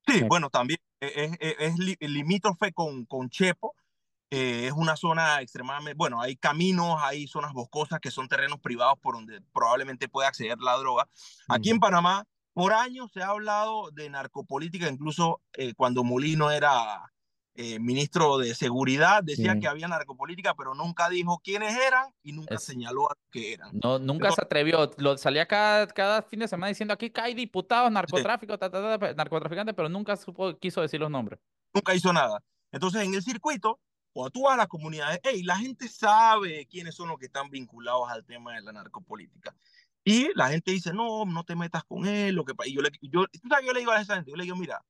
Sí, 0.07 0.23
bueno, 0.29 0.51
también 0.51 0.79
es, 1.01 1.33
es- 1.41 1.57
es 1.59 1.79
li- 1.79 1.97
limítrofe 2.01 2.73
con, 2.73 3.05
con 3.07 3.29
Chepo. 3.31 3.75
eh, 4.31 4.67
es 4.67 4.73
una 4.73 4.97
zona 4.97 5.41
extremadamente, 5.41 5.95
bueno, 5.97 6.21
hay 6.21 6.37
caminos, 6.37 6.99
hay 7.01 7.27
zonas 7.29 7.53
boscosas 7.53 8.01
que 8.01 8.11
son 8.11 8.29
terrenos 8.29 8.59
privados 8.61 8.99
por 9.01 9.15
donde 9.15 9.41
probablemente 9.53 10.09
puede 10.09 10.27
acceder 10.29 10.59
la 10.59 10.77
droga. 10.79 11.09
Aquí 11.49 11.71
en. 11.71 11.79
Panamá, 11.79 12.25
por 12.53 12.73
años 12.73 13.11
se 13.13 13.23
ha 13.23 13.29
hablado 13.29 13.91
de 13.93 14.09
narcopolítica, 14.11 14.89
incluso 14.89 15.43
eh, 15.53 15.75
cuando 15.75 16.03
Molino 16.05 16.51
era 16.51 17.13
eh, 17.57 17.79
ministro 17.79 18.39
de 18.39 18.55
Seguridad, 18.55 19.23
decía 19.23 19.55
Sí. 19.55 19.61
que 19.61 19.69
había 19.69 19.89
narcopolítica, 19.89 20.55
pero 20.55 20.75
nunca 20.75 21.09
dijo 21.09 21.41
quiénes 21.43 21.77
eran 21.77 22.13
y 22.23 22.33
nunca 22.33 22.57
Es- 22.57 22.65
señaló 22.65 23.11
a 23.11 23.15
los 23.15 23.25
que 23.31 23.55
eran. 23.55 23.71
No, 23.83 23.99
nunca 23.99 24.29
No. 24.29 24.35
se 24.35 24.43
atrevió. 24.43 24.91
Lo, 24.99 25.17
salía 25.19 25.47
cada, 25.47 25.87
cada 25.89 26.23
fin 26.23 26.41
de 26.41 26.49
semana 26.49 26.69
diciendo 26.69 26.95
aquí 26.95 27.13
hay 27.17 27.35
diputados, 27.35 27.91
narcotráfico, 28.31 28.59
ta, 28.59 28.71
ta, 28.71 28.99
ta, 28.99 29.13
narcotraficantes, 29.15 29.75
pero 29.75 29.89
nunca 29.89 30.17
supo, 30.17 30.57
quiso 30.59 30.81
decir 30.83 31.01
los 31.01 31.11
nombres. 31.11 31.41
nunca 31.75 31.95
hizo 31.95 32.13
nada. 32.13 32.43
Entonces, 32.73 33.03
en 33.03 33.15
el 33.15 33.23
circuito, 33.23 33.79
cuando 34.13 34.31
tú 34.31 34.43
vas 34.45 34.55
a 34.55 34.57
las 34.57 34.67
comunidades, 34.69 35.21
hey, 35.23 35.43
la 35.43 35.57
gente 35.59 35.89
sabe 35.89 36.67
quiénes 36.67 36.95
son 36.95 37.09
los 37.09 37.19
que 37.19 37.27
están 37.27 37.51
vinculados 37.51 38.09
al 38.11 38.25
tema 38.25 38.55
de 38.55 38.63
la 38.63 38.73
narcopolítica. 38.73 39.55
Y 40.03 40.31
la 40.35 40.49
gente 40.49 40.71
dice, 40.71 40.93
no, 40.95 41.25
no 41.27 41.45
te 41.45 41.55
metas 41.57 41.85
con 41.85 42.07
él. 42.07 42.35
Lo 42.35 42.45
que, 42.45 42.55
pa-". 42.55 42.67
y 42.67 42.75
yo, 42.75 42.81
le, 42.81 42.91
yo, 43.03 43.25
yo 43.65 43.73
le 43.73 43.81
digo 43.81 43.91
a 43.93 44.01
esa 44.01 44.15
gente, 44.15 44.31
yo 44.31 44.37
le 44.37 44.45
digo, 44.45 44.57
mira, 44.57 44.81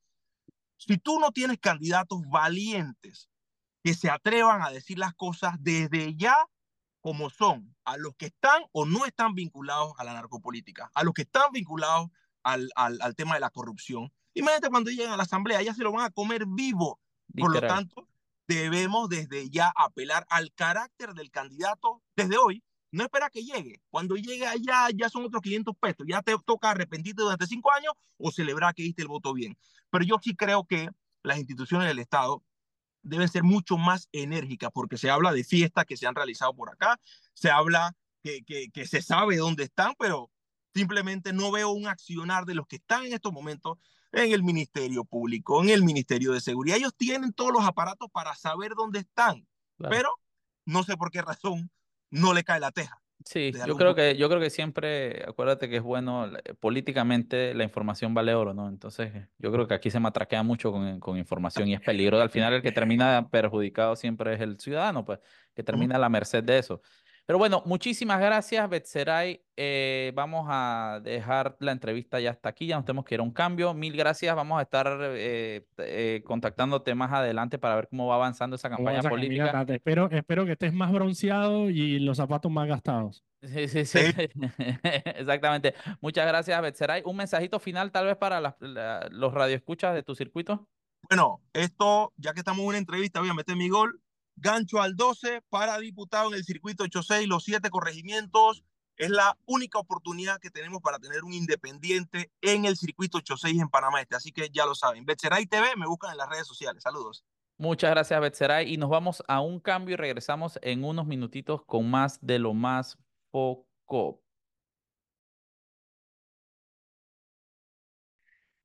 si 0.77 0.99
tú 0.99 1.19
no 1.21 1.33
tienes 1.33 1.59
candidatos 1.59 2.23
valientes 2.29 3.29
que 3.83 3.95
se 3.95 4.11
atrevan 4.11 4.63
a 4.63 4.71
decir 4.71 4.99
las 4.99 5.15
cosas 5.15 5.55
desde 5.61 6.15
ya 6.17 6.37
como 7.01 7.31
son, 7.31 7.77
a 7.85 7.97
los 7.97 8.17
que 8.17 8.27
están 8.27 8.65
o 8.73 8.85
no 8.85 9.07
están 9.07 9.35
vinculados 9.35 9.93
a 9.97 10.03
la 10.03 10.13
narcopolítica, 10.13 10.91
a 10.93 11.05
los 11.05 11.15
que 11.15 11.23
están 11.23 11.53
vinculados 11.53 12.09
al, 12.43 12.69
al, 12.75 13.01
al 13.01 13.15
tema 13.15 13.35
de 13.35 13.41
la 13.41 13.51
corrupción. 13.51 14.13
Imagínate 14.35 14.71
cuando 14.71 14.91
lleguen 14.91 15.11
a 15.11 15.17
la 15.17 15.23
asamblea, 15.23 15.63
ya 15.63 15.73
se 15.73 15.85
lo 15.85 15.93
van 15.93 16.05
a 16.05 16.11
comer 16.11 16.47
vivo. 16.47 17.01
Por 17.39 17.53
lo 17.53 17.61
tanto, 17.61 18.09
debemos 18.49 19.09
desde 19.09 19.49
ya 19.51 19.73
apelar 19.77 20.27
al 20.31 20.53
carácter 20.53 21.15
del 21.15 21.31
candidato 21.31 22.03
desde 22.17 22.39
hoy. 22.39 22.65
No 22.93 23.05
espera 23.05 23.31
que 23.31 23.43
llegue. 23.45 23.81
Cuando 23.91 24.17
llegue 24.17 24.47
allá, 24.47 24.89
ya 24.95 25.09
son 25.09 25.25
otros 25.25 25.43
500 25.43 25.77
pesos. 25.79 26.07
Ya 26.09 26.23
te 26.23 26.35
toca 26.45 26.71
arrepentirte 26.71 27.23
durante 27.23 27.47
cinco 27.47 27.73
años 27.73 27.93
o 28.17 28.31
celebrar 28.31 28.75
que 28.75 28.83
diste 28.83 29.03
el 29.03 29.09
voto 29.09 29.33
bien. 29.35 29.57
Pero 29.91 30.05
yo 30.05 30.17
sí 30.23 30.35
creo 30.35 30.65
que 30.65 30.89
las 31.23 31.39
instituciones 31.39 31.89
del 31.89 31.99
Estado 31.99 32.43
deben 33.03 33.29
ser 33.29 33.43
mucho 33.43 33.77
más 33.77 34.09
enérgicas 34.13 34.71
porque 34.73 34.99
se 34.99 35.11
habla 35.11 35.33
de 35.33 35.45
fiestas 35.45 35.85
que 35.85 35.97
se 35.97 36.07
han 36.07 36.15
realizado 36.15 36.55
por 36.55 36.71
acá, 36.71 37.01
se 37.35 37.51
habla 37.51 37.95
que, 38.23 38.43
que, 38.45 38.71
que 38.71 38.87
se 38.87 39.01
sabe 39.03 39.37
dónde 39.37 39.65
están, 39.65 39.95
pero 39.99 40.31
simplemente 40.75 41.33
no 41.33 41.51
veo 41.53 41.71
un 41.71 41.87
accionar 41.87 42.45
de 42.45 42.55
los 42.55 42.67
que 42.67 42.77
están 42.77 43.07
en 43.07 43.13
estos 43.13 43.33
momentos 43.33 43.79
en 44.13 44.33
el 44.33 44.43
Ministerio 44.43 45.05
Público, 45.05 45.63
en 45.63 45.71
el 45.71 45.83
Ministerio 45.85 46.33
de 46.33 46.41
Seguridad. 46.41 46.79
Ellos 46.79 46.95
tienen 46.97 47.33
todos 47.33 47.53
los 47.53 47.65
aparatos 47.65 48.09
para 48.13 48.35
saber 48.35 48.73
dónde 48.77 49.01
están, 49.01 49.47
Claro. 49.79 49.95
pero 49.95 50.11
no 50.65 50.83
sé 50.83 50.97
por 50.97 51.11
qué 51.11 51.23
razón 51.23 51.71
no 52.11 52.35
le 52.35 52.45
cae 52.45 52.61
la 52.61 52.71
teja. 52.73 53.01
Sí, 53.25 53.53
yo 53.67 53.77
creo 53.77 53.95
que, 53.95 54.17
yo 54.17 54.29
creo 54.29 54.41
que 54.41 54.51
siempre, 54.51 55.25
acuérdate 55.27 55.69
que 55.69 55.77
es 55.77 55.83
bueno, 55.83 56.31
políticamente 56.61 57.55
la 57.55 57.65
información 57.65 58.15
vale 58.15 58.35
oro, 58.35 58.55
¿no? 58.55 58.69
Entonces, 58.69 59.13
yo 59.39 59.51
creo 59.51 59.67
que 59.67 59.75
aquí 59.75 59.91
se 59.91 59.99
matraquea 59.99 60.45
mucho 60.45 60.71
con, 60.71 61.01
con 61.01 61.19
información 61.19 61.67
y 61.67 61.75
es 61.75 61.81
peligroso. 61.81 62.23
Al 62.23 62.31
final, 62.31 62.53
el 62.53 62.63
que 62.63 62.71
termina 62.71 63.29
perjudicado 63.29 63.97
siempre 63.97 64.35
es 64.35 64.41
el 64.41 64.61
ciudadano, 64.61 65.05
pues, 65.05 65.19
que 65.55 65.65
termina 65.65 65.97
a 65.97 65.99
la 65.99 66.09
merced 66.09 66.45
de 66.45 66.59
eso. 66.59 66.83
Pero 67.27 67.39
bueno, 67.41 67.63
muchísimas 67.67 68.21
gracias, 68.21 68.69
Betseray. 68.71 69.43
Eh, 69.57 70.13
vamos 70.15 70.47
a 70.49 71.01
dejar 71.03 71.57
la 71.59 71.73
entrevista 71.73 72.21
ya 72.21 72.31
hasta 72.31 72.49
aquí, 72.51 72.69
ya 72.69 72.77
nos 72.77 72.85
tenemos 72.85 73.05
que 73.05 73.15
ir 73.17 73.21
a 73.21 73.25
un 73.25 73.33
cambio. 73.33 73.75
Mil 73.75 73.97
gracias, 73.97 74.35
vamos 74.37 74.61
a 74.61 74.63
estar 74.63 74.87
eh, 75.03 75.67
eh, 75.79 76.23
contactándote 76.25 76.95
más 76.95 77.13
adelante 77.13 77.59
para 77.59 77.75
ver 77.75 77.89
cómo 77.89 78.07
va 78.07 78.15
avanzando 78.15 78.55
esa 78.55 78.71
¿Cómo 78.71 78.85
campaña 78.87 79.09
política. 79.11 79.65
espero, 79.69 80.09
espero 80.11 80.47
que 80.47 80.53
estés 80.53 80.73
más 80.73 80.93
bronceado 80.93 81.69
y 81.69 81.99
los 81.99 82.17
zapatos 82.19 82.51
más 82.53 82.69
gastados. 82.69 83.25
Sí, 83.43 83.67
sí, 83.69 83.85
sí. 83.85 83.99
Exactamente. 85.05 85.75
Muchas 86.01 86.27
gracias, 86.27 86.61
Betseray. 86.63 87.03
Un 87.05 87.17
mensajito 87.17 87.59
final, 87.59 87.91
tal 87.91 88.07
vez, 88.07 88.17
para 88.17 88.41
la- 88.41 89.09
los 89.11 89.35
radioescuchas 89.35 89.95
de 89.95 90.03
tu 90.03 90.15
circuito. 90.15 90.69
Bueno, 91.09 91.41
esto, 91.53 92.13
ya 92.17 92.33
que 92.33 92.41
estamos 92.41 92.61
en 92.63 92.67
una 92.69 92.79
entrevista, 92.79 93.21
voy 93.21 93.29
a 93.29 93.35
meter 93.35 93.57
mi 93.57 93.69
gol. 93.69 94.01
Gancho 94.37 94.81
al 94.81 94.97
12 94.97 95.43
para 95.49 95.79
diputado 95.79 96.29
en 96.29 96.35
el 96.35 96.45
circuito 96.45 96.85
86, 96.85 97.27
los 97.27 97.45
siete 97.45 97.71
corregimientos. 97.71 98.65
Es 98.97 99.11
la 99.11 99.37
única 99.45 99.79
oportunidad 99.79 100.41
que 100.41 100.51
tenemos 100.51 100.81
para 100.81 100.99
tener 100.99 101.23
un 101.25 101.35
independiente 101.35 102.31
en 102.41 102.65
el 102.65 102.77
circuito 102.77 103.19
86 103.19 103.61
en 103.61 103.69
Panamá 103.69 104.01
Este. 104.01 104.17
Así 104.17 104.33
que 104.33 104.49
ya 104.51 104.65
lo 104.65 104.75
saben. 104.75 105.05
Betseray 105.05 105.47
TV, 105.47 105.77
me 105.77 105.87
buscan 105.87 106.13
en 106.13 106.19
las 106.19 106.29
redes 106.31 106.47
sociales. 106.47 106.83
Saludos. 106.83 107.25
Muchas 107.59 107.91
gracias, 107.91 108.21
Betseray. 108.21 108.73
Y 108.73 108.77
nos 108.77 108.91
vamos 108.91 109.23
a 109.29 109.41
un 109.41 109.61
cambio 109.61 109.95
y 109.95 109.97
regresamos 109.97 110.59
en 110.63 110.85
unos 110.85 111.07
minutitos 111.07 111.63
con 111.65 111.91
más 111.91 112.19
de 112.21 112.39
lo 112.39 112.55
más 112.55 112.99
foco. 113.31 114.23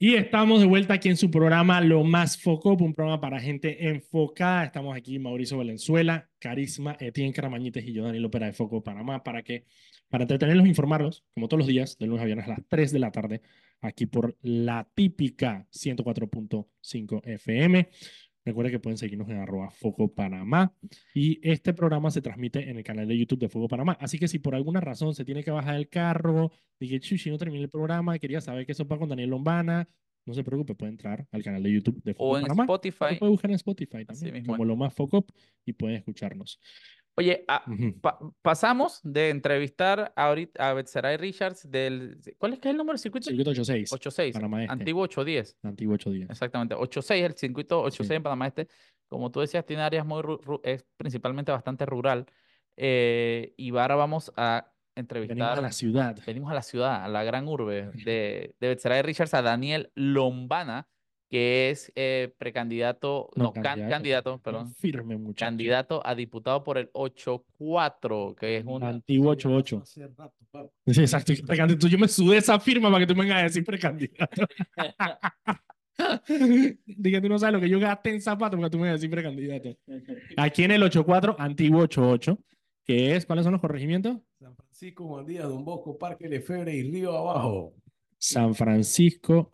Y 0.03 0.15
estamos 0.15 0.61
de 0.61 0.65
vuelta 0.65 0.95
aquí 0.95 1.09
en 1.09 1.15
su 1.15 1.29
programa 1.29 1.79
Lo 1.79 2.03
Más 2.03 2.35
Foco, 2.35 2.73
un 2.73 2.95
programa 2.95 3.21
para 3.21 3.39
gente 3.39 3.87
enfocada. 3.87 4.63
Estamos 4.63 4.97
aquí 4.97 5.19
Mauricio 5.19 5.59
Valenzuela, 5.59 6.27
Carisma, 6.39 6.97
Etienne 6.99 7.31
Caramañites 7.31 7.85
y 7.85 7.93
yo, 7.93 8.05
Daniel 8.05 8.25
Opera 8.25 8.47
de 8.47 8.53
Foco 8.53 8.81
Panamá, 8.81 9.23
para 9.23 9.43
que, 9.43 9.67
para 10.09 10.23
entretenerlos 10.23 10.65
e 10.65 10.69
informarlos, 10.69 11.23
como 11.35 11.47
todos 11.47 11.59
los 11.59 11.67
días, 11.67 11.99
de 11.99 12.07
lunes 12.07 12.23
a 12.23 12.25
viernes 12.25 12.47
a 12.47 12.49
las 12.49 12.67
3 12.67 12.91
de 12.91 12.97
la 12.97 13.11
tarde, 13.11 13.41
aquí 13.79 14.07
por 14.07 14.35
la 14.41 14.89
típica 14.95 15.67
104.5 15.71 17.21
FM. 17.23 17.87
Recuerden 18.43 18.71
que 18.71 18.79
pueden 18.79 18.97
seguirnos 18.97 19.29
en 19.29 19.37
arroba 19.37 19.69
Foco 19.69 20.13
Panamá. 20.13 20.73
Y 21.13 21.39
este 21.47 21.73
programa 21.73 22.09
se 22.09 22.21
transmite 22.21 22.69
en 22.69 22.77
el 22.77 22.83
canal 22.83 23.07
de 23.07 23.17
YouTube 23.17 23.39
de 23.39 23.49
Foco 23.49 23.67
Panamá. 23.67 23.97
Así 23.99 24.17
que 24.17 24.27
si 24.27 24.39
por 24.39 24.55
alguna 24.55 24.81
razón 24.81 25.13
se 25.13 25.25
tiene 25.25 25.43
que 25.43 25.51
bajar 25.51 25.75
el 25.75 25.89
carro, 25.89 26.51
dije, 26.79 26.99
chuchi, 26.99 27.29
no 27.29 27.37
terminé 27.37 27.63
el 27.63 27.69
programa, 27.69 28.17
quería 28.17 28.41
saber 28.41 28.65
qué 28.65 28.73
sopa 28.73 28.97
con 28.97 29.09
Daniel 29.09 29.29
Lombana, 29.29 29.87
no 30.25 30.33
se 30.33 30.43
preocupe, 30.43 30.75
puede 30.75 30.91
entrar 30.91 31.27
al 31.31 31.43
canal 31.43 31.63
de 31.63 31.71
YouTube 31.71 32.01
de 32.03 32.13
Foco 32.13 32.29
O 32.29 32.37
en 32.37 32.43
Panamá. 32.43 32.63
Spotify. 32.63 33.17
puede 33.19 33.31
buscar 33.31 33.51
en 33.51 33.55
Spotify 33.55 34.05
también, 34.05 34.45
como 34.45 34.65
lo 34.65 34.75
más 34.75 34.93
Foco 34.93 35.25
y 35.65 35.73
pueden 35.73 35.97
escucharnos. 35.97 36.59
Oye, 37.17 37.45
pa- 38.01 38.17
pasamos 38.41 38.99
de 39.03 39.29
entrevistar 39.29 40.13
ahorita 40.15 40.69
a 40.69 40.73
Betseray 40.73 41.17
Richards 41.17 41.69
del... 41.69 42.19
¿Cuál 42.37 42.53
es 42.53 42.59
que 42.59 42.69
es 42.69 42.71
el 42.71 42.77
número 42.77 42.93
del 42.93 42.99
circuito? 42.99 43.25
Circuito 43.27 43.51
86, 43.51 43.91
86. 43.93 44.33
Panamá 44.33 44.61
Este. 44.63 44.73
Antiguo 44.73 45.03
810. 45.03 45.57
antiguo 45.63 45.93
810. 45.95 46.29
Exactamente, 46.31 46.75
8.6, 46.75 47.23
el 47.25 47.33
circuito 47.35 47.83
8.6 47.83 48.07
Sí. 48.07 48.13
en 48.13 48.23
Panamá 48.23 48.47
Este, 48.47 48.67
como 49.09 49.29
tú 49.29 49.41
decías, 49.41 49.65
tiene 49.65 49.83
áreas 49.83 50.05
muy, 50.05 50.21
es 50.63 50.85
principalmente 50.97 51.51
bastante 51.51 51.85
rural. 51.85 52.25
eh, 52.77 53.53
y 53.57 53.69
ahora 53.77 53.95
vamos 53.95 54.31
a 54.37 54.71
Venimos 54.95 54.95
a 54.95 54.99
entrevistar, 54.99 55.61
la 55.61 55.71
ciudad. 55.71 56.17
venimos 56.25 56.51
a 56.51 56.53
la 56.55 56.61
ciudad, 56.61 57.03
a 57.03 57.07
la 57.09 57.23
gran 57.23 57.47
urbe 57.47 57.91
de, 58.05 58.55
de 58.59 59.01
Richards, 59.03 59.33
a 59.33 59.41
Daniel 59.41 59.91
Lombana, 59.95 60.87
que 61.31 61.69
es 61.69 61.91
eh, 61.95 62.33
precandidato, 62.37 63.29
no, 63.37 63.53
can- 63.53 63.87
candidato, 63.87 64.37
perdón, 64.39 64.73
Firme, 64.75 65.15
muchacho. 65.17 65.45
candidato 65.45 66.01
a 66.05 66.13
diputado 66.13 66.61
por 66.61 66.77
el 66.77 66.91
8.4, 66.91 68.35
que 68.35 68.57
es 68.57 68.65
un... 68.65 68.83
Antiguo 68.83 69.31
88. 69.31 69.83
Sí, 70.85 70.99
exacto. 70.99 71.31
Precandidato. 71.47 71.87
Yo 71.87 71.97
me 71.97 72.09
sudé 72.09 72.35
esa 72.35 72.59
firma 72.59 72.91
para 72.91 72.99
que 73.05 73.07
tú 73.07 73.15
me 73.17 73.23
vengas 73.23 73.39
a 73.39 73.43
decir 73.43 73.63
precandidato. 73.63 74.45
Dije, 76.85 77.21
tú 77.21 77.29
no 77.29 77.39
sabes 77.39 77.53
lo 77.53 77.61
que 77.61 77.69
yo 77.69 77.79
gasté 77.79 78.09
en 78.09 78.21
zapatos 78.21 78.59
porque 78.59 78.69
tú 78.71 78.77
me 78.79 78.89
decís 78.91 79.07
precandidato. 79.09 79.69
Aquí 80.37 80.63
en 80.63 80.71
el 80.71 80.83
84, 80.83 81.35
antiguo 81.39 81.81
88, 81.83 82.37
que 82.83 83.15
es, 83.15 83.25
¿cuáles 83.25 83.43
son 83.45 83.53
los 83.53 83.61
corregimientos? 83.61 84.17
San 84.39 84.55
Francisco, 84.55 85.07
Juan 85.07 85.25
Díaz, 85.25 85.47
Don 85.47 85.63
Bosco, 85.63 85.97
Parque 85.97 86.27
Lefebvre 86.27 86.75
y 86.75 86.91
Río 86.91 87.15
Abajo. 87.15 87.73
San 88.17 88.53
Francisco, 88.53 89.53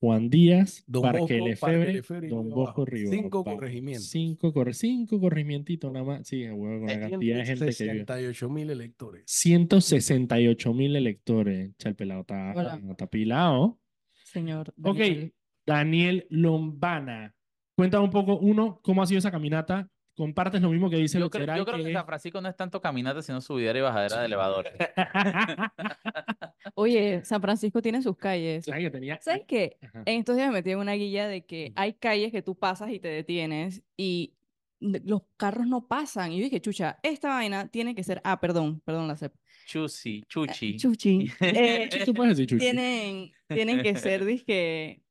Juan 0.00 0.28
Díaz, 0.28 0.84
Don 0.86 1.02
Parque 1.02 1.38
y 1.38 2.28
Don 2.28 2.50
Bosco. 2.50 2.84
Río. 2.84 3.10
Cinco 3.10 3.42
corregimientos. 3.44 4.08
Cinco, 4.08 4.52
corre, 4.52 4.74
cinco 4.74 5.18
corregimientitos 5.18 5.90
nada 5.90 6.04
más. 6.04 6.28
Sí, 6.28 6.44
huevo, 6.44 6.80
con 6.80 6.88
la 6.88 7.08
cantidad 7.08 7.38
de 7.38 7.46
gente 7.46 7.64
que 7.74 7.84
vive. 7.84 7.98
68 8.00 8.48
mil 8.50 8.70
electores. 8.70 9.22
168 9.26 10.74
mil 10.74 10.96
electores. 10.96 11.70
Cha, 11.78 11.88
el 11.88 11.96
pelado 11.96 12.20
está, 12.20 12.78
está 12.90 13.06
pilado. 13.06 13.78
Señor. 14.24 14.74
Ok, 14.82 14.98
Daniel. 14.98 15.34
Daniel 15.66 16.26
Lombana. 16.28 17.34
Cuéntame 17.74 18.04
un 18.04 18.10
poco, 18.10 18.38
uno, 18.38 18.80
cómo 18.82 19.02
ha 19.02 19.06
sido 19.06 19.18
esa 19.18 19.30
caminata. 19.30 19.88
Compartes 20.16 20.62
lo 20.62 20.70
mismo 20.70 20.88
que 20.88 20.96
dice 20.96 21.18
Yo 21.18 21.28
creo, 21.28 21.40
Lutzeray, 21.42 21.58
yo 21.58 21.64
creo 21.66 21.76
que 21.76 21.84
que 21.84 21.92
San 21.92 22.06
Francisco 22.06 22.40
no 22.40 22.48
es 22.48 22.56
tanto 22.56 22.80
caminata, 22.80 23.20
sino 23.20 23.40
subidera 23.42 23.78
y 23.78 23.82
bajadera 23.82 24.20
de 24.20 24.26
elevadores. 24.26 24.72
Oye, 26.74 27.22
San 27.24 27.40
Francisco 27.42 27.82
tiene 27.82 28.00
sus 28.00 28.16
calles. 28.16 28.64
¿Sabes 28.64 28.84
que 28.84 28.90
tenía? 28.90 29.18
¿Sabes 29.20 29.42
qué? 29.46 29.76
Ajá. 29.82 30.02
En 30.06 30.20
estos 30.20 30.36
días 30.36 30.48
me 30.48 30.54
metí 30.54 30.70
en 30.70 30.78
una 30.78 30.94
guía 30.94 31.28
de 31.28 31.44
que 31.44 31.72
hay 31.76 31.92
calles 31.94 32.32
que 32.32 32.40
tú 32.42 32.54
pasas 32.58 32.90
y 32.90 32.98
te 32.98 33.08
detienes 33.08 33.82
y 33.96 34.32
los 34.80 35.22
carros 35.36 35.66
no 35.66 35.86
pasan. 35.86 36.32
Y 36.32 36.38
yo 36.38 36.44
dije, 36.44 36.60
chucha, 36.60 36.98
esta 37.02 37.28
vaina 37.28 37.68
tiene 37.68 37.94
que 37.94 38.02
ser. 38.02 38.20
Ah, 38.24 38.40
perdón, 38.40 38.80
perdón, 38.84 39.08
la 39.08 39.16
CEP. 39.16 39.34
Chusi, 39.66 40.22
chuchi. 40.28 40.76
Chuchi. 40.76 41.30
Eh, 41.40 41.88
Tú 42.04 42.14
puedes 42.14 42.36
decir, 42.36 42.46
Chuchi. 42.48 42.60
tienen, 42.60 43.32
tienen 43.48 43.82
que 43.82 43.96
ser, 43.96 44.24
dizque, 44.24 45.02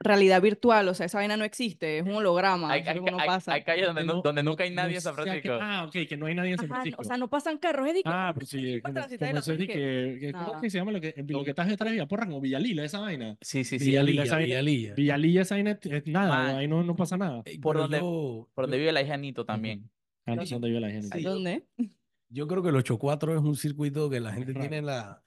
realidad 0.00 0.40
virtual. 0.40 0.88
O 0.88 0.94
sea, 0.94 1.06
esa 1.06 1.18
vaina 1.18 1.36
no 1.36 1.44
existe, 1.44 1.98
es 1.98 2.04
un 2.04 2.12
holograma. 2.14 2.70
Hay, 2.72 2.82
hay, 2.86 3.00
no 3.00 3.16
pasa. 3.16 3.54
hay 3.54 3.62
calles 3.64 3.86
donde, 3.86 4.04
no- 4.04 4.14
no- 4.14 4.22
donde 4.22 4.42
nunca 4.42 4.64
hay 4.64 4.70
No 4.70 4.76
nadie 4.76 4.96
en 4.96 5.00
San 5.00 5.14
sea 5.14 5.24
que- 5.24 5.30
Francisco. 5.42 5.58
ah, 5.60 5.84
ok, 5.86 5.92
que 6.08 6.16
no 6.16 6.26
hay 6.26 6.34
nadie 6.34 6.50
en 6.52 6.56
San 6.58 6.66
Ajá, 6.66 6.74
Francisco. 6.76 7.02
o 7.02 7.04
sea, 7.04 7.16
no 7.16 7.28
pasan 7.28 7.58
carros. 7.58 7.88
Es 7.88 8.02
Ah, 8.04 8.32
pues 8.34 8.48
sí, 8.48 8.80
como, 8.80 8.94
como 8.94 9.06
es 9.06 9.10
que, 9.10 9.18
¿cómo 9.18 9.34
es 9.38 10.32
nada. 10.32 10.60
que 10.60 10.70
se 10.70 10.78
llama 10.78 10.92
lo 10.92 11.00
que, 11.00 11.14
lo 11.26 11.44
que 11.44 11.50
estás 11.50 11.68
detrás 11.68 11.88
de 11.88 11.92
Villaporra? 11.92 12.26
Como 12.26 12.40
Villalila, 12.40 12.84
esa 12.84 13.00
vaina. 13.00 13.36
Sí, 13.40 13.64
sí, 13.64 13.78
sí. 13.78 13.86
Villalilla, 13.86 14.22
Villalilla, 14.22 14.22
esa 14.24 14.34
vaina- 14.36 14.46
Villalilla. 14.46 14.94
Villalilla, 14.94 15.42
esa 15.42 15.54
vaina 15.56 15.78
es, 15.82 16.06
nada, 16.06 16.28
Man. 16.28 16.56
ahí 16.56 16.68
no, 16.68 16.82
no 16.84 16.94
pasa 16.96 17.16
nada. 17.16 17.42
Eh, 17.44 17.58
Por 17.60 17.74
pero 17.76 17.82
donde- 17.82 17.98
yo- 17.98 18.48
Por 18.54 18.64
donde 18.64 18.78
vive 18.78 18.92
la 18.92 19.02
hija 19.02 19.16
Nito 19.16 19.44
también. 19.44 19.90
Ah, 20.26 20.34
no 20.36 20.44
sé 20.46 20.54
dónde 20.54 20.68
vive 20.68 20.80
la 20.80 20.90
gente. 20.90 21.16
Sí. 21.18 21.24
¿Dónde? 21.24 21.64
Yo 22.28 22.46
creo 22.46 22.62
que 22.62 22.68
el 22.68 22.76
84 22.76 23.34
es 23.34 23.40
un 23.40 23.56
circuito 23.56 24.10
que 24.10 24.20
la 24.20 24.32
gente 24.32 24.52
tiene 24.52 24.82
la... 24.82 25.22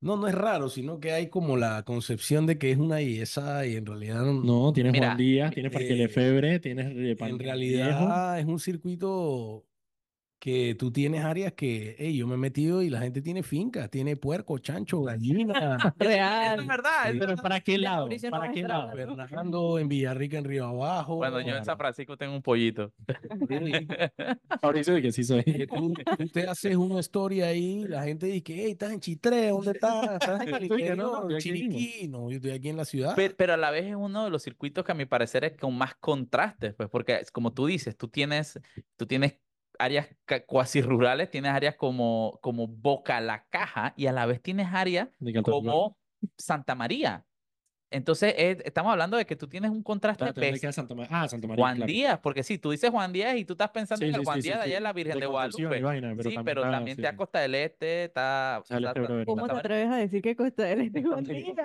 No, 0.00 0.16
no 0.16 0.28
es 0.28 0.34
raro, 0.34 0.68
sino 0.68 1.00
que 1.00 1.12
hay 1.12 1.28
como 1.28 1.56
la 1.56 1.82
concepción 1.84 2.46
de 2.46 2.58
que 2.58 2.70
es 2.70 2.78
una 2.78 3.00
IESA 3.00 3.66
y 3.66 3.76
en 3.76 3.86
realidad 3.86 4.24
no. 4.24 4.42
No, 4.42 4.72
tienes 4.72 4.92
Mira, 4.92 5.08
Juan 5.08 5.18
Díaz, 5.18 5.52
tienes 5.52 5.72
Parque 5.72 5.94
eh, 5.94 5.96
Lefebvre, 5.96 6.60
tienes 6.60 6.86
eh, 6.86 7.16
en 7.18 7.38
Viejo. 7.38 7.38
realidad 7.38 8.38
es 8.38 8.46
un 8.46 8.60
circuito 8.60 9.64
que 10.38 10.74
tú 10.74 10.92
tienes 10.92 11.24
áreas 11.24 11.52
que, 11.54 11.96
hey, 11.98 12.16
yo 12.16 12.26
me 12.26 12.34
he 12.34 12.38
metido 12.38 12.82
y 12.82 12.90
la 12.90 13.00
gente 13.00 13.22
tiene 13.22 13.42
fincas, 13.42 13.90
tiene 13.90 14.16
puerco, 14.16 14.58
chancho, 14.58 15.02
gallina. 15.02 15.78
Real. 15.98 16.60
es 16.60 16.66
verdad. 16.66 16.90
Sí. 17.04 17.08
es 17.08 17.14
Pero 17.14 17.26
verdad. 17.28 17.42
¿para 17.42 17.60
qué 17.60 17.78
lado? 17.78 18.08
¿Para 18.30 18.52
qué 18.52 18.62
lado? 18.62 18.92
Fernando 19.28 19.78
en 19.78 19.88
Villarrica, 19.88 20.38
en 20.38 20.44
Río 20.44 20.66
Abajo. 20.66 21.16
Bueno, 21.16 21.40
yo 21.40 21.56
en 21.56 21.64
San. 21.64 21.76
Francisco 21.76 22.16
tengo 22.16 22.34
un 22.34 22.42
pollito. 22.42 22.92
Mauricio 24.62 24.94
de 24.94 25.02
que 25.02 25.12
sí 25.12 25.24
soy. 25.24 25.42
Que 25.44 25.66
tú, 25.66 25.92
tú 26.18 26.28
te 26.28 26.48
haces 26.48 26.76
una 26.76 27.00
historia 27.00 27.46
ahí, 27.46 27.84
la 27.86 28.04
gente 28.04 28.26
dice, 28.26 28.44
hey, 28.48 28.70
estás 28.72 28.92
en 28.92 29.00
Chitré, 29.00 29.48
¿dónde 29.48 29.72
estás? 29.72 30.12
¿Estás 30.12 30.40
en 30.46 30.96
no. 30.96 31.28
Chiriquí. 31.38 32.08
No, 32.08 32.30
yo 32.30 32.36
estoy 32.36 32.52
aquí 32.52 32.68
en 32.68 32.76
la 32.76 32.84
ciudad. 32.84 33.14
Pero, 33.16 33.34
pero 33.36 33.54
a 33.54 33.56
la 33.56 33.70
vez 33.70 33.86
es 33.86 33.94
uno 33.94 34.24
de 34.24 34.30
los 34.30 34.42
circuitos 34.42 34.84
que 34.84 34.92
a 34.92 34.94
mi 34.94 35.06
parecer 35.06 35.44
es 35.44 35.56
con 35.56 35.76
más 35.76 35.94
contrastes, 35.96 36.74
pues, 36.74 36.88
porque 36.88 37.16
es 37.16 37.30
como 37.30 37.52
tú 37.52 37.66
dices, 37.66 37.96
tú 37.96 38.08
tienes, 38.08 38.60
tú 38.96 39.06
tienes 39.06 39.38
áreas 39.78 40.08
cuasi 40.46 40.82
rurales, 40.82 41.30
tienes 41.30 41.52
áreas 41.52 41.76
como, 41.76 42.38
como 42.42 42.66
Boca 42.66 43.20
la 43.20 43.46
Caja 43.48 43.94
y 43.96 44.06
a 44.06 44.12
la 44.12 44.26
vez 44.26 44.42
tienes 44.42 44.68
áreas 44.72 45.08
como 45.42 45.96
Santa 46.36 46.74
María. 46.74 47.24
Entonces, 47.90 48.34
es- 48.36 48.58
estamos 48.64 48.90
hablando 48.90 49.16
de 49.16 49.24
que 49.26 49.36
tú 49.36 49.46
tienes 49.46 49.70
un 49.70 49.82
contraste 49.82 50.24
Espérate, 50.24 50.40
¿dónde 50.40 50.56
bes- 50.56 50.60
queda 50.60 50.72
Santa 50.72 50.94
María? 50.96 51.08
Ah, 51.22 51.28
Santa 51.28 51.46
María, 51.46 51.62
Juan 51.62 51.76
claro. 51.76 51.92
Díaz, 51.92 52.18
porque 52.20 52.42
sí, 52.42 52.58
tú 52.58 52.72
dices 52.72 52.90
Juan 52.90 53.12
Díaz 53.12 53.36
y 53.36 53.44
tú 53.44 53.52
estás 53.54 53.70
pensando 53.70 54.00
Sí, 54.00 54.08
en 54.08 54.14
el 54.16 54.20
sí, 54.20 54.24
Juan 54.24 54.36
sí, 54.36 54.42
sí, 54.42 54.48
Díaz 54.48 54.58
de 54.58 54.64
sí. 54.64 54.70
allá 54.70 54.76
en 54.78 54.82
la 54.82 54.92
Virgen 54.92 55.14
De 55.14 55.20
de, 55.20 55.26
Guadalupe. 55.26 55.80
vaina, 55.82 56.08
pero 56.16 56.30
sí, 56.30 56.34
también 56.34 56.44
pero 56.44 56.60
está- 56.62 56.70
también 56.72 56.96
sí, 56.96 57.00
está 57.02 57.10
sí. 57.12 57.16
Costa 57.16 57.38
del 57.40 57.54
Este, 57.54 58.04
está... 58.04 58.62
Sale 58.64 58.86
está- 58.88 59.00
febrero. 59.00 59.24
¿Cómo 59.26 59.42
te 59.42 59.46
Santa 59.48 59.58
atreves 59.60 59.88
a 59.92 59.96
decir 59.98 60.22
que 60.22 60.36
Costa 60.36 60.62
del 60.64 60.80
Este 60.80 60.98
es 60.98 61.06
Juan 61.06 61.24
Díaz. 61.24 61.56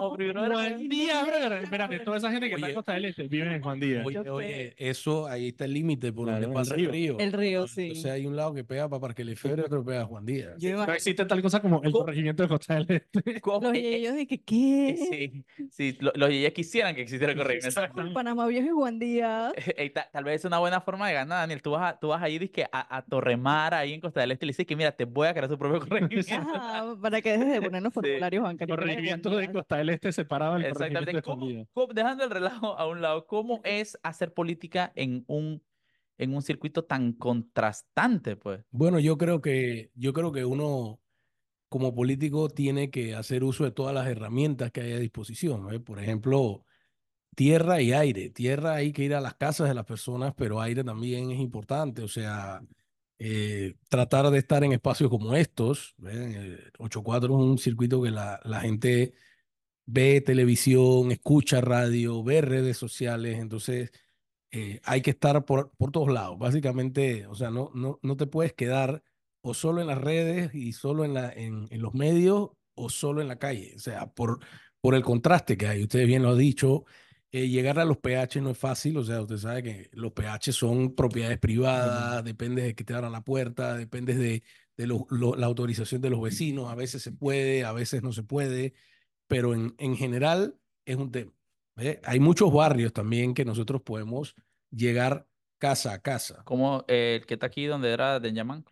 Juan 0.00 0.88
Díaz, 0.88 1.26
brother. 1.26 1.52
Espérate, 1.64 1.98
toda 2.00 2.16
esa 2.18 2.30
gente 2.30 2.48
que 2.48 2.54
está 2.54 2.66
en 2.66 2.70
Oye. 2.70 2.74
Costa 2.74 2.92
del 2.94 3.04
Este 3.06 3.22
vive 3.28 3.54
en 3.54 3.62
Juan 3.62 3.80
Díaz. 3.80 4.06
Oye, 4.06 4.18
oye, 4.30 4.74
eso, 4.78 5.26
ahí 5.26 5.48
está 5.48 5.64
el 5.64 5.72
límite 5.74 6.12
por 6.12 6.26
Claro, 6.26 6.40
donde 6.42 6.46
el 6.58 6.62
pasa 6.62 6.74
el 6.74 6.90
río. 6.90 7.18
El 7.18 7.32
río, 7.32 7.66
sí. 7.66 7.92
O 7.92 7.94
sea, 7.94 8.12
hay 8.14 8.26
un 8.26 8.36
lado 8.36 8.52
que 8.54 8.64
pega 8.64 8.88
para 8.88 9.00
Parque 9.00 9.24
Lefebvre 9.24 9.62
y 9.62 9.64
otro 9.64 9.82
que 9.82 9.86
pega 9.88 10.02
a 10.02 10.06
Juan 10.06 10.26
Díaz. 10.26 10.62
No 10.62 10.92
existe 10.92 11.24
tal 11.24 11.40
cosa 11.42 11.60
como 11.60 11.82
el 11.82 11.92
corregimiento 11.92 12.42
de 12.42 12.48
Costa 12.48 12.74
del 12.74 12.86
Este. 12.90 13.40
¿Cómo? 13.40 13.68
los 13.68 13.74
Eh, 13.74 13.78
eh, 13.78 13.90
yeyos 14.00 14.14
de 14.14 14.26
que, 14.26 14.42
¿qué? 14.42 14.96
Sí, 15.10 15.44
sí, 15.70 15.96
lo- 16.00 16.12
los 16.14 16.28
yeyes 16.30 16.52
quisieran 16.52 16.94
que 16.94 17.02
existiera 17.02 17.32
el 17.32 17.38
corregimiento. 17.38 18.12
Panamá 18.12 18.46
Viejo 18.46 18.66
y 18.66 18.70
Juan 18.70 18.98
Díaz. 18.98 19.52
Ey, 19.76 19.90
ta- 19.90 20.08
tal 20.12 20.24
vez 20.24 20.36
es 20.40 20.44
una 20.44 20.58
buena 20.58 20.80
forma 20.80 21.08
de 21.08 21.14
ganar, 21.14 21.38
Daniel. 21.40 21.62
Tú 21.62 21.70
vas 21.72 21.94
a, 21.94 21.98
tú 21.98 22.08
vas 22.08 22.22
a 22.22 22.28
ir 22.28 22.40
dizque, 22.40 22.64
a, 22.72 22.96
a 22.96 23.02
Torremar 23.04 23.74
ahí 23.74 23.92
en 23.94 24.00
Costa 24.00 24.20
del 24.20 24.32
Este 24.32 24.44
y 24.44 24.48
le 24.48 24.50
dices 24.50 24.66
que 24.66 24.76
mira, 24.76 24.92
te 24.92 25.04
voy 25.04 25.28
a 25.28 25.32
crear 25.34 25.48
tu 25.48 25.58
propio 25.58 25.80
corregimiento. 25.88 26.34
Ajá, 26.54 26.96
para 27.00 27.20
que 27.20 27.32
dejes 27.32 27.52
de 27.52 27.62
poner 27.62 27.82
los 27.82 27.92
Sí. 27.92 28.00
formularios 28.00 28.42
bancarios. 28.42 28.78
Corregimiento 28.78 29.30
de 29.36 29.52
Costa 29.52 29.76
del 29.76 29.90
Este 29.90 30.12
separado 30.12 30.54
del 30.54 30.64
Exactamente. 30.66 31.12
de 31.12 31.22
¿Cómo- 31.22 31.46
cómo- 31.72 31.92
dejando 31.92 32.24
el 32.24 32.30
relajo 32.30 32.78
a 32.78 32.86
un 32.86 33.00
lado, 33.02 33.26
¿cómo 33.26 33.60
es 33.64 33.98
hacer 34.02 34.32
política 34.34 34.92
en 34.94 35.24
un, 35.26 35.62
en 36.18 36.34
un 36.34 36.42
circuito 36.42 36.84
tan 36.84 37.12
contrastante, 37.12 38.36
pues? 38.36 38.60
Bueno, 38.70 38.98
yo 38.98 39.16
creo 39.18 39.40
que, 39.40 39.90
yo 39.94 40.12
creo 40.12 40.32
que 40.32 40.44
uno 40.44 41.00
como 41.74 41.92
político 41.92 42.48
tiene 42.48 42.88
que 42.88 43.16
hacer 43.16 43.42
uso 43.42 43.64
de 43.64 43.72
todas 43.72 43.92
las 43.92 44.06
herramientas 44.06 44.70
que 44.70 44.80
hay 44.82 44.92
a 44.92 44.98
disposición. 45.00 45.74
¿eh? 45.74 45.80
Por 45.80 45.98
ejemplo, 45.98 46.64
tierra 47.34 47.82
y 47.82 47.92
aire. 47.92 48.30
Tierra 48.30 48.74
hay 48.74 48.92
que 48.92 49.02
ir 49.02 49.12
a 49.12 49.20
las 49.20 49.34
casas 49.34 49.66
de 49.68 49.74
las 49.74 49.84
personas, 49.84 50.34
pero 50.36 50.60
aire 50.60 50.84
también 50.84 51.32
es 51.32 51.40
importante. 51.40 52.02
O 52.02 52.06
sea, 52.06 52.62
eh, 53.18 53.74
tratar 53.88 54.30
de 54.30 54.38
estar 54.38 54.62
en 54.62 54.72
espacios 54.72 55.10
como 55.10 55.34
estos. 55.34 55.96
¿eh? 56.06 56.60
El 56.62 56.72
84 56.78 57.34
es 57.34 57.44
un 57.44 57.58
circuito 57.58 58.00
que 58.00 58.12
la, 58.12 58.40
la 58.44 58.60
gente 58.60 59.14
ve 59.84 60.20
televisión, 60.20 61.10
escucha 61.10 61.60
radio, 61.60 62.22
ve 62.22 62.40
redes 62.40 62.76
sociales. 62.76 63.40
Entonces, 63.40 63.90
eh, 64.52 64.80
hay 64.84 65.02
que 65.02 65.10
estar 65.10 65.44
por, 65.44 65.72
por 65.76 65.90
todos 65.90 66.12
lados. 66.12 66.38
Básicamente, 66.38 67.26
o 67.26 67.34
sea, 67.34 67.50
no, 67.50 67.72
no, 67.74 67.98
no 68.00 68.16
te 68.16 68.28
puedes 68.28 68.52
quedar 68.52 69.02
o 69.46 69.52
solo 69.52 69.82
en 69.82 69.88
las 69.88 69.98
redes 70.00 70.54
y 70.54 70.72
solo 70.72 71.04
en, 71.04 71.12
la, 71.12 71.30
en, 71.30 71.66
en 71.70 71.82
los 71.82 71.92
medios 71.94 72.50
o 72.74 72.88
solo 72.88 73.20
en 73.20 73.28
la 73.28 73.38
calle. 73.38 73.74
O 73.76 73.78
sea, 73.78 74.06
por, 74.06 74.40
por 74.80 74.94
el 74.94 75.02
contraste 75.02 75.56
que 75.58 75.66
hay. 75.66 75.82
Ustedes 75.82 76.06
bien 76.06 76.22
lo 76.22 76.30
han 76.30 76.38
dicho, 76.38 76.84
eh, 77.30 77.46
llegar 77.48 77.78
a 77.78 77.84
los 77.84 77.98
PH 77.98 78.40
no 78.40 78.50
es 78.50 78.58
fácil. 78.58 78.96
O 78.96 79.04
sea, 79.04 79.20
usted 79.20 79.36
sabe 79.36 79.62
que 79.62 79.90
los 79.92 80.12
PH 80.12 80.52
son 80.52 80.94
propiedades 80.94 81.38
privadas, 81.38 82.24
depende 82.24 82.62
de 82.62 82.74
que 82.74 82.84
te 82.84 82.94
abran 82.94 83.12
la 83.12 83.20
puerta, 83.22 83.76
depende 83.76 84.14
de, 84.14 84.42
de 84.78 84.86
lo- 84.86 85.06
lo- 85.10 85.36
la 85.36 85.46
autorización 85.46 86.00
de 86.00 86.08
los 86.10 86.22
vecinos. 86.22 86.70
A 86.70 86.74
veces 86.74 87.02
se 87.02 87.12
puede, 87.12 87.64
a 87.64 87.72
veces 87.72 88.02
no 88.02 88.12
se 88.12 88.22
puede, 88.22 88.72
pero 89.26 89.52
en, 89.52 89.74
en 89.76 89.94
general 89.96 90.56
es 90.86 90.96
un 90.96 91.12
tema. 91.12 91.32
¿ve? 91.76 92.00
Hay 92.04 92.18
muchos 92.18 92.50
barrios 92.50 92.94
también 92.94 93.34
que 93.34 93.44
nosotros 93.44 93.82
podemos 93.82 94.34
llegar 94.70 95.26
casa 95.58 95.92
a 95.92 95.98
casa. 96.00 96.42
Como 96.44 96.84
eh, 96.88 97.18
el 97.20 97.26
que 97.26 97.34
está 97.34 97.46
aquí 97.46 97.66
donde 97.66 97.90
era 97.92 98.20
de 98.20 98.32
Yaman, 98.32 98.64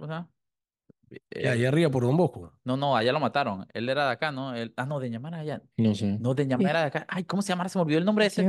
Eh, 1.30 1.48
allá 1.48 1.68
arriba 1.68 1.90
por 1.90 2.02
Don 2.04 2.16
Bosco. 2.16 2.52
no, 2.64 2.76
no, 2.76 2.96
allá 2.96 3.12
lo 3.12 3.20
mataron. 3.20 3.66
Él 3.74 3.88
era 3.88 4.06
de 4.06 4.12
acá, 4.12 4.32
¿no? 4.32 4.54
Él- 4.54 4.72
ah, 4.76 4.86
no, 4.86 5.00
de 5.00 5.10
Yaman 5.10 5.34
era 5.34 5.42
allá. 5.42 5.62
No 5.76 5.94
sé. 5.94 6.18
No, 6.20 6.34
de 6.34 6.42
era 6.44 6.80
de 6.80 6.86
acá. 6.86 7.06
Ay, 7.08 7.24
¿cómo 7.24 7.42
se 7.42 7.48
llama? 7.50 7.68
Se 7.68 7.78
me 7.78 7.82
olvidó 7.82 7.98
el 7.98 8.04
nombre 8.04 8.24
de 8.24 8.28
ese. 8.28 8.42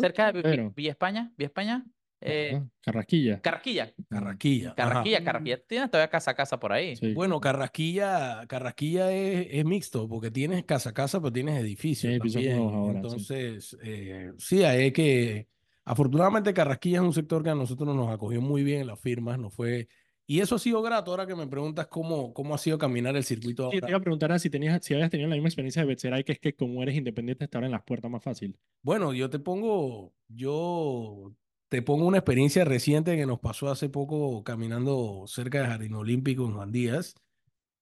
Cerca, 0.00 0.32
de. 0.32 0.72
Villa 0.74 0.90
España, 0.90 1.32
Villa 1.36 1.46
España. 1.46 1.84
Eh, 2.24 2.52
Ah, 2.54 2.64
Carrasquilla. 2.84 3.40
Carrasquilla. 3.40 3.92
Carrasquilla. 4.08 4.68
ajá. 4.68 4.76
Carrasquilla, 4.76 5.24
Carrasquilla. 5.24 5.58
Tiene 5.66 5.88
todavía 5.88 6.08
casa 6.08 6.30
a 6.30 6.34
casa 6.34 6.60
por 6.60 6.72
ahí. 6.72 6.94
Sí. 6.94 7.14
Bueno, 7.14 7.40
Carrasquilla, 7.40 8.46
Carrasquilla 8.46 9.10
es, 9.12 9.48
es 9.50 9.64
mixto 9.64 10.08
porque 10.08 10.30
tienes 10.30 10.64
casa 10.64 10.90
a 10.90 10.92
casa, 10.92 11.20
pero 11.20 11.32
tienes 11.32 11.60
edificios 11.60 12.12
Sí, 12.12 12.18
también. 12.32 12.58
ahora, 12.58 12.92
sí. 12.92 12.96
Entonces, 12.96 13.76
eh, 13.82 14.32
sí, 14.38 14.62
hay 14.62 14.92
que. 14.92 15.48
Afortunadamente, 15.84 16.54
Carrasquilla 16.54 16.98
es 16.98 17.02
un 17.02 17.12
sector 17.12 17.42
que 17.42 17.50
a 17.50 17.56
nosotros 17.56 17.92
nos 17.94 18.08
acogió 18.14 18.40
muy 18.40 18.62
bien 18.62 18.82
en 18.82 18.86
las 18.86 19.00
firmas, 19.00 19.36
nos 19.38 19.52
fue. 19.52 19.88
Y 20.32 20.40
eso 20.40 20.54
ha 20.56 20.58
sido 20.58 20.82
grato. 20.82 21.10
Ahora 21.10 21.26
que 21.26 21.34
me 21.36 21.46
preguntas 21.46 21.86
cómo, 21.88 22.32
cómo 22.34 22.54
ha 22.54 22.58
sido 22.58 22.78
caminar 22.78 23.16
el 23.16 23.24
circuito 23.24 23.64
Sí, 23.70 23.80
te 23.82 23.86
ahora. 23.86 23.90
iba 23.90 23.98
a 23.98 24.00
preguntar 24.02 24.30
a 24.32 24.38
si, 24.38 24.50
tenías, 24.50 24.84
si 24.84 24.94
habías 24.94 25.10
tenido 25.10 25.28
la 25.28 25.34
misma 25.34 25.48
experiencia 25.48 25.82
de 25.82 25.88
Betseray, 25.88 26.22
que 26.24 26.32
es 26.32 26.38
que 26.40 26.54
como 26.54 26.80
eres 26.82 26.94
independiente 26.96 27.48
te 27.48 27.56
abren 27.56 27.72
las 27.72 27.82
puertas 27.82 28.10
más 28.10 28.22
fácil. 28.22 28.56
Bueno, 28.82 29.12
yo 29.12 29.30
te 29.30 29.38
pongo, 29.38 30.12
yo 30.28 31.32
te 31.68 31.82
pongo 31.82 32.06
una 32.06 32.18
experiencia 32.18 32.64
reciente 32.64 33.16
que 33.16 33.26
nos 33.26 33.38
pasó 33.40 33.70
hace 33.70 33.88
poco 33.88 34.42
caminando 34.44 35.24
cerca 35.26 35.58
del 35.58 35.68
Jardín 35.68 35.94
Olímpico 35.94 36.44
en 36.46 36.54
Juan 36.54 36.72
Díaz 36.72 37.14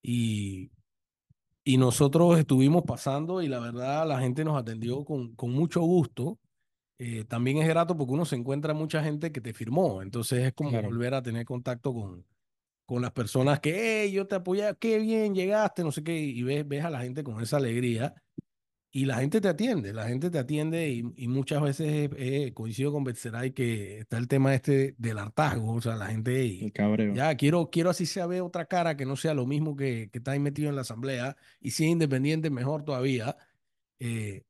y 0.03 0.71
Y 1.63 1.77
nosotros 1.77 2.39
estuvimos 2.39 2.83
pasando 2.85 3.41
y 3.43 3.47
la 3.49 3.59
verdad 3.59 4.07
la 4.07 4.19
gente 4.21 4.43
nos 4.45 4.57
atendió 4.59 5.05
con, 5.05 5.35
con 5.35 5.51
mucho 5.51 5.81
gusto. 5.81 6.39
Eh, 6.99 7.25
también 7.25 7.57
es 7.59 7.67
grato 7.67 7.97
porque 7.97 8.13
uno 8.13 8.25
se 8.25 8.35
encuentra 8.37 8.73
mucha 8.73 9.03
gente 9.03 9.31
que 9.31 9.41
te 9.41 9.53
firmó. 9.53 10.01
Entonces 10.03 10.45
es 10.47 10.53
como 10.53 10.69
Claro. 10.69 10.87
volver 10.87 11.13
a 11.15 11.23
tener 11.23 11.45
contacto 11.45 11.93
con, 11.93 12.25
con 12.91 13.01
las 13.01 13.11
personas 13.13 13.61
que, 13.61 14.03
hey, 14.03 14.11
yo 14.11 14.27
te 14.27 14.35
apoyé, 14.35 14.75
qué 14.77 14.99
bien 14.99 15.33
llegaste, 15.33 15.81
no 15.81 15.93
sé 15.93 16.03
qué. 16.03 16.19
Y 16.19 16.43
ves, 16.43 16.67
ves 16.67 16.83
a 16.83 16.89
la 16.89 16.99
gente 17.03 17.23
con 17.23 17.41
esa 17.41 17.55
alegría. 17.55 18.13
Y 18.91 19.05
la 19.05 19.19
gente 19.19 19.39
te 19.39 19.47
atiende, 19.47 19.93
la 19.93 20.09
gente 20.09 20.29
te 20.29 20.37
atiende 20.37 20.89
y, 20.89 21.03
y 21.15 21.29
muchas 21.29 21.61
veces 21.61 22.09
eh, 22.17 22.51
coincido 22.53 22.91
con 22.91 23.05
Betseray 23.05 23.53
que 23.53 23.99
está 23.99 24.17
el 24.17 24.27
tema 24.27 24.53
este 24.53 24.95
del 24.97 25.19
hartazgo, 25.19 25.71
o 25.75 25.81
sea, 25.81 25.95
la 25.95 26.07
gente, 26.07 26.41
"Ey, 26.41 26.65
El 26.65 26.73
cabreo. 26.73 27.13
ya 27.15 27.33
quiero, 27.37 27.69
quiero 27.69 27.89
así 27.91 28.05
sea 28.05 28.27
ver 28.27 28.41
otra 28.41 28.65
cara 28.65 28.97
que 28.97 29.05
no 29.05 29.15
sea 29.15 29.33
lo 29.33 29.47
mismo 29.47 29.77
que, 29.77 30.09
que 30.11 30.17
está 30.17 30.31
ahí 30.31 30.39
metido 30.39 30.67
en 30.69 30.75
la 30.75 30.81
asamblea 30.81 31.37
y 31.61 31.71
si 31.71 31.85
es 31.85 31.91
independiente 31.91 32.49
mejor 32.49 32.83
todavía. 32.83 33.37
Eh, 33.99 34.43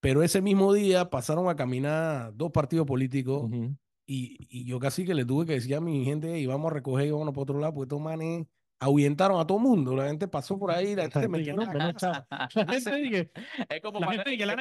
pero 0.00 0.22
ese 0.22 0.42
mismo 0.42 0.74
día 0.74 1.10
pasaron 1.10 1.48
a 1.48 1.56
caminar 1.56 2.32
dos 2.36 2.52
partidos 2.52 2.86
políticos 2.86 3.44
Ujú. 3.44 3.76
Y, 4.06 4.36
y 4.50 4.64
yo 4.64 4.78
casi 4.78 5.04
que 5.04 5.14
le 5.14 5.24
tuve 5.24 5.46
que 5.46 5.52
decir 5.54 5.74
a 5.74 5.80
mi 5.80 6.04
gente, 6.04 6.38
y 6.38 6.46
vamos 6.46 6.70
a 6.70 6.74
recoger 6.74 7.06
y 7.06 7.10
vámonos 7.10 7.34
para 7.34 7.42
otro 7.42 7.58
lado, 7.58 7.74
porque 7.74 7.86
estos 7.86 8.00
manes 8.00 8.46
ahuyentaron 8.78 9.40
a 9.40 9.46
todo 9.46 9.58
el 9.58 9.64
mundo. 9.64 9.96
La 9.96 10.06
gente 10.08 10.28
pasó 10.28 10.58
por 10.58 10.70
ahí, 10.70 10.94
la 10.94 11.02
gente 11.10 11.20
se 11.20 11.28
metió 11.28 11.50
en 11.52 11.56
no, 11.56 11.64
la 11.72 11.92
casa. 11.94 12.26
La 12.30 12.64
gente 12.72 12.94
dije, 13.02 13.30
Es 13.68 13.80
como 13.80 13.98
la 14.00 14.06
cuando, 14.06 14.22
gente 14.24 14.30
dije, 14.30 14.46
la 14.46 14.56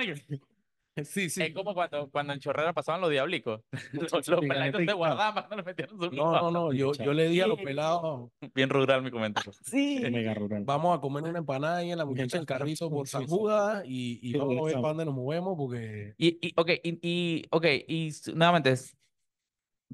Sí, 1.04 1.30
sí. 1.30 1.44
es 1.44 1.54
como 1.54 1.74
cuando, 1.74 2.10
cuando 2.10 2.32
en 2.32 2.40
Chorrera 2.40 2.72
pasaban 2.72 3.02
los 3.02 3.10
diablicos. 3.10 3.60
Los, 3.92 4.10
los 4.14 4.26
Sí, 4.26 4.32
la 4.32 4.40
peladitos 4.40 4.80
gente- 4.80 4.92
se 4.94 4.96
guardaban 4.96 5.34
para 5.34 5.48
que 5.50 5.50
no 5.50 5.58
le 5.58 5.64
metieran 5.64 5.98
su 6.00 6.10
No, 6.16 6.32
no, 6.32 6.52
no, 6.52 6.72
yo, 6.72 6.94
yo 6.94 7.12
le 7.14 7.28
dije 7.28 7.44
a 7.44 7.48
los 7.48 7.60
pelados, 7.62 8.30
Bien 8.54 8.70
rural 8.70 9.04
mi 9.04 9.12
comentario. 9.12 9.52
Sí. 9.66 10.00
mega 10.10 10.34
rural. 10.34 10.64
vamos 10.64 10.98
a 10.98 11.02
comer 11.02 11.24
una 11.24 11.40
empanada 11.40 11.84
y 11.84 11.92
en 11.92 11.98
la 11.98 12.06
muchacha 12.06 12.38
el 12.38 12.46
carrito 12.46 12.90
por 12.90 13.10
San 13.10 13.28
Judas 13.28 13.84
y, 13.86 14.20
y 14.24 14.38
vamos 14.38 14.58
a 14.58 14.64
ver 14.68 14.76
para 14.76 14.88
dónde 14.88 15.04
nos 15.04 15.16
movemos 15.16 15.56
porque... 15.58 16.14
Y, 16.18 16.40
y, 16.48 16.54
ok, 16.56 16.70
y, 16.82 17.00
y, 17.02 17.46
ok, 17.52 17.66
y 17.90 18.12
nuevamente, 18.34 18.76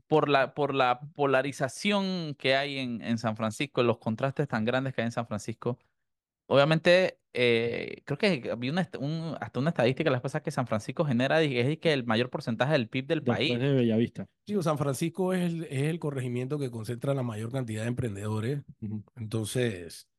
por 0.08 0.30
la, 0.30 0.54
por 0.54 0.74
la 0.76 1.00
polarización 1.16 2.36
que 2.38 2.56
hay 2.56 2.78
en, 2.80 3.02
en 3.02 3.18
San 3.18 3.36
Francisco, 3.38 3.84
los 3.84 3.98
contrastes 4.00 4.48
tan 4.48 4.66
grandes 4.66 4.94
que 4.94 5.02
hay 5.02 5.06
en 5.08 5.12
San 5.12 5.28
Francisco, 5.28 5.78
obviamente, 6.48 7.20
eh, 7.34 8.02
creo 8.06 8.18
que 8.18 8.50
había 8.52 8.72
una, 8.72 8.90
un- 9.00 9.38
hasta 9.40 9.60
una 9.60 9.70
estadística 9.70 10.10
las 10.12 10.22
cosas 10.22 10.42
que 10.42 10.52
San 10.52 10.68
Francisco 10.68 11.06
genera, 11.06 11.44
y 11.44 11.58
es 11.58 11.78
que 11.80 11.94
el 11.94 12.06
mayor 12.06 12.30
porcentaje 12.30 12.74
del 12.74 12.90
PIB 12.90 13.08
del 13.08 13.24
país. 13.24 13.58
De 13.58 13.74
Bellavista. 13.74 14.28
San 14.62 14.78
Francisco 14.78 15.34
es 15.34 15.42
el, 15.44 15.64
es 15.66 15.84
el 15.84 16.00
corregimiento 16.00 16.60
que 16.60 16.70
concentra 16.70 17.14
la 17.14 17.24
mayor 17.24 17.52
cantidad 17.52 17.84
de 17.84 17.88
emprendedores. 17.88 18.64
Entonces, 19.16 20.10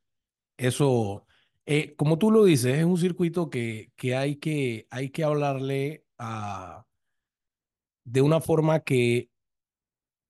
eso, 0.56 1.26
eh, 1.66 1.94
como 1.96 2.18
tú 2.18 2.30
lo 2.30 2.44
dices, 2.44 2.78
es 2.78 2.84
un 2.84 2.96
circuito 2.96 3.50
que, 3.50 3.92
que, 3.96 4.16
hay, 4.16 4.36
que 4.36 4.86
hay 4.90 5.10
que 5.10 5.24
hablarle 5.24 6.04
a, 6.16 6.86
de 8.04 8.22
una 8.22 8.40
forma 8.40 8.80
que 8.80 9.28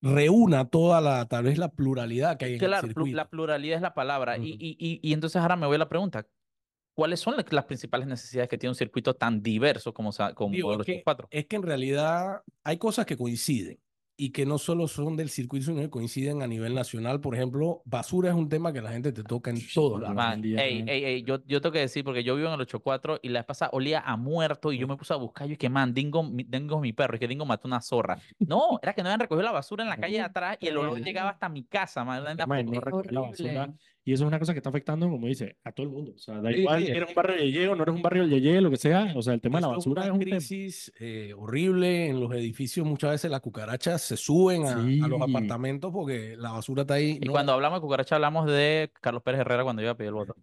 reúna 0.03 0.69
toda 0.69 1.01
la, 1.01 1.27
tal 1.27 1.45
vez 1.45 1.59
la 1.59 1.69
pluralidad 1.69 2.37
que 2.37 2.45
hay 2.47 2.55
en 2.55 2.65
el 2.65 2.75
circuito. 2.81 3.17
la 3.17 3.29
pluralidad 3.29 3.77
es 3.77 3.83
la 3.83 3.95
palabra. 3.95 4.37
y, 4.37 4.41
Ujú. 4.41 4.49
y, 4.61 4.77
y, 4.79 5.01
y 5.09 5.13
entonces 5.13 5.41
ahora 5.41 5.57
me 5.57 5.67
voy 5.67 5.77
a 5.77 5.79
la 5.79 5.89
pregunta. 5.89 6.27
¿Cuáles 6.95 7.21
son 7.21 7.37
la- 7.37 7.45
las 7.51 7.65
principales 7.65 8.07
necesidades 8.07 8.51
que 8.51 8.59
tiene 8.59 8.73
un 8.73 8.75
circuito 8.75 9.15
tan 9.15 9.43
diverso 9.43 9.95
como, 9.95 10.11
como 10.35 10.53
Digo, 10.53 10.79
que, 10.81 11.03
es 11.31 11.47
que 11.47 11.57
en 11.57 11.63
realidad 11.63 12.43
hay 12.65 12.77
cosas 12.77 13.07
que 13.07 13.17
coinciden 13.17 13.79
y 14.25 14.31
que 14.31 14.47
no 14.47 14.57
solo 14.59 14.87
son 14.87 15.17
del 15.17 15.31
circuito, 15.31 15.67
sino 15.67 15.81
que 15.81 15.91
coinciden 15.91 16.43
a 16.43 16.47
nivel 16.47 16.75
nacional. 16.75 17.21
Por 17.21 17.35
ejemplo, 17.35 17.83
basura 17.85 18.29
es 18.31 18.37
un 18.37 18.49
tema 18.49 18.73
que 18.73 18.81
la 18.81 18.93
gente 18.93 19.11
te 19.11 19.25
toca 19.25 19.51
en 19.51 19.57
día- 20.43 20.61
ey, 20.63 20.85
ey, 20.87 21.05
ey, 21.05 21.23
yo, 21.25 21.45
yo 21.45 21.61
tengo 21.61 21.73
que 21.73 21.81
decir, 21.81 22.05
porque 22.05 22.23
yo 22.23 22.37
vivo 22.37 22.47
en 22.47 22.55
el 22.55 22.61
84 22.61 23.19
y 23.21 23.31
la 23.31 23.41
vez 23.41 23.47
pasada 23.47 23.71
olía 23.73 23.99
a 23.99 24.17
muerto 24.17 24.73
y 24.73 24.79
yo 24.79 24.87
me 24.87 24.97
puse 24.97 25.13
a 25.13 25.17
buscar, 25.17 25.49
yo 25.49 25.55
y 25.55 25.57
que 25.57 25.69
man, 25.69 25.93
Dingo, 25.93 26.23
mi- 26.23 26.45
Dingo 26.45 26.77
es 26.77 26.83
mi 26.83 26.93
perro, 26.93 27.17
y 27.17 27.19
que 27.19 27.27
Dingo 27.27 27.45
mató 27.45 27.67
una 27.67 27.81
zorra. 27.81 28.17
No, 28.39 28.79
era 28.81 28.93
que 28.95 29.03
no 29.03 29.09
habían 29.09 29.21
recogido 29.21 29.43
la 29.45 29.53
basura 29.53 29.83
en 29.83 29.91
la 29.91 29.97
calle 30.13 30.15
de 30.19 30.23
atrás 30.23 30.57
y 30.61 30.67
el 30.69 30.77
olor 30.77 30.99
llegaba 31.05 31.31
hasta 31.31 31.49
mi 31.49 31.65
casa, 31.65 32.05
man. 32.05 32.23
Man, 32.47 32.67
no 32.67 32.73
la 33.13 33.21
basura. 33.33 33.67
Y 34.05 34.13
eso 34.13 34.25
es 34.25 34.29
una 34.29 34.39
cosa 34.39 34.53
que 34.53 34.59
está 34.59 34.69
afectando, 34.71 35.09
como 35.09 35.27
dice, 35.29 35.57
a 35.63 35.71
todo 35.73 35.87
el 35.87 35.93
mundo. 35.93 36.13
O 36.17 36.19
sea, 36.19 36.41
da 36.41 36.51
igual 36.51 36.85
sí, 36.85 36.91
eres 36.91 37.09
un 37.09 37.15
barrio 37.15 37.37
de 37.37 37.53
Yeye 37.53 37.69
o 37.69 37.77
no 37.77 37.83
eres 37.85 37.95
un 37.95 38.03
barrio 38.03 38.27
de 38.27 38.41
Yeye, 38.41 38.61
lo 38.61 38.71
que 38.71 38.77
sea. 38.77 39.13
O 39.15 39.23
sea, 39.23 39.35
el 39.35 39.41
tema 39.41 39.59
de 39.59 39.63
la 39.63 39.69
basura 39.69 40.03
es 40.03 40.07
una 40.09 40.15
un 40.15 40.21
tema. 40.21 40.37
crisis 40.39 40.93
eh, 40.99 41.33
horrible 41.37 42.09
en 42.09 42.19
los 42.21 42.33
edificios. 42.33 42.85
Muchas 42.87 43.13
veces 43.13 43.31
las 43.31 43.41
cucarachas 43.41 44.03
se 44.03 44.17
suben 44.17 44.65
a, 44.67 45.05
a 45.05 45.09
los 45.09 45.21
apartamentos 45.23 45.93
porque 45.93 46.37
la 46.37 46.51
basura 46.51 46.83
está 46.83 46.95
ahí. 46.95 47.19
Y 47.23 47.27
no- 47.27 47.33
cuando 47.33 47.53
hablamos 47.53 47.79
de 47.79 47.83
cucaracha 47.83 48.17
hablamos 48.17 48.47
de 48.47 48.91
Carlos 49.01 49.23
Pérez 49.23 49.41
Herrera 49.43 49.63
cuando 49.63 49.83
iba 49.83 49.93
a 49.93 49.97
pedir 49.97 50.09
el 50.09 50.15
voto. 50.15 50.35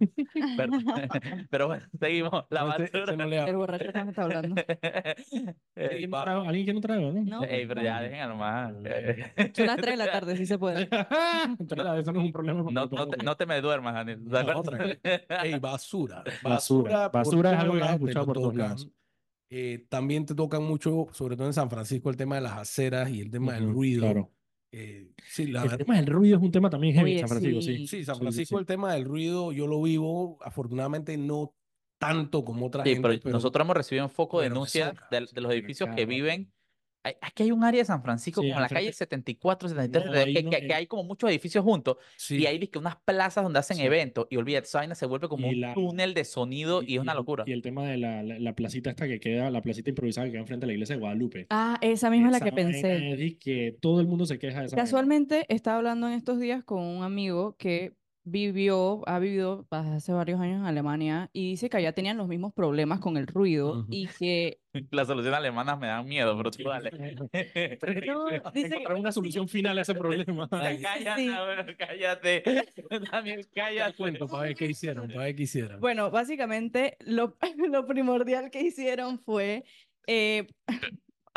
Pero, 0.57 0.71
pero 1.49 1.67
bueno, 1.67 1.85
seguimos. 1.99 2.45
La 2.49 2.63
basura. 2.63 3.15
no 3.15 3.25
le 3.25 3.39
El 3.43 3.55
borracho 3.57 3.91
también 3.91 4.09
está 4.09 4.23
hablando. 4.23 4.55
¿Alguien 5.75 6.09
no 6.09 6.21
trago? 6.23 6.41
¿Alguien 6.47 6.65
que 6.65 6.73
no 6.73 6.81
trago? 6.81 7.11
¿no? 7.11 7.23
No. 7.23 7.43
ey, 7.43 7.65
pero 7.65 7.81
ya, 7.81 8.01
dejen 8.01 8.29
nomás. 8.29 8.73
Son 9.53 9.65
las 9.65 9.77
3 9.77 9.91
de 9.91 9.97
la 9.97 10.11
tarde, 10.11 10.37
sí 10.37 10.45
se 10.45 10.57
puede. 10.57 10.83
Entonces, 11.59 11.87
eso 12.01 12.11
no 12.13 12.19
es 12.19 12.25
un 12.25 12.31
problema. 12.31 12.63
No, 12.71 12.85
no, 12.87 13.07
te, 13.07 13.23
no 13.23 13.35
te 13.37 13.45
me 13.49 13.61
duermas, 13.61 13.93
Daniel. 13.93 14.23
¿te 14.23 14.29
No, 14.29 14.37
acuerdas? 14.37 14.59
otra 15.01 15.43
Ey, 15.43 15.59
basura. 15.59 16.23
Basura. 16.43 17.09
Basura 17.09 17.53
es 17.53 17.59
algo 17.59 17.73
que 17.75 17.81
has 17.83 17.93
escuchado 17.93 18.25
por 18.25 18.35
todos 18.37 18.55
lados. 18.55 18.89
Eh, 19.51 19.85
también 19.89 20.25
te 20.25 20.35
tocan 20.35 20.63
mucho, 20.63 21.07
sobre 21.11 21.35
todo 21.35 21.47
en 21.47 21.53
San 21.53 21.69
Francisco, 21.69 22.09
el 22.09 22.15
tema 22.17 22.35
de 22.35 22.41
las 22.41 22.53
aceras 22.53 23.09
y 23.09 23.19
el 23.21 23.31
tema 23.31 23.53
del 23.53 23.71
ruido. 23.73 24.01
Claro. 24.03 24.31
Eh, 24.71 25.09
sí, 25.27 25.47
la 25.47 25.63
El 25.63 25.69
verdad. 25.69 25.85
tema 25.85 25.95
del 25.97 26.05
ruido 26.05 26.37
es 26.37 26.43
un 26.43 26.51
tema 26.51 26.69
también 26.69 26.93
heavy 26.93 27.13
en 27.13 27.19
San 27.27 27.29
Francisco, 27.29 27.61
sí. 27.61 27.77
sí. 27.79 27.87
Sí, 27.87 28.05
San 28.05 28.17
Francisco, 28.17 28.55
sí. 28.55 28.59
el 28.59 28.65
tema 28.67 28.93
del 28.93 29.05
ruido, 29.05 29.51
yo 29.51 29.65
lo 29.65 29.81
vivo, 29.81 30.37
afortunadamente 30.41 31.17
no 31.17 31.55
tanto 31.99 32.45
como 32.45 32.67
otra 32.67 32.83
Sí, 32.83 32.91
gente, 32.93 33.07
pero 33.09 33.19
pero 33.23 33.33
nosotros 33.33 33.65
hemos 33.65 33.75
recibido 33.75 34.05
en 34.05 34.11
foco 34.11 34.37
me 34.37 34.43
denuncias 34.43 34.93
de, 35.09 35.27
de 35.33 35.41
los 35.41 35.51
edificios 35.51 35.89
que 35.95 36.05
viven. 36.05 36.53
Hay- 37.03 37.13
Aquí 37.21 37.43
hay 37.43 37.51
un 37.51 37.63
área 37.63 37.79
de 37.81 37.85
San 37.85 38.03
Francisco, 38.03 38.41
Sí, 38.41 38.49
como 38.49 38.59
la 38.59 38.65
enfrente- 38.65 38.73
calle 38.85 38.93
74, 38.93 39.69
73, 39.69 40.05
No, 40.05 40.11
73, 40.13 40.27
ahí 40.27 40.33
que, 40.33 40.43
no, 40.43 40.49
que- 40.49 40.67
que 40.67 40.73
hay 40.73 40.87
como 40.87 41.03
muchos 41.05 41.29
edificios 41.29 41.63
juntos. 41.63 41.97
sí, 42.17 42.37
Y 42.37 42.45
hay 42.45 42.57
dizque, 42.59 42.77
unas 42.77 42.97
plazas 42.97 43.43
donde 43.43 43.59
hacen 43.59 43.77
Sí. 43.77 43.83
eventos. 43.83 44.27
Y 44.29 44.35
olvídate, 44.37 44.67
esa 44.67 44.95
se 44.95 45.05
vuelve 45.05 45.29
como 45.29 45.47
Y 45.47 45.55
un 45.55 45.61
la- 45.61 45.73
túnel 45.73 46.13
de 46.13 46.25
sonido 46.25 46.81
y, 46.83 46.95
es 46.95 47.01
una 47.01 47.13
locura. 47.13 47.45
Y 47.47 47.53
el 47.53 47.61
tema 47.61 47.87
de 47.87 47.97
la, 47.97 48.21
la, 48.23 48.37
la 48.39 48.53
placita 48.53 48.89
esta 48.89 49.07
que 49.07 49.19
queda, 49.19 49.49
la 49.49 49.61
placita 49.61 49.89
improvisada 49.89 50.25
que 50.27 50.31
queda 50.31 50.41
enfrente 50.41 50.65
de 50.65 50.67
la 50.67 50.73
iglesia 50.73 50.95
de 50.95 50.99
Guadalupe. 50.99 51.47
Ah, 51.49 51.77
esa 51.81 52.09
misma 52.09 52.27
es 52.27 52.31
la 52.31 52.37
Esa 52.37 52.45
que 52.45 52.51
pensé. 52.51 53.13
es 53.27 53.35
que 53.37 53.77
todo 53.79 54.01
el 54.01 54.07
mundo 54.07 54.25
se 54.25 54.37
queja 54.37 54.59
de 54.59 54.65
esa. 54.67 54.75
Casualmente 54.75 55.45
estaba 55.47 55.77
hablando 55.77 56.07
en 56.07 56.13
estos 56.13 56.39
días 56.39 56.63
con 56.65 56.83
un 56.83 57.03
amigo 57.03 57.55
que 57.57 57.93
vivió, 58.29 59.01
ha 59.07 59.19
vivido 59.19 59.65
hace 59.71 60.11
varios 60.13 60.39
años 60.39 60.59
en 60.61 60.65
Alemania 60.65 61.29
y 61.33 61.51
dice 61.51 61.69
que 61.69 61.77
allá 61.77 61.93
tenían 61.93 62.17
los 62.17 62.27
mismos 62.27 62.53
problemas 62.53 62.99
con 62.99 63.17
el 63.17 63.27
ruido 63.27 63.85
y 63.89 64.07
que 64.07 64.59
Las 64.91 65.07
soluciones 65.07 65.37
alemanas 65.37 65.79
me 65.79 65.87
dan 65.87 66.05
miedo, 66.07 66.37
pero 66.37 66.51
tú 66.51 66.63
dale. 66.69 66.91
No, 68.05 68.29
encontrar 68.53 68.95
una 68.97 69.11
solución 69.11 69.47
final 69.47 69.77
a 69.77 69.81
ese 69.81 69.95
problema. 69.95 70.47
cállate, 70.49 71.15
Sí. 71.17 71.27
güey, 71.29 71.75
cállate. 71.77 72.43
Daniel, 73.11 73.47
cállate. 73.53 73.97
cuento 73.97 74.27
para 74.27 74.43
ver 74.43 74.55
qué 74.55 74.65
hicieron, 74.67 75.07
para 75.07 75.23
ver 75.25 75.35
qué 75.35 75.43
hicieron. 75.43 75.79
Bueno, 75.79 76.11
básicamente 76.11 76.97
lo, 77.01 77.35
lo 77.69 77.85
primordial 77.87 78.51
que 78.51 78.61
hicieron 78.61 79.19
fue 79.19 79.63
eh, 80.07 80.47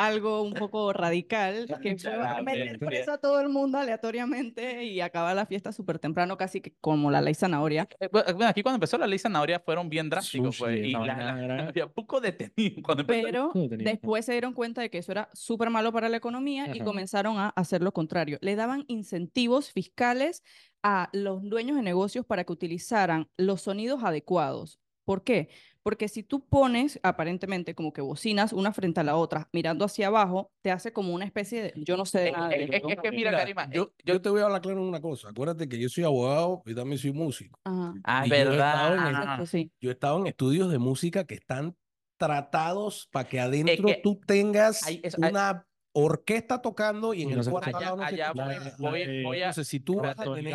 algo 0.06 0.42
un 0.42 0.54
poco 0.54 0.92
radical, 0.92 1.66
que 1.82 1.96
fue 1.96 2.12
meter 2.44 2.78
preso 2.78 3.12
a 3.12 3.18
todo 3.18 3.40
el 3.40 3.48
mundo 3.48 3.78
aleatoriamente 3.78 4.84
y 4.84 5.00
acabar 5.00 5.34
la 5.36 5.46
fiesta 5.46 5.72
súper 5.72 5.98
temprano, 5.98 6.36
casi 6.36 6.60
que 6.60 6.74
como 6.80 7.10
la 7.10 7.20
ley 7.20 7.34
zanahoria. 7.34 7.88
Eh, 8.00 8.08
Bueno, 8.10 8.46
aquí 8.46 8.62
cuando 8.62 8.76
empezó 8.76 8.98
la 8.98 9.06
ley 9.06 9.18
zanahoria 9.18 9.60
fueron 9.60 9.88
bien 9.88 10.08
drásticos, 10.10 10.56
Sushi, 10.56 10.62
pues, 10.62 10.86
y 10.86 10.92
la- 10.92 11.36
la- 11.36 11.68
había 11.68 11.86
poco 11.88 12.20
detenido 12.20 12.82
cuando. 12.82 13.06
Pero 13.06 13.52
después 13.54 14.24
se 14.24 14.32
dieron 14.32 14.52
cuenta 14.52 14.80
de 14.80 14.90
que 14.90 14.98
eso 14.98 15.12
era 15.12 15.28
súper 15.32 15.70
malo 15.70 15.92
para 15.92 16.08
la 16.08 16.16
economía 16.16 16.66
y 16.68 16.78
Ajá. 16.78 16.84
comenzaron 16.84 17.38
a 17.38 17.48
hacer 17.50 17.82
lo 17.82 17.92
contrario. 17.92 18.38
Le 18.40 18.56
daban 18.56 18.84
incentivos 18.88 19.72
fiscales 19.72 20.42
a 20.82 21.08
los 21.12 21.42
dueños 21.48 21.76
de 21.76 21.82
negocios 21.82 22.26
para 22.26 22.44
que 22.44 22.52
utilizaran 22.52 23.28
los 23.36 23.62
sonidos 23.62 24.02
adecuados. 24.02 24.80
¿Por 25.04 25.24
qué? 25.24 25.48
Porque 25.82 26.08
si 26.08 26.22
tú 26.22 26.46
pones 26.46 27.00
aparentemente 27.02 27.74
como 27.74 27.92
que 27.92 28.00
bocinas 28.00 28.52
una 28.52 28.72
frente 28.72 29.00
a 29.00 29.04
la 29.04 29.16
otra, 29.16 29.48
mirando 29.52 29.84
hacia 29.84 30.06
abajo, 30.06 30.52
te 30.62 30.70
hace 30.70 30.92
como 30.92 31.12
una 31.12 31.24
especie 31.24 31.62
de, 31.62 31.72
yo 31.76 31.96
no 31.96 32.04
sé 32.04 32.20
de 32.20 32.26
Es- 32.28 32.32
nada 32.32 32.48
de 32.50 32.64
es- 32.64 32.70
es- 32.70 32.82
es 32.88 32.96
que 33.02 33.10
mira, 33.10 33.32
Karima, 33.32 33.68
yo, 33.72 33.84
eh, 33.98 34.02
yo 34.04 34.20
te 34.22 34.28
voy 34.30 34.40
a 34.40 34.44
hablar 34.44 34.60
claro 34.62 34.78
en 34.80 34.84
una 34.88 35.00
cosa. 35.00 35.30
Acuérdate 35.30 35.68
que 35.68 35.78
yo 35.80 35.88
soy 35.88 36.04
abogado 36.04 36.62
y 36.66 36.74
también 36.74 36.98
soy 36.98 37.12
músico. 37.12 37.58
Ajá, 37.64 37.94
Ah, 38.04 38.26
y 38.26 38.30
yo 38.30 38.36
he 38.36 38.54
estado 38.54 38.94
en 38.94 39.04
verdad. 39.04 39.22
exacto, 39.22 39.46
sí. 39.46 39.72
Yo 39.80 39.90
he 39.90 39.92
estado 39.94 40.18
en 40.20 40.26
estudios 40.28 40.70
de 40.70 40.78
música 40.78 41.24
que 41.24 41.34
están 41.34 41.74
tratados 42.16 43.08
para 43.10 43.28
que 43.28 43.40
adentro 43.40 43.88
que 43.88 43.94
tú 44.02 44.20
tengas 44.24 44.86
hay- 44.86 45.00
es- 45.02 45.16
hay- 45.20 45.30
una 45.30 45.66
orquesta 45.94 46.62
tocando 46.62 47.14
y 47.14 47.22
en 47.22 47.28
Y 47.28 47.32
el 47.32 47.36
no 47.38 47.42
se 47.44 47.50
cuarto 47.50 47.70
escucha. 47.70 47.78
al 47.78 47.84
lado 47.84 47.96
no 47.96 48.02
Allá 48.04 48.32
voy, 48.32 48.54
voy, 48.78 49.22
voy 49.24 49.40
a, 49.40 49.48
Entonces, 49.48 49.68
si 49.68 49.80
tú 49.80 49.96
vas 49.96 50.18
a 50.18 50.24
tener 50.34 50.54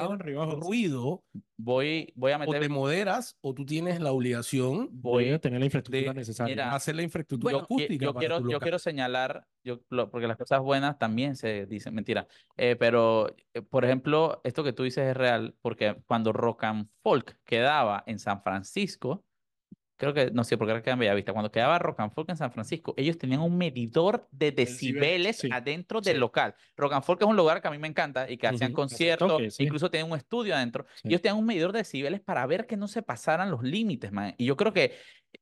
ruido, 0.59 1.23
voy, 1.57 2.11
voy 2.15 2.31
a 2.31 2.37
o 2.37 2.39
te 2.45 2.47
meter, 2.51 2.69
moderas, 2.69 3.37
o 3.41 3.53
tú 3.53 3.65
tienes 3.65 3.99
la 3.99 4.11
obligación 4.11 4.89
voy, 4.91 5.25
Debe 5.25 5.39
tener 5.39 5.59
la 5.59 5.65
infraestructura 5.65 6.13
de- 6.13 6.19
necesaria. 6.19 6.55
mira, 6.55 6.75
hacer 6.75 6.95
la 6.95 7.03
infraestructura 7.03 7.51
yo, 7.51 7.59
acústica 7.59 8.05
yo 8.05 8.13
para 8.13 8.19
quiero, 8.19 8.41
tu 8.41 8.51
yo 8.51 8.59
quiero 8.59 8.79
señalar, 8.79 9.47
yo, 9.63 9.81
lo- 9.89 10.09
porque 10.09 10.27
las 10.27 10.37
cosas 10.37 10.61
buenas 10.61 10.97
también 10.97 11.35
se 11.35 11.65
dicen, 11.67 11.93
mentira, 11.93 12.27
eh, 12.55 12.75
pero 12.75 13.35
eh, 13.53 13.61
por 13.61 13.85
ejemplo, 13.85 14.41
esto 14.43 14.63
que 14.63 14.73
tú 14.73 14.83
dices 14.83 15.07
es 15.07 15.17
real, 15.17 15.55
porque 15.61 16.01
cuando 16.07 16.33
Rock 16.33 16.63
and 16.63 16.89
Folk 17.03 17.39
quedaba 17.45 18.03
en 18.07 18.17
San 18.19 18.41
Francisco, 18.41 19.23
creo 19.97 20.13
que, 20.13 20.31
no 20.31 20.43
sé, 20.43 20.57
porque 20.57 20.71
era 20.71 20.81
que 20.81 20.89
en 20.89 20.99
Bellavista, 20.99 21.33
cuando 21.33 21.51
quedaba 21.51 21.79
Rock 21.79 21.99
and 21.99 22.13
Folk 22.13 22.29
en 22.29 22.37
San 22.37 22.51
Francisco, 22.51 22.93
ellos 22.97 23.17
tenían 23.17 23.41
un 23.41 23.57
medidor 23.57 24.27
de 24.31 24.51
decibeles 24.51 25.37
sí, 25.37 25.49
adentro 25.51 25.99
del 26.01 26.19
local. 26.19 26.55
Rock 26.77 26.93
and 26.93 27.03
Folk 27.03 27.21
es 27.21 27.27
un 27.27 27.35
lugar 27.35 27.61
que 27.61 27.67
a 27.67 27.71
mí 27.71 27.77
me 27.77 27.87
encanta 27.87 28.29
y 28.29 28.37
que 28.37 28.47
hacían 28.47 28.73
conciertos, 28.73 29.53
sí. 29.53 29.63
incluso 29.63 29.89
tienen 29.89 30.11
un 30.11 30.17
estudio 30.17 30.55
adentro. 30.55 30.85
Ellos 31.03 31.21
tenían 31.21 31.37
un 31.37 31.45
medidor 31.45 31.71
de 31.71 31.79
decibeles 31.79 32.21
para 32.21 32.45
ver 32.45 32.67
que 32.67 32.77
no 32.77 32.87
se 32.87 33.01
pasaran 33.01 33.51
los 33.51 33.63
límites, 33.63 34.11
man. 34.11 34.35
Y 34.37 34.45
yo 34.45 34.55
creo 34.55 34.71
que, 34.71 34.95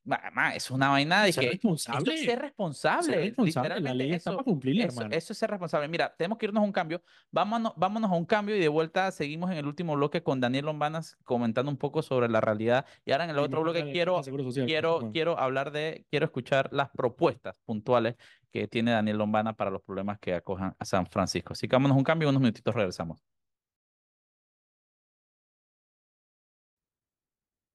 ma, 0.03 0.55
es 0.55 0.69
una 0.71 0.89
vaina 0.89 1.23
de 1.23 1.33
Ser 1.33 1.43
que... 1.43 1.49
responsable. 1.51 2.13
Es 2.13 2.25
ser 2.25 2.39
responsable. 2.39 3.13
Ser 3.13 3.23
responsable, 3.25 3.79
la 3.81 3.93
ley 3.93 4.11
está 4.13 4.29
eso- 4.29 4.37
para 4.37 4.43
cumplirla, 4.45 4.85
eso, 4.85 5.01
hermano. 5.01 5.15
eso 5.15 5.33
es 5.33 5.39
ser 5.39 5.49
responsable. 5.49 5.87
Mira, 5.87 6.13
tenemos 6.17 6.37
que 6.37 6.45
irnos 6.45 6.61
a 6.61 6.65
un 6.65 6.71
cambio. 6.71 7.01
Vámonos, 7.31 7.73
vámonos 7.75 8.11
a 8.11 8.13
un 8.13 8.25
cambio 8.25 8.55
y 8.55 8.59
de 8.59 8.67
vuelta 8.67 9.11
seguimos 9.11 9.51
en 9.51 9.57
el 9.57 9.65
último 9.65 9.95
bloque 9.95 10.21
con 10.21 10.39
Daniel 10.39 10.65
Lombanas 10.65 11.17
comentando 11.23 11.71
un 11.71 11.77
poco 11.77 12.01
sobre 12.01 12.29
la 12.29 12.41
realidad. 12.41 12.85
Y 13.05 13.11
ahora 13.11 13.25
en 13.25 13.31
el 13.31 13.39
otro 13.39 13.61
bloque 13.61 13.91
quiero, 13.91 14.21
social, 14.23 14.65
quiero, 14.65 15.11
quiero 15.11 15.39
hablar 15.39 15.71
de, 15.71 16.05
quiero 16.09 16.25
escuchar 16.25 16.69
las 16.71 16.89
propuestas 16.89 17.59
puntuales 17.65 18.15
que 18.51 18.67
tiene 18.67 18.91
Daniel 18.91 19.17
Lombana 19.17 19.53
para 19.53 19.69
los 19.69 19.81
problemas 19.81 20.19
que 20.19 20.33
acojan 20.33 20.75
a 20.79 20.85
San 20.85 21.05
Francisco. 21.07 21.53
Así 21.53 21.67
que 21.67 21.75
vámonos 21.75 21.95
a 21.95 21.97
un 21.97 22.03
cambio 22.03 22.27
y 22.27 22.29
unos 22.29 22.41
minutitos 22.41 22.73
regresamos. 22.73 23.21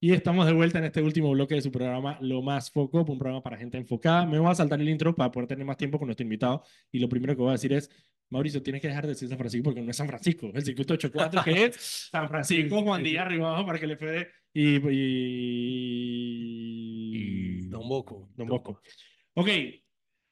Y 0.03 0.15
estamos 0.15 0.47
de 0.47 0.55
vuelta 0.55 0.79
en 0.79 0.85
este 0.87 1.03
último 1.03 1.31
bloque 1.31 1.57
de 1.57 1.61
su 1.61 1.71
programa 1.71 2.17
Lo 2.23 2.41
Más 2.41 2.71
Foco, 2.71 3.05
un 3.07 3.19
programa 3.19 3.43
para 3.43 3.59
gente 3.59 3.77
enfocada. 3.77 4.25
Me 4.25 4.39
voy 4.39 4.51
a 4.51 4.55
saltar 4.55 4.81
el 4.81 4.89
intro 4.89 5.15
para 5.15 5.31
poder 5.31 5.47
tener 5.47 5.67
más 5.67 5.77
tiempo 5.77 5.99
con 5.99 6.09
nuestro 6.09 6.25
invitado. 6.25 6.65
Y 6.91 7.01
lo 7.01 7.09
primero 7.11 7.37
que 7.37 7.43
voy 7.43 7.51
a 7.51 7.53
decir 7.53 7.75
es, 7.75 7.91
Mauricio, 8.31 8.63
tienes 8.63 8.81
que 8.81 8.89
dejar 8.89 9.03
de 9.03 9.11
decir 9.11 9.29
San 9.29 9.37
Francisco 9.37 9.65
porque 9.65 9.83
no 9.83 9.91
es 9.91 9.97
San 9.99 10.07
Francisco, 10.07 10.51
el 10.55 10.65
circuito 10.65 10.95
84 10.95 11.45
que 11.45 11.67
es 11.67 12.09
San 12.11 12.31
Francisco, 12.31 12.81
Juan 12.83 13.03
Díaz, 13.03 13.27
arriba 13.27 13.49
abajo, 13.49 13.67
para 13.67 13.79
que 13.79 13.87
le 13.87 13.99
fue 13.99 14.27
y, 14.55 14.77
y... 17.59 17.69
Don 17.69 17.87
Bosco. 17.87 18.31
Don 18.35 18.49
Bosco. 18.49 18.81
Ok, 19.35 19.49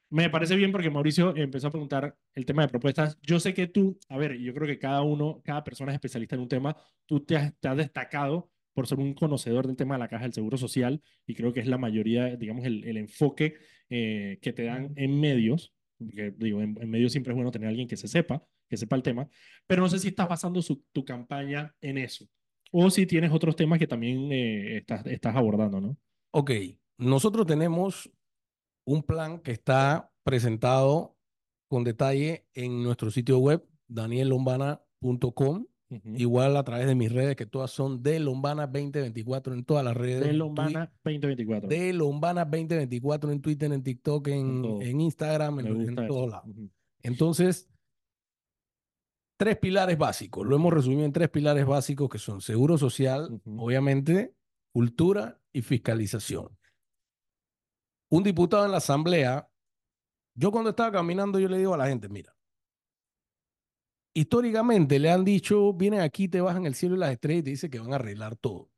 me 0.09 0.31
parece 0.31 0.55
bien 0.55 0.71
porque 0.71 0.89
Mauricio 0.89 1.35
empezó 1.35 1.67
a 1.67 1.71
preguntar 1.71 2.17
el 2.33 2.43
tema 2.43 2.63
de 2.63 2.69
propuestas. 2.69 3.19
Yo 3.21 3.39
sé 3.39 3.53
que 3.53 3.67
tú, 3.67 3.99
a 4.09 4.17
ver, 4.17 4.35
yo 4.39 4.51
creo 4.51 4.65
que 4.65 4.79
cada 4.79 5.03
uno, 5.03 5.43
cada 5.45 5.63
persona 5.63 5.91
es 5.91 5.97
especialista 5.97 6.33
en 6.33 6.41
un 6.41 6.49
tema. 6.49 6.75
Tú 7.05 7.23
te 7.23 7.37
has, 7.37 7.55
te 7.59 7.67
has 7.67 7.77
destacado 7.77 8.49
por 8.73 8.87
ser 8.87 8.99
un 8.99 9.13
conocedor 9.13 9.67
del 9.67 9.75
tema 9.75 9.95
de 9.95 9.99
la 9.99 10.07
caja 10.07 10.23
del 10.23 10.33
seguro 10.33 10.57
social 10.57 11.01
y 11.25 11.35
creo 11.35 11.53
que 11.53 11.59
es 11.59 11.67
la 11.67 11.77
mayoría, 11.77 12.35
digamos, 12.35 12.65
el, 12.65 12.83
el 12.83 12.97
enfoque 12.97 13.55
eh, 13.89 14.39
que 14.41 14.53
te 14.53 14.63
dan 14.63 14.93
en 14.95 15.19
medios. 15.19 15.73
Porque 15.97 16.33
digo, 16.37 16.61
en, 16.61 16.77
en 16.81 16.89
medios 16.89 17.11
siempre 17.11 17.33
es 17.33 17.35
bueno 17.35 17.51
tener 17.51 17.67
a 17.67 17.69
alguien 17.69 17.87
que 17.87 17.97
se 17.97 18.07
sepa, 18.07 18.45
que 18.69 18.77
sepa 18.77 18.95
el 18.95 19.03
tema, 19.03 19.27
pero 19.67 19.81
no 19.81 19.89
sé 19.89 19.99
si 19.99 20.07
estás 20.09 20.29
basando 20.29 20.61
su- 20.61 20.83
tu 20.91 21.03
campaña 21.03 21.75
en 21.81 21.97
eso. 21.97 22.25
O 22.71 22.89
si 22.89 23.05
tienes 23.05 23.31
otros 23.31 23.55
temas 23.55 23.79
que 23.79 23.87
también 23.87 24.31
eh, 24.31 24.77
estás, 24.77 25.05
estás 25.07 25.35
abordando, 25.35 25.81
¿no? 25.81 25.97
Ok, 26.31 26.51
nosotros 26.97 27.45
tenemos 27.47 28.09
un 28.85 29.03
plan 29.03 29.39
que 29.39 29.51
está 29.51 30.11
presentado 30.23 31.17
con 31.67 31.83
detalle 31.83 32.47
en 32.53 32.81
nuestro 32.83 33.11
sitio 33.11 33.39
web, 33.39 33.65
igual 36.05 36.55
a 36.57 36.63
través 36.63 36.85
de 36.87 36.95
mis 36.95 37.11
redes, 37.11 37.35
que 37.35 37.45
todas 37.45 37.71
son 37.71 38.03
de 38.03 38.19
Lombana 38.19 38.67
2024 38.67 39.53
en 39.53 39.63
todas 39.65 39.83
las 39.83 39.95
redes. 39.97 40.23
De 40.23 40.33
Lombana 40.33 40.91
2024. 41.03 41.67
Twi- 41.67 41.75
De 41.77 41.93
Lombana 41.93 42.45
2024 42.45 43.31
en 43.31 43.41
Twitter, 43.41 43.71
en 43.73 43.83
TikTok, 43.83 44.27
En 44.27 44.65
en, 44.81 45.01
Instagram, 45.01 45.59
en, 45.61 45.95
todos 46.07 46.29
lados. 46.29 46.45
Entonces, 47.01 47.69
tres 49.37 49.57
pilares 49.57 49.97
básicos. 49.97 50.45
Lo 50.45 50.55
hemos 50.55 50.73
resumido 50.73 51.05
en 51.05 51.11
tres 51.13 51.29
pilares 51.29 51.65
básicos 51.65 52.09
que 52.09 52.19
son 52.19 52.41
seguro 52.41 52.77
social, 52.77 53.41
obviamente, 53.45 54.35
cultura 54.73 55.39
y 55.53 55.61
fiscalización. 55.61 56.49
Un 58.11 58.23
diputado 58.23 58.65
en 58.65 58.71
la 58.71 58.77
asamblea, 58.77 59.49
yo 60.35 60.51
cuando 60.51 60.71
estaba 60.71 60.91
caminando, 60.91 61.39
yo 61.39 61.47
le 61.47 61.57
digo 61.57 61.73
a 61.73 61.77
la 61.77 61.87
gente, 61.87 62.09
mira, 62.09 62.35
históricamente 64.13 64.99
le 64.99 65.11
han 65.11 65.23
dicho, 65.23 65.73
vienen 65.73 66.01
aquí, 66.01 66.27
te 66.27 66.41
bajan 66.41 66.65
el 66.65 66.75
cielo 66.75 66.95
y 66.95 66.99
las 66.99 67.11
estrellas 67.11 67.41
y 67.41 67.43
te 67.43 67.49
dicen 67.51 67.71
que 67.71 67.79
van 67.79 67.93
a 67.93 67.95
arreglar 67.95 68.35
todo. 68.35 68.69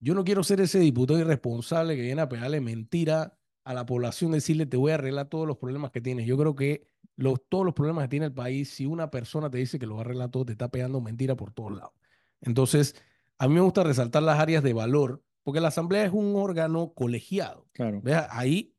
Yo 0.00 0.14
no 0.14 0.24
quiero 0.24 0.44
ser 0.44 0.60
ese 0.60 0.78
diputado 0.78 1.18
irresponsable 1.18 1.96
que 1.96 2.02
viene 2.02 2.22
a 2.22 2.28
pegarle 2.28 2.60
mentira 2.60 3.36
a 3.64 3.74
la 3.74 3.84
población, 3.84 4.32
decirle 4.32 4.66
te 4.66 4.76
voy 4.76 4.92
a 4.92 4.94
arreglar 4.94 5.28
todos 5.28 5.46
los 5.46 5.58
problemas 5.58 5.90
que 5.90 6.00
tienes. 6.00 6.26
Yo 6.26 6.38
creo 6.38 6.54
que 6.54 6.86
los, 7.16 7.40
todos 7.48 7.64
los 7.64 7.74
problemas 7.74 8.04
que 8.04 8.08
tiene 8.08 8.26
el 8.26 8.32
país, 8.32 8.70
si 8.70 8.86
una 8.86 9.10
persona 9.10 9.50
te 9.50 9.58
dice 9.58 9.78
que 9.78 9.86
lo 9.86 9.96
va 9.96 10.02
a 10.02 10.04
arreglar 10.04 10.30
todo, 10.30 10.46
te 10.46 10.52
está 10.52 10.68
pegando 10.68 11.00
mentira 11.00 11.36
por 11.36 11.52
todos 11.52 11.72
lados. 11.72 11.92
Entonces, 12.40 12.94
a 13.38 13.48
mí 13.48 13.54
me 13.54 13.60
gusta 13.60 13.82
resaltar 13.82 14.22
las 14.22 14.38
áreas 14.38 14.62
de 14.62 14.72
valor, 14.72 15.22
porque 15.42 15.60
la 15.60 15.68
asamblea 15.68 16.04
es 16.04 16.12
un 16.12 16.34
órgano 16.36 16.92
colegiado. 16.94 17.66
Claro. 17.72 18.00
Vea, 18.02 18.28
ahí, 18.30 18.74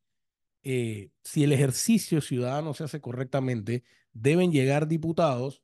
eh, 0.64 1.12
si 1.24 1.44
el 1.44 1.52
ejercicio 1.52 2.22
ciudadano 2.22 2.74
se 2.74 2.86
hace 2.86 3.02
correctamente, 3.02 3.84
deben 4.14 4.52
llegar 4.52 4.88
diputados 4.88 5.62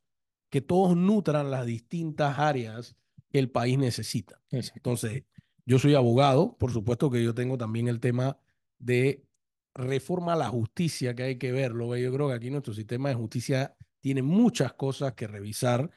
que 0.55 0.61
todos 0.61 0.95
nutran 0.95 1.51
las 1.51 1.65
distintas 1.65 2.39
áreas 2.39 2.95
que 3.29 3.39
el 3.39 3.51
país 3.51 3.77
necesita. 3.77 4.41
Exacto. 4.51 4.77
Entonces, 4.77 5.23
yo 5.65 5.79
soy 5.79 5.95
abogado, 5.95 6.55
por 6.57 6.71
supuesto 6.71 7.11
que 7.11 7.21
yo 7.21 7.35
tengo 7.35 7.57
también 7.57 7.89
el 7.89 7.99
tema 7.99 8.39
de 8.77 9.25
reforma 9.73 10.31
a 10.31 10.37
la 10.37 10.47
justicia 10.47 11.13
que 11.13 11.23
hay 11.23 11.37
que 11.37 11.51
verlo. 11.51 11.89
ve, 11.89 12.01
Yo 12.01 12.13
creo 12.13 12.29
que 12.29 12.35
aquí 12.35 12.49
nuestro 12.51 12.73
sistema 12.73 13.09
de 13.09 13.15
justicia 13.15 13.75
tiene 13.99 14.21
muchas 14.21 14.71
cosas 14.71 15.11
que 15.11 15.27
revisar, 15.27 15.91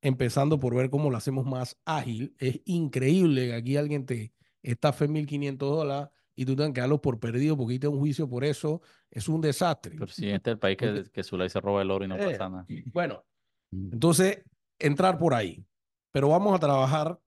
empezando 0.00 0.60
por 0.60 0.76
ver 0.76 0.90
cómo 0.90 1.10
lo 1.10 1.16
hacemos 1.16 1.44
más 1.44 1.76
ágil. 1.84 2.36
Es 2.38 2.60
increíble 2.66 3.48
que 3.48 3.54
aquí 3.54 3.76
alguien 3.76 4.06
te 4.06 4.32
estafe 4.62 5.08
1.500 5.08 5.58
dólares 5.58 6.10
y 6.36 6.44
tú 6.44 6.54
tengas 6.54 6.72
que 6.72 6.82
darlo 6.82 7.02
por 7.02 7.18
perdido 7.18 7.56
porque 7.56 7.72
hiciste 7.72 7.88
un 7.88 7.98
juicio 7.98 8.28
por 8.28 8.44
eso. 8.44 8.80
Es 9.10 9.28
un 9.28 9.40
desastre. 9.40 9.94
El 9.94 9.98
presidente 10.02 10.50
del 10.50 10.60
país 10.60 10.76
que, 10.76 11.02
que 11.12 11.24
Zulay 11.24 11.50
se 11.50 11.60
roba 11.60 11.82
el 11.82 11.90
oro 11.90 12.04
y 12.04 12.08
no 12.08 12.16
Eh, 12.16 12.30
pasa 12.30 12.48
nada. 12.48 12.66
Bueno, 12.92 13.24
entonces, 13.72 14.42
entrar 14.78 15.18
por 15.18 15.34
ahí. 15.34 15.64
Pero 16.12 16.28
vamos 16.28 16.54
a 16.54 16.58
trabajar 16.60 17.18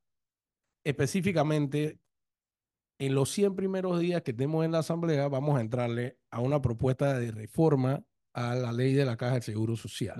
específicamente 0.85 1.99
en 2.99 3.13
los 3.13 3.29
100 3.29 3.55
primeros 3.55 3.99
días 3.99 4.21
que 4.23 4.31
estemos 4.31 4.65
en 4.65 4.71
la 4.71 4.79
Asamblea, 4.79 5.27
vamos 5.27 5.57
a 5.57 5.61
entrarle 5.61 6.17
a 6.31 6.39
una 6.41 6.61
propuesta 6.61 7.17
de 7.19 7.31
reforma 7.31 8.03
a 8.33 8.55
la 8.55 8.71
ley 8.71 8.93
de 8.93 9.05
la 9.05 9.17
Caja 9.17 9.33
del 9.33 9.43
Seguro 9.43 9.75
Social. 9.75 10.15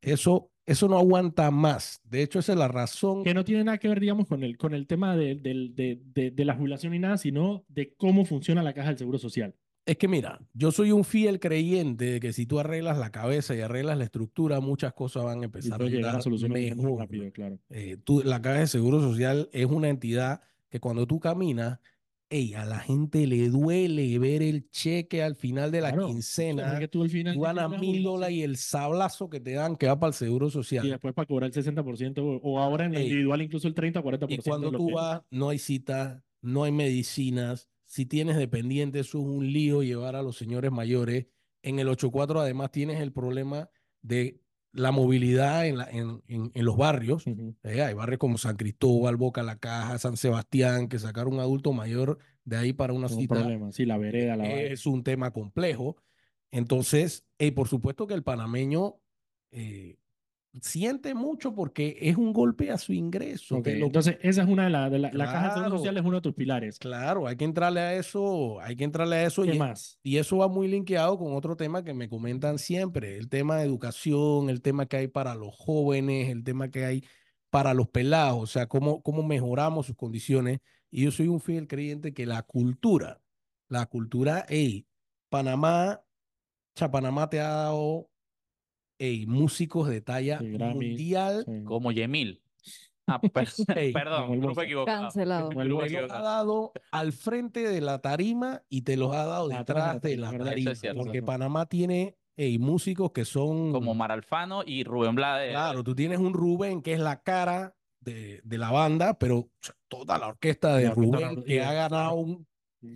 Eso, 0.00 0.50
eso 0.66 0.88
no 0.88 0.98
aguanta 0.98 1.50
más. 1.50 2.00
De 2.04 2.22
hecho, 2.22 2.38
esa 2.38 2.52
es 2.52 2.58
la 2.58 2.68
razón. 2.68 3.22
Que 3.24 3.34
no 3.34 3.44
tiene 3.44 3.64
nada 3.64 3.78
que 3.78 3.88
ver, 3.88 4.00
digamos, 4.00 4.26
con 4.26 4.42
el, 4.42 4.56
con 4.56 4.74
el 4.74 4.86
tema 4.86 5.16
de, 5.16 5.34
de, 5.36 6.00
de- 6.04 6.30
de 6.30 6.44
la 6.44 6.54
jubilación 6.56 6.92
ni 6.92 6.98
nada, 6.98 7.18
sino 7.18 7.64
de 7.68 7.94
cómo 7.96 8.24
funciona 8.24 8.62
la 8.62 8.74
caja 8.74 8.88
del 8.88 8.98
seguro 8.98 9.18
social. 9.18 9.54
Es 9.88 9.96
que 9.96 10.06
mira, 10.06 10.38
yo 10.52 10.70
soy 10.70 10.92
un 10.92 11.02
fiel 11.02 11.40
creyente 11.40 12.04
de 12.04 12.20
que 12.20 12.34
si 12.34 12.44
tú 12.44 12.60
arreglas 12.60 12.98
la 12.98 13.10
cabeza 13.10 13.54
y 13.56 13.60
arreglas 13.62 13.96
la 13.96 14.04
estructura, 14.04 14.60
muchas 14.60 14.92
cosas 14.92 15.24
van 15.24 15.38
a 15.38 15.42
Y 15.42 15.44
empezar 15.46 15.80
a 15.80 15.86
llegar 15.86 16.16
a 16.16 16.20
soluciones 16.20 16.76
mejor. 16.76 16.98
rápido, 17.00 17.32
claro. 17.32 17.58
Eh, 17.70 17.96
tú- 18.04 18.20
la 18.22 18.42
Caja 18.42 18.60
de 18.60 18.66
Seguro 18.66 19.00
Social 19.00 19.48
es 19.50 19.64
una 19.64 19.88
entidad 19.88 20.42
que 20.68 20.78
cuando 20.78 21.06
tú 21.06 21.18
caminas, 21.20 21.78
ey, 22.28 22.52
a 22.52 22.66
la 22.66 22.80
gente 22.80 23.26
le 23.26 23.48
duele 23.48 24.18
ver 24.18 24.42
el 24.42 24.68
cheque 24.70 25.22
al 25.22 25.34
final 25.36 25.70
de 25.70 25.80
la 25.80 25.92
Claro. 25.92 26.08
quincena. 26.08 26.74
Es 26.74 26.80
que 26.80 26.88
tú 26.88 27.02
al 27.02 27.08
final 27.08 27.32
Tú 27.34 27.40
ganas 27.40 27.80
mil 27.80 28.02
dólares 28.02 28.36
y 28.36 28.42
el 28.42 28.58
sablazo 28.58 29.30
que 29.30 29.40
te 29.40 29.52
dan 29.52 29.74
que 29.76 29.86
va 29.86 29.98
para 29.98 30.08
el 30.08 30.14
Seguro 30.14 30.48
Y 30.48 30.50
Social. 30.50 30.86
después 30.86 31.14
para 31.14 31.24
cobrar 31.24 31.46
el 31.46 31.54
60%, 31.54 32.22
o, 32.42 32.58
ahora 32.58 32.84
en 32.84 32.92
lo 32.92 32.98
Ey. 32.98 33.06
individual 33.06 33.40
incluso 33.40 33.66
el 33.66 33.72
30 33.74 34.00
o 34.00 34.02
40%. 34.02 34.42
Y 34.46 34.50
cuando 34.50 34.70
tú 34.70 34.88
que- 34.88 34.92
vas, 34.92 35.22
no 35.30 35.48
hay 35.48 35.58
cita, 35.58 36.22
no 36.42 36.64
hay 36.64 36.72
medicinas. 36.72 37.70
Si 37.88 38.04
tienes 38.06 38.36
dependientes, 38.36 39.08
eso 39.08 39.18
es 39.18 39.24
un 39.24 39.50
lío 39.52 39.82
llevar 39.82 40.14
a 40.14 40.22
los 40.22 40.36
señores 40.36 40.70
mayores. 40.70 41.26
En 41.62 41.78
el 41.78 41.88
84 41.88 42.40
además 42.40 42.70
tienes 42.70 43.00
el 43.00 43.12
problema 43.12 43.70
de 44.02 44.40
la 44.72 44.90
movilidad 44.92 45.66
en, 45.66 45.78
la- 45.78 45.90
en, 45.90 46.22
en- 46.28 46.50
en 46.54 46.64
los 46.64 46.76
barrios. 46.76 47.24
Eh, 47.64 47.82
hay 47.82 47.94
barrios 47.94 48.18
como 48.18 48.36
San 48.38 48.56
Cristóbal, 48.56 49.16
Boca 49.16 49.42
La 49.42 49.58
Caja, 49.58 49.98
San 49.98 50.16
Sebastián, 50.16 50.88
que 50.88 50.98
sacar 50.98 51.26
un 51.26 51.40
adulto 51.40 51.72
mayor 51.72 52.18
de 52.44 52.58
ahí 52.58 52.72
para 52.72 52.92
una 52.92 53.06
Un 53.08 53.14
cita 53.18 53.34
problema. 53.34 53.72
Sí, 53.72 53.86
la 53.86 53.96
vereda, 53.98 54.36
la 54.36 54.44
es 54.52 54.86
un 54.86 55.02
tema 55.02 55.32
complejo. 55.32 55.96
Entonces, 56.50 57.26
eh, 57.38 57.52
por 57.52 57.68
supuesto 57.68 58.06
que 58.06 58.14
el 58.14 58.22
panameño 58.22 58.96
eh, 59.50 59.97
siente 60.62 61.14
mucho 61.14 61.54
porque 61.54 61.96
es 62.00 62.16
un 62.16 62.32
golpe 62.32 62.70
a 62.70 62.78
su 62.78 62.92
ingreso. 62.92 63.60
Lo- 63.64 63.86
Entonces, 63.86 64.18
esa 64.22 64.42
es 64.42 64.48
una 64.48 64.64
de 64.64 64.70
las... 64.70 64.90
La, 64.92 65.10
la 65.12 65.24
caja 65.26 65.42
de 65.42 65.48
seguro 65.50 65.64
Claro. 65.70 65.78
social 65.78 65.96
es 65.98 66.04
uno 66.04 66.16
de 66.16 66.20
tus 66.22 66.34
pilares. 66.34 66.78
Claro, 66.78 67.26
hay 67.26 67.36
que 67.36 67.44
entrarle 67.44 67.80
a 67.80 67.94
eso, 67.94 68.60
hay 68.60 68.76
que 68.76 68.84
entrarle 68.84 69.16
a 69.16 69.24
eso. 69.26 69.42
¿Qué 69.42 69.54
y, 69.54 69.58
más? 69.58 69.98
y 70.02 70.16
eso 70.16 70.38
va 70.38 70.48
muy 70.48 70.68
linkeado 70.68 71.18
con 71.18 71.34
otro 71.34 71.56
tema 71.56 71.82
que 71.84 71.94
me 71.94 72.08
comentan 72.08 72.58
siempre, 72.58 73.16
el 73.18 73.28
tema 73.28 73.56
de 73.56 73.64
educación, 73.64 74.50
el 74.50 74.62
tema 74.62 74.86
que 74.86 74.96
hay 74.98 75.08
para 75.08 75.34
los 75.34 75.54
jóvenes, 75.54 76.28
el 76.30 76.44
tema 76.44 76.70
que 76.70 76.84
hay 76.84 77.04
para 77.50 77.72
los 77.74 77.88
pelados, 77.88 78.42
o 78.42 78.46
sea, 78.46 78.66
cómo, 78.66 79.02
cómo 79.02 79.22
mejoramos 79.22 79.86
sus 79.86 79.96
condiciones. 79.96 80.58
Y 80.90 81.04
yo 81.04 81.10
soy 81.10 81.28
un 81.28 81.40
fiel 81.40 81.66
creyente 81.66 82.12
que 82.12 82.26
la 82.26 82.42
cultura, 82.42 83.20
la 83.68 83.86
cultura, 83.86 84.44
hey, 84.48 84.86
Panamá, 85.28 86.00
o 86.02 86.78
sea, 86.78 86.90
Panamá 86.90 87.28
te 87.28 87.40
ha 87.40 87.48
dado, 87.48 88.08
hey, 88.98 89.26
músicos 89.26 89.88
de 89.88 90.00
talla 90.00 90.38
Sí, 90.40 90.46
mundial. 90.58 91.44
Sí. 91.46 91.64
Como 91.64 91.92
Yemil. 91.92 92.42
Ah, 93.06 93.20
per- 93.32 93.48
Ey, 93.76 93.92
perdón, 93.92 94.40
grupo 94.40 94.62
equivocado. 94.62 95.02
Cancelado. 95.02 95.48
Grupo 95.48 95.64
los 95.64 95.82
ha 95.82 95.86
equivocado. 95.86 96.22
dado 96.24 96.72
al 96.90 97.12
frente 97.12 97.60
de 97.68 97.80
la 97.80 98.00
tarima 98.00 98.62
y 98.68 98.82
te 98.82 98.96
los 98.96 99.14
ha 99.14 99.24
dado 99.24 99.48
detrás 99.48 100.00
de 100.02 100.10
de 100.10 100.16
la 100.18 100.30
tarima. 100.36 100.72
Porque. 100.96 101.22
Panamá 101.22 101.66
tiene 101.66 102.16
ey, 102.36 102.58
músicos 102.58 103.12
que 103.12 103.24
son. 103.24 103.72
Como 103.72 103.94
Mar 103.94 104.12
Alfano 104.12 104.62
y 104.66 104.84
Rubén 104.84 105.14
Blades. 105.14 105.50
Claro, 105.52 105.82
tú 105.82 105.94
tienes 105.94 106.18
un 106.18 106.34
Rubén 106.34 106.82
que 106.82 106.92
es 106.92 107.00
la 107.00 107.22
cara 107.22 107.74
de, 108.00 108.40
de 108.44 108.58
la 108.58 108.70
banda, 108.70 109.18
pero 109.18 109.48
toda 109.88 110.18
la 110.18 110.28
orquesta 110.28 110.76
de 110.76 110.84
La 110.84 110.90
Rubén 110.94 111.36
Ru- 111.36 111.44
que 111.44 111.62
ha 111.62 111.72
ganado 111.72 112.14
un 112.14 112.46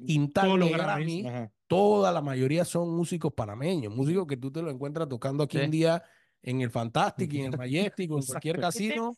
quintal 0.06 0.60
de 0.60 0.68
Grammy, 0.68 1.26
ajá. 1.26 1.52
Toda 1.76 2.12
la 2.12 2.20
mayoría 2.20 2.64
son 2.64 2.90
músicos 2.94 3.32
panameños, 3.32 3.94
músicos 3.94 4.26
que 4.26 4.36
tú 4.36 4.50
te 4.50 4.62
lo 4.62 4.70
encuentras 4.70 5.08
tocando 5.08 5.44
aquí 5.44 5.58
Sí. 5.58 5.64
un 5.64 5.70
día 5.70 6.02
en 6.44 6.60
el 6.60 6.70
Fantastic, 6.70 7.32
en 7.34 7.52
el 7.52 7.56
Majestic 7.58 8.10
o 8.10 8.18
en 8.18 8.24
cualquier 8.26 8.58
casino, 8.58 9.14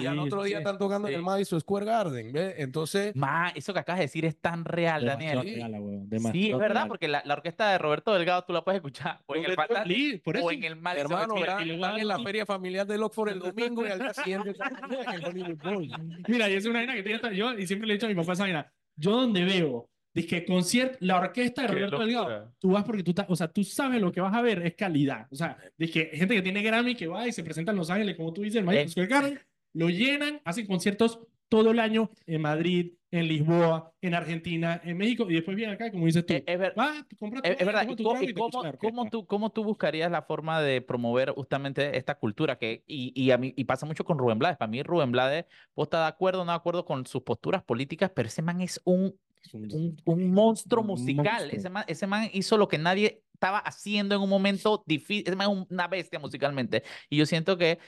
y 0.00 0.06
al 0.06 0.18
otro 0.18 0.42
día 0.42 0.56
sí, 0.56 0.62
están 0.62 0.78
tocando 0.78 1.06
en 1.06 1.14
el 1.14 1.22
Madison 1.22 1.60
Square 1.60 1.86
Garden, 1.86 2.32
¿ves? 2.32 2.54
Entonces, 2.58 3.14
Ma, 3.14 3.50
eso 3.54 3.72
que 3.72 3.78
acabas 3.78 4.00
de 4.00 4.06
decir 4.06 4.24
es 4.24 4.40
tan 4.40 4.64
real, 4.64 5.04
Daniel. 5.04 5.42
real, 5.42 5.70
huevón, 5.78 6.08
Sí, 6.32 6.50
es 6.50 6.58
verdad, 6.58 6.74
real. 6.74 6.88
porque 6.88 7.06
la, 7.06 7.22
la 7.24 7.34
orquesta 7.34 7.70
de 7.70 7.78
Roberto 7.78 8.12
Delgado 8.14 8.42
tú 8.44 8.52
la 8.52 8.64
puedes 8.64 8.78
escuchar 8.78 9.20
o 9.26 9.36
en 9.36 9.44
el 9.44 9.54
Fantastic 9.54 10.24
por 10.24 10.36
o 10.38 10.50
en 10.50 10.64
el 10.64 10.74
Madison 10.74 11.12
hermano, 11.12 11.34
Square 11.36 11.66
y 11.66 11.70
están 11.70 11.98
en 12.00 12.08
la 12.08 12.18
feria 12.18 12.44
familiar 12.44 12.84
de 12.84 12.98
Lockford 12.98 13.28
el 13.28 13.38
domingo 13.38 13.86
y 13.86 13.90
al 13.90 13.98
día 14.00 14.12
siguiente 14.14 14.50
en 15.06 15.14
el 15.14 15.24
Hollywood 15.24 15.62
Bowl. 15.62 15.88
Mira, 16.26 16.50
y 16.50 16.54
es 16.54 16.66
una 16.66 16.80
vaina 16.80 16.94
que 16.94 17.02
tiene 17.04 17.14
hasta- 17.16 17.32
yo, 17.32 17.52
y 17.56 17.64
siempre 17.68 17.86
le 17.86 17.94
he 17.94 17.96
dicho 17.96 18.06
a 18.06 18.08
mi 18.08 18.16
papá 18.16 18.32
esa 18.32 18.42
vaina, 18.42 18.72
yo 18.96 19.12
donde 19.12 19.44
veo, 19.44 19.88
dije, 20.22 20.44
concierto, 20.44 20.96
la 21.00 21.18
orquesta 21.20 21.62
de 21.62 21.68
Roberto 21.68 21.98
Delgado, 21.98 22.54
tú 22.58 22.70
vas 22.72 22.84
porque 22.84 23.02
tú, 23.02 23.12
ta- 23.14 23.26
o 23.28 23.36
sea, 23.36 23.48
tú 23.48 23.62
sabes 23.62 24.00
lo 24.00 24.10
que 24.10 24.20
vas 24.20 24.34
a 24.34 24.42
ver, 24.42 24.66
es 24.66 24.74
calidad. 24.74 25.26
O 25.30 25.36
sea, 25.36 25.56
dije, 25.76 26.10
gente 26.14 26.34
que 26.34 26.42
tiene 26.42 26.62
Grammy 26.62 26.94
que 26.94 27.06
va 27.06 27.28
y 27.28 27.32
se 27.32 27.44
presenta 27.44 27.70
en 27.72 27.78
Los 27.78 27.90
Ángeles, 27.90 28.16
como 28.16 28.32
tú 28.32 28.42
dices, 28.42 28.62
el 28.66 28.68
Eh. 28.76 28.88
Square 28.88 29.08
Garden, 29.08 29.40
lo 29.74 29.88
llenan, 29.90 30.40
hacen 30.44 30.66
conciertos 30.66 31.20
todo 31.48 31.70
el 31.70 31.78
año 31.78 32.10
en 32.26 32.42
Madrid, 32.42 32.94
en 33.12 33.28
Lisboa, 33.28 33.92
en 34.00 34.14
Argentina, 34.14 34.80
en 34.84 34.96
México, 34.96 35.30
y 35.30 35.34
después 35.34 35.56
vienen 35.56 35.76
acá, 35.76 35.92
como 35.92 36.06
dices 36.06 36.26
tú, 36.26 36.34
Es, 36.34 36.42
es 36.44 36.58
ver- 36.58 36.74
va, 36.76 37.06
compra 37.18 37.40
tu 37.40 37.48
es- 37.48 37.60
es 37.60 37.64
verdad. 37.66 37.82
toma 37.82 37.92
¿Y, 37.92 37.96
tu 37.96 38.02
co- 38.02 38.10
trago 38.10 38.22
y 38.24 38.26
te 38.26 38.32
escuchas 38.32 38.74
cómo, 38.80 39.08
tú, 39.10 39.26
cómo 39.26 39.50
tú 39.50 39.62
buscarías 39.64 40.10
la 40.10 40.22
forma 40.22 40.60
de 40.60 40.80
promover 40.82 41.30
justamente 41.30 41.96
esta 41.96 42.16
cultura? 42.16 42.58
que 42.58 42.82
Y, 42.88 43.12
y, 43.14 43.30
a 43.30 43.38
mí, 43.38 43.54
y 43.56 43.64
pasa 43.64 43.86
mucho 43.86 44.04
con 44.04 44.18
Rubén 44.18 44.38
Blades. 44.40 44.56
Para 44.58 44.70
mí, 44.70 44.82
Rubén 44.82 45.12
Blades, 45.12 45.44
vos 45.74 45.86
estás 45.86 46.02
de 46.04 46.08
acuerdo 46.08 46.42
o 46.42 46.44
no 46.44 46.50
de 46.52 46.56
acuerdo 46.56 46.84
con 46.84 47.06
sus 47.06 47.22
posturas 47.22 47.62
políticas, 47.62 48.10
pero 48.14 48.26
ese 48.28 48.42
man 48.42 48.60
es 48.60 48.80
un 48.84 49.14
un- 49.52 49.72
un, 49.72 49.96
un 50.04 50.30
monstruo 50.32 50.80
Un 50.82 50.88
musical. 50.88 51.24
monstruo. 51.24 51.58
Ese 51.58 51.70
man, 51.70 51.84
ese 51.86 52.06
man 52.06 52.28
hizo 52.32 52.56
lo 52.58 52.68
que 52.68 52.78
nadie 52.78 53.22
estaba 53.32 53.58
haciendo 53.58 54.14
en 54.14 54.20
un 54.22 54.28
momento 54.28 54.82
difícil. 54.86 55.24
Ese 55.26 55.36
man 55.36 55.50
es 55.50 55.66
una 55.70 55.88
bestia 55.88 56.18
musicalmente. 56.18 56.82
Y 57.10 57.16
yo 57.18 57.26
siento 57.26 57.56
que, 57.58 57.78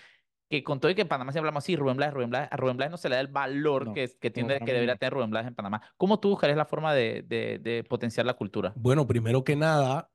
que 0.51 0.63
con 0.63 0.79
todo 0.81 0.91
y 0.91 0.95
que 0.95 1.03
en 1.03 1.09
Panamá 1.09 1.33
siempre 1.33 1.49
hablamos 1.49 1.65
así, 1.65 1.77
Rubén 1.77 1.97
Blades, 1.97 2.15
Rubén 2.15 2.31
Blades, 2.31 2.49
a 2.51 2.57
Rubén 2.57 2.77
Blades 2.77 2.91
no 2.91 2.97
se 2.97 3.09
le 3.09 3.17
da 3.17 3.21
el 3.21 3.29
valor 3.29 3.87
No, 3.89 3.93
que, 3.95 4.09
que, 4.21 4.29
no, 4.31 4.33
tiene, 4.35 4.55
para 4.55 4.67
que 4.67 4.73
debería 4.73 4.95
no. 4.95 4.99
tener 4.99 5.13
Rubén 5.15 5.31
Blades 5.31 5.49
en 5.49 5.55
Panamá. 5.55 5.83
¿Cómo 5.97 6.21
tú 6.21 6.31
buscarías 6.31 6.57
la 6.57 6.65
forma 6.65 6.95
de, 6.95 7.23
de, 7.27 7.59
de 7.59 7.85
potenciar 7.85 8.25
la 8.27 8.35
cultura? 8.35 8.73
Bueno, 8.77 9.07
primero 9.07 9.43
que 9.45 9.57
nada, 9.57 10.11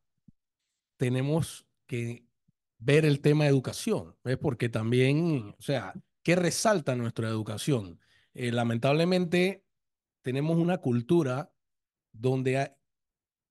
tenemos 0.97 1.65
que 1.87 2.25
ver 2.79 3.05
el 3.05 3.21
tema 3.21 3.43
de 3.45 3.49
educación, 3.49 4.15
¿ves? 4.23 4.37
Porque 4.37 4.69
también, 4.69 5.55
o 5.57 5.61
sea, 5.61 5.93
¿qué 6.23 6.35
resalta 6.35 6.95
nuestra 6.95 7.27
educación? 7.27 7.99
Eh, 8.33 8.51
lamentablemente, 8.51 9.62
tenemos 10.23 10.57
una 10.57 10.79
cultura 10.79 11.53
donde 12.11 12.57
ha- 12.57 12.77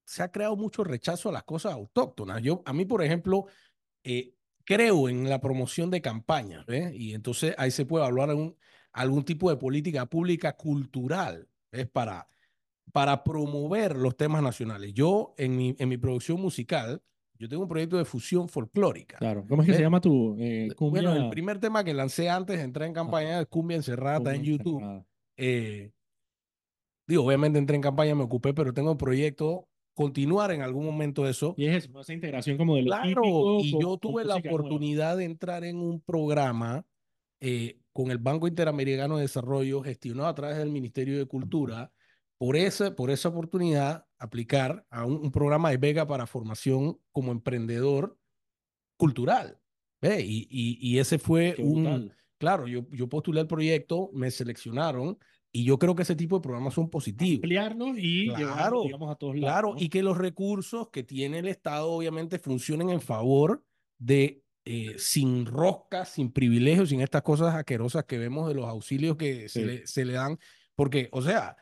se 0.05 0.23
ha 0.23 0.33
creado 0.33 0.57
mucho 0.57 0.83
rechazo 0.83 1.29
a 1.29 1.33
las 1.33 1.45
cosas 1.45 1.73
autóctonas. 1.75 2.43
Yo, 2.43 2.63
a 2.65 2.73
mí, 2.73 2.85
por 2.85 3.03
ejemplo, 3.03 3.47
eh, 4.03 4.35
creo 4.65 5.09
en 5.09 5.29
la 5.29 5.41
promoción 5.41 5.91
de 5.91 6.01
campañas, 6.03 6.67
¿ves? 6.67 6.93
Y 6.95 7.15
entonces 7.15 7.55
ahí 7.59 7.71
se 7.71 7.87
puede 7.87 8.05
hablar 8.05 8.35
un- 8.35 8.57
algún 8.93 9.25
tipo 9.25 9.49
de 9.51 9.57
política 9.57 10.07
pública 10.07 10.57
cultural, 10.57 11.49
¿ves? 11.71 11.89
Para, 11.89 12.27
para 12.93 13.23
promover 13.25 13.97
los 13.97 14.17
temas 14.17 14.43
nacionales. 14.43 14.93
Yo, 14.93 15.35
en 15.39 15.57
mi, 15.57 15.77
en 15.79 15.89
mi 15.89 15.97
producción 15.97 16.41
musical, 16.41 17.03
yo 17.39 17.49
tengo 17.49 17.63
un 17.63 17.69
proyecto 17.69 17.97
de 17.97 18.05
fusión 18.05 18.49
folclórica. 18.49 19.19
Claro, 19.19 19.45
¿cómo 19.49 19.63
es 19.63 19.67
que 19.67 19.73
¿Ves? 19.73 19.79
se 19.79 19.83
llama 19.83 20.01
tu 20.01 20.37
eh, 20.39 20.73
cumbia? 20.77 21.03
Bueno, 21.03 21.17
el 21.25 21.31
primer 21.31 21.59
tema 21.59 21.83
que 21.85 21.95
lancé 21.95 22.29
antes 22.29 22.59
de 22.59 22.65
entrar 22.65 22.87
en 22.87 22.95
campaña 22.95 23.41
es 23.41 23.47
Cumbia 23.47 23.77
Encerrada, 23.77 24.19
está 24.19 24.31
en 24.35 24.43
Cumbia 24.43 24.57
YouTube. 24.57 25.05
Eh, 25.37 25.93
digo, 27.07 27.25
obviamente 27.27 27.59
entré 27.59 27.77
en 27.77 27.83
campaña, 27.83 28.15
me 28.15 28.25
ocupé, 28.25 28.55
pero 28.55 28.73
tengo 28.73 28.93
un 28.93 28.99
proyecto, 28.99 29.69
continuar 29.95 30.53
en 30.53 30.63
algún 30.63 30.85
momento 30.87 31.29
eso. 31.29 31.55
Y 31.57 31.67
es 31.67 31.85
eso, 31.85 31.93
¿no? 31.93 32.01
esa 32.01 32.13
integración 32.15 32.57
como 32.57 32.77
de 32.77 32.83
lo 32.83 32.87
Claro, 32.91 33.23
típico 33.23 33.61
y 33.61 33.73
yo 33.79 33.99
con 33.99 33.99
tuve 33.99 34.25
la 34.25 34.35
nueva. 34.39 34.49
oportunidad 34.57 35.17
de 35.17 35.25
entrar 35.25 35.65
en 35.65 35.77
un 35.79 36.01
programa 36.01 36.85
eh, 37.41 37.81
con 37.93 38.11
el 38.11 38.19
Banco 38.19 38.47
Interamericano 38.49 39.17
de 39.17 39.23
Desarrollo 39.23 39.83
gestionado 39.83 40.29
a 40.29 40.35
través 40.35 40.59
del 40.59 40.71
Ministerio 40.71 41.19
de 41.19 41.27
Cultura. 41.27 41.93
Por 42.39 42.57
esa, 42.57 42.97
por 42.97 43.11
esa 43.11 43.29
oportunidad, 43.29 44.07
aplicar 44.19 44.85
a 44.91 45.05
un, 45.05 45.15
un 45.17 45.31
programa 45.31 45.71
de 45.71 45.77
Vega 45.77 46.07
para 46.07 46.27
formación 46.27 46.99
como 47.13 47.31
emprendedor 47.33 48.19
cultural. 48.97 49.59
¿Ve? 50.01 50.21
Y, 50.23 50.49
y, 50.51 50.79
y 50.81 50.99
ese 50.99 51.19
fue 51.19 51.55
Qué 51.55 51.63
un, 51.63 51.85
brutal. 51.85 52.17
claro, 52.39 52.67
yo, 52.67 52.87
yo 52.91 53.09
postulé 53.09 53.41
el 53.43 53.47
proyecto, 53.47 54.11
me 54.13 54.31
seleccionaron 54.33 55.19
y 55.53 55.65
yo 55.65 55.79
creo 55.79 55.95
que 55.95 56.03
ese 56.03 56.17
tipo 56.17 56.37
de 56.37 56.43
programas 56.43 56.75
son 56.75 56.89
positivos. 56.89 57.37
Ampliarlo 57.37 57.97
y 57.97 58.29
Claro, 58.29 58.39
llevarlo, 58.39 58.83
digamos, 58.85 59.11
a 59.11 59.15
todos 59.17 59.37
lados. 59.37 59.53
Claro, 59.53 59.75
¿no? 59.75 59.81
y 59.81 59.89
que 59.91 60.03
los 60.03 60.17
recursos 60.17 60.89
que 60.91 61.03
tiene 61.03 61.41
el 61.41 61.49
Estado 61.49 61.91
obviamente 61.91 62.39
funcionen 62.39 62.91
en 62.91 63.01
favor 63.03 63.65
de, 63.99 64.43
eh, 64.65 64.95
sin 64.99 65.45
roscas, 65.45 66.09
sin 66.11 66.33
privilegios, 66.33 66.89
sin 66.89 67.01
estas 67.03 67.23
cosas 67.23 67.55
asquerosas 67.55 68.05
que 68.05 68.17
vemos 68.19 68.49
de 68.49 68.55
los 68.55 68.65
auxilios 68.67 69.17
que 69.17 69.49
se, 69.49 69.61
Sí. 69.61 69.67
le, 69.67 69.87
se 69.87 70.05
le 70.05 70.15
dan. 70.15 70.39
Porque, 70.75 71.09
o 71.13 71.21
sea, 71.21 71.57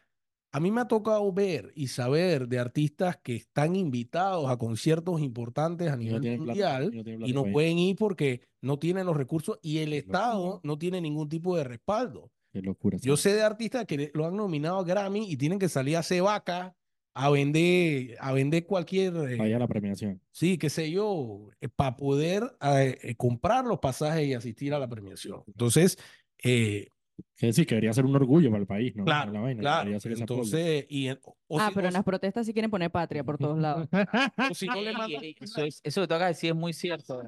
a 0.53 0.61
mí 0.61 0.70
me 0.70 0.80
ha 0.80 0.88
tocado 0.88 1.32
ver 1.32 1.72
y 1.74 1.88
saber 1.88 2.49
de 2.49 2.59
artistas 2.59 3.16
que 3.22 3.36
están 3.36 3.76
invitados 3.76 4.49
a 4.51 4.57
conciertos 4.57 5.20
importantes 5.20 5.88
a 5.88 5.93
no 5.93 6.03
nivel 6.03 6.20
plata, 6.20 6.36
mundial 6.45 6.91
y 6.93 6.97
no 6.97 7.01
y 7.01 7.16
plata 7.16 7.32
no 7.34 7.53
pueden 7.53 7.78
ir 7.78 7.97
porque 7.97 8.43
no 8.61 8.78
tienen 8.78 9.07
los 9.07 9.16
recursos 9.16 9.59
y 9.62 9.78
el 9.78 9.93
Estado 9.93 10.61
no 10.62 10.78
tiene 10.78 11.01
ningún 11.01 11.28
tipo 11.28 11.57
de 11.57 11.64
respaldo. 11.64 12.30
Qué 12.53 12.62
locura. 12.62 12.98
Yo 13.01 13.16
sé 13.16 13.32
de 13.34 13.42
artistas 13.42 13.86
que 13.86 14.11
lo 14.14 14.26
han 14.26 14.36
nominado 14.36 14.78
a 14.78 14.84
Grammy 14.84 15.30
y 15.30 15.36
tienen 15.36 15.59
que 15.59 15.68
salir 15.68 15.96
a 15.96 16.01
hacer 16.01 16.22
vaca 16.22 16.74
a 17.14 17.28
vender, 17.30 18.16
a 18.20 18.32
vender 18.32 18.66
cualquier, 18.66 19.14
eh, 19.16 19.36
Vaya 19.36 19.59
la 19.59 19.66
premiación. 19.68 20.20
sí, 20.30 20.59
qué 20.59 20.70
sé 20.70 20.90
yo, 20.90 21.48
para 21.76 21.96
poder 21.96 22.44
eh, 22.62 22.98
eh, 23.03 23.14
comprar 23.16 23.64
los 23.66 23.78
pasajes 23.80 24.26
y 24.26 24.34
asistir 24.34 24.72
a 24.74 24.78
la 24.78 24.88
premiación. 24.88 25.42
Entonces, 25.48 25.98
eh, 26.42 26.88
Que 27.36 27.46
decir, 27.48 27.66
que 27.66 27.74
debería 27.74 27.92
ser 27.92 28.05
un 28.07 28.14
orgullo 28.16 28.48
para 28.51 28.61
el 28.62 28.66
país, 28.66 28.94
¿no? 28.96 29.05
claro, 29.05 29.32
La 29.32 29.40
vaina, 29.40 29.61
claro. 29.61 29.90
Entonces, 30.05 30.86
y, 30.88 31.09
en- 31.09 31.18
o- 31.48 31.61
Ah, 31.61 31.68
si- 31.68 31.74
pero 31.74 31.86
o 31.86 31.88
en 31.88 31.94
las 31.94 32.05
protestas 32.05 32.46
sí 32.46 32.53
quieren 32.53 32.70
poner 32.70 32.90
patria 32.90 33.22
por 33.24 33.36
todos 33.38 33.59
lados. 33.59 33.88
si 34.55 34.66
no 34.66 34.80
le 34.80 34.92
mandan- 34.92 35.22
eso, 35.40 35.62
es- 35.64 35.80
eso 35.84 36.01
que 36.01 36.07
tú 36.09 36.14
acabas 36.14 36.28
de 36.28 36.34
decir 36.34 36.51
es 36.51 36.57
muy 36.57 36.72
cierto. 36.72 37.22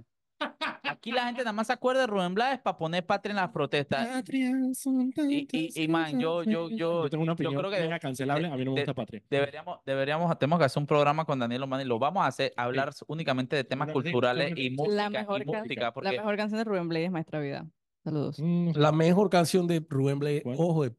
Aquí 0.85 1.11
la 1.13 1.25
gente 1.27 1.41
nada 1.41 1.53
más 1.53 1.67
se 1.67 1.73
acuerda 1.73 2.03
de 2.03 2.07
Rubén 2.07 2.35
Blades 2.35 2.61
para 2.61 2.77
poner 2.77 3.05
patria 3.07 3.31
en 3.33 3.37
las 3.37 3.51
protestas. 3.51 4.07
Patria 4.09 4.51
son 4.75 5.13
Y- 5.29 5.49
y- 5.53 5.83
y, 5.85 5.89
man, 5.89 6.19
yo- 6.21 6.43
yo- 6.45 6.69
yo- 6.71 7.03
Yo 7.05 7.11
tengo 7.11 7.23
una 7.23 7.31
yo 7.31 7.35
opinión 7.35 7.55
creo 7.57 7.71
que 7.71 7.81
mega 7.81 7.99
cancelable, 7.99 8.47
a 8.49 8.57
mí 8.57 8.65
no 8.65 8.73
me 8.73 8.81
de- 8.81 8.87
gusta 8.87 8.95
Patria. 8.95 9.23
Deberíamos, 9.31 9.79
deberíamos, 9.85 10.39
tenemos 10.39 10.59
que 10.59 10.65
hacer 10.67 10.81
un 10.81 10.87
programa 10.87 11.25
con 11.25 11.39
Daniel 11.39 11.63
Omani. 11.65 11.85
Lo 11.85 11.99
vamos 11.99 12.23
a 12.25 12.27
hacer, 12.27 12.53
hablar 12.57 12.91
únicamente 13.09 13.57
de 13.57 13.65
temas 13.65 13.89
Sí, 13.89 13.93
culturales 13.95 14.53
sí, 14.55 14.67
y 14.67 14.71
música. 14.71 14.95
La 14.95 15.11
mejor, 15.11 15.45
música 15.47 15.83
la 15.85 15.93
porque 15.93 16.11
mejor 16.11 16.37
canción 16.37 16.59
de 16.59 16.65
Rubén 16.65 16.89
Blades 16.89 17.07
es 17.07 17.13
Maestra 17.13 17.41
Vida. 17.41 17.67
Saludos. 18.05 18.37
Mm, 18.41 18.71
la 18.75 18.93
mejor 18.93 19.31
canción 19.31 19.67
de 19.67 19.85
Rubén 19.89 20.19
Blades, 20.19 20.43
¿Cuál? 20.43 20.57
ojo, 20.59 20.85
de- 20.85 20.97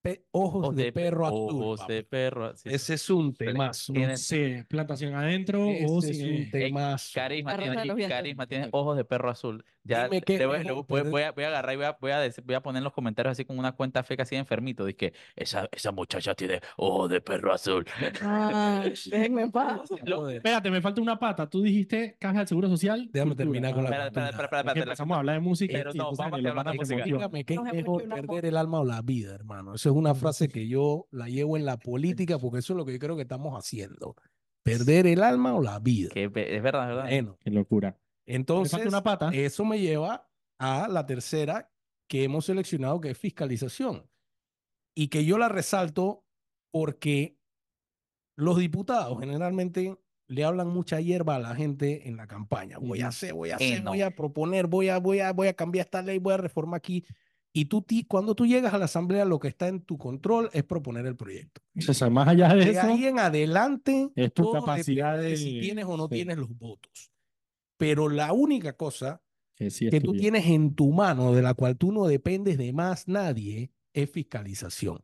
pe- 0.00 0.24
ojos 0.30 0.64
Ojos 0.64 0.76
de, 0.76 0.92
perro 0.92 1.26
azul. 1.26 1.62
Ojos 1.62 1.86
de 1.86 2.02
perro. 2.04 2.54
sí, 2.56 2.68
sí. 2.68 2.74
Ese 2.74 2.94
es 2.94 3.10
un 3.10 3.34
temazo. 3.34 3.92
Tiene- 3.92 4.16
sé, 4.16 4.64
plantación 4.68 5.14
adentro 5.14 5.66
o 5.66 5.98
Ese 5.98 6.10
es 6.10 6.22
un 6.22 6.50
temazo. 6.50 7.10
Carisma, 7.14 7.56
tiene, 7.56 8.08
carisma, 8.08 8.46
tiene 8.46 8.68
ojos 8.72 8.96
de 8.96 9.04
perro 9.04 9.30
azul. 9.30 9.64
Ya 9.84 10.04
Dime 10.04 10.20
qué 10.20 10.44
voy, 10.44 10.56
a, 11.22 11.32
voy 11.32 11.44
a 11.44 11.48
agarrar 11.48 11.72
y 11.72 11.76
voy 11.76 11.86
a, 11.86 11.96
voy 11.98 12.10
a, 12.10 12.20
decir- 12.20 12.44
voy 12.44 12.54
a 12.54 12.60
poner 12.60 12.80
en 12.80 12.84
los 12.84 12.92
comentarios 12.92 13.32
así 13.32 13.46
como 13.46 13.58
una 13.58 13.72
cuenta 13.72 14.02
feca 14.02 14.22
así 14.24 14.34
de 14.34 14.40
enfermito. 14.40 14.84
Dice 14.84 14.96
que 14.96 15.12
esa, 15.34 15.66
esa 15.72 15.92
muchacha 15.92 16.34
tiene 16.34 16.60
ojos 16.76 17.08
de 17.08 17.20
perro 17.22 17.52
azul. 17.54 17.86
Ah, 18.22 18.84
déjenme 19.10 19.42
en 19.42 19.50
paz. 19.50 19.80
Lo-. 20.04 20.28
Espérate, 20.28 20.70
me 20.70 20.82
falta 20.82 21.00
una 21.00 21.18
pata. 21.18 21.48
Tú 21.48 21.62
dijiste 21.62 22.16
caja 22.20 22.38
del 22.40 22.48
Seguro 22.48 22.68
Social. 22.68 23.08
Déjame 23.10 23.30
cultura. 23.30 23.44
terminar 23.46 23.72
con 23.74 23.84
la 23.84 23.88
Espera, 24.08 24.28
espera, 24.28 24.58
espera, 24.58 24.72
empezamos 24.82 25.14
a 25.16 25.18
hablar 25.20 25.34
de 25.36 25.40
música. 25.40 25.72
Pero 25.72 25.94
no, 25.94 26.04
vamos 26.14 26.20
a 26.20 26.24
hablar 26.36 26.66
de 26.66 26.72
música. 26.74 27.04
Dígame, 27.04 27.44
¿qué 27.44 27.54
es 27.54 27.62
mejor 27.62 28.08
perder 28.08 28.44
el 28.46 28.56
alma 28.58 28.80
o 28.80 28.84
la 28.84 29.00
vida, 29.00 29.34
hermano? 29.34 29.74
Eso 29.74 29.87
es 29.90 29.96
una 29.96 30.14
frase 30.14 30.48
que 30.48 30.66
yo 30.68 31.06
la 31.10 31.28
llevo 31.28 31.56
en 31.56 31.64
la 31.64 31.76
política 31.78 32.38
porque 32.38 32.58
eso 32.60 32.72
es 32.72 32.76
lo 32.76 32.84
que 32.84 32.92
yo 32.92 32.98
creo 32.98 33.16
que 33.16 33.22
estamos 33.22 33.54
haciendo. 33.58 34.14
Perder 34.62 35.06
el 35.06 35.22
alma 35.22 35.54
o 35.54 35.62
la 35.62 35.78
vida. 35.78 36.10
Que 36.12 36.24
es 36.24 36.32
verdad, 36.32 36.52
es 36.54 36.62
verdad. 36.62 37.04
Bueno, 37.04 37.38
Qué 37.40 37.50
locura. 37.50 37.98
entonces 38.26 38.84
una 38.86 39.02
pata. 39.02 39.30
eso 39.32 39.64
me 39.64 39.78
lleva 39.80 40.28
a 40.58 40.88
la 40.88 41.06
tercera 41.06 41.70
que 42.08 42.24
hemos 42.24 42.46
seleccionado, 42.46 43.00
que 43.00 43.10
es 43.10 43.18
fiscalización. 43.18 44.08
Y 44.94 45.08
que 45.08 45.24
yo 45.24 45.38
la 45.38 45.48
resalto 45.48 46.24
porque 46.72 47.38
los 48.36 48.58
diputados 48.58 49.18
generalmente 49.20 49.96
le 50.26 50.44
hablan 50.44 50.68
mucha 50.68 51.00
hierba 51.00 51.36
a 51.36 51.38
la 51.38 51.54
gente 51.54 52.08
en 52.08 52.16
la 52.16 52.26
campaña. 52.26 52.78
Voy 52.78 53.00
a 53.00 53.08
hacer, 53.08 53.32
voy 53.32 53.50
a 53.50 53.52
Eh, 53.54 53.72
hacer, 53.72 53.84
no. 53.84 53.90
voy 53.92 54.02
a 54.02 54.10
proponer, 54.10 54.66
voy 54.66 54.88
a, 54.88 54.98
voy 54.98 55.20
a, 55.20 55.32
voy 55.32 55.48
a 55.48 55.54
cambiar 55.54 55.86
esta 55.86 56.02
ley, 56.02 56.18
voy 56.18 56.34
a 56.34 56.38
reformar 56.38 56.78
aquí. 56.78 57.04
Y 57.52 57.64
tú, 57.64 57.82
ti- 57.82 58.04
cuando 58.04 58.34
tú 58.34 58.46
llegas 58.46 58.74
a 58.74 58.78
la 58.78 58.84
asamblea, 58.84 59.24
lo 59.24 59.38
que 59.38 59.48
está 59.48 59.68
en 59.68 59.80
tu 59.80 59.98
control 59.98 60.50
es 60.52 60.64
proponer 60.64 61.06
el 61.06 61.16
proyecto. 61.16 61.62
O 61.88 61.92
sea, 61.92 62.10
más 62.10 62.28
allá 62.28 62.54
de 62.54 62.64
De 62.64 62.70
eso, 62.72 62.82
ahí 62.82 63.06
en 63.06 63.18
adelante, 63.18 64.10
es 64.14 64.32
tu 64.32 64.52
capacidad 64.52 65.18
de... 65.18 65.36
si 65.36 65.58
tienes 65.60 65.86
o 65.86 65.96
no 65.96 66.08
sí, 66.08 66.14
tienes 66.16 66.36
los 66.36 66.56
votos. 66.56 67.10
Pero 67.78 68.08
la 68.08 68.32
única 68.32 68.74
cosa 68.74 69.22
que 69.56 69.70
sí 69.70 69.86
es 69.86 69.90
que 69.90 70.00
tú 70.00 70.12
tienes 70.12 70.46
en 70.46 70.74
tu 70.74 70.92
mano, 70.92 71.32
de 71.32 71.42
la 71.42 71.54
cual 71.54 71.76
tú 71.76 71.90
no 71.90 72.06
dependes 72.06 72.58
de 72.58 72.72
más 72.72 73.08
nadie, 73.08 73.72
es 73.92 74.10
fiscalización. 74.10 75.02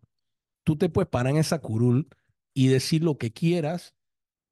Tú 0.64 0.76
te 0.76 0.88
puedes 0.88 1.09
parar 1.09 1.32
en 1.32 1.38
esa 1.38 1.61
curul 1.61 2.09
y 2.53 2.68
decir 2.68 3.03
lo 3.03 3.18
que 3.18 3.32
quieras 3.32 3.95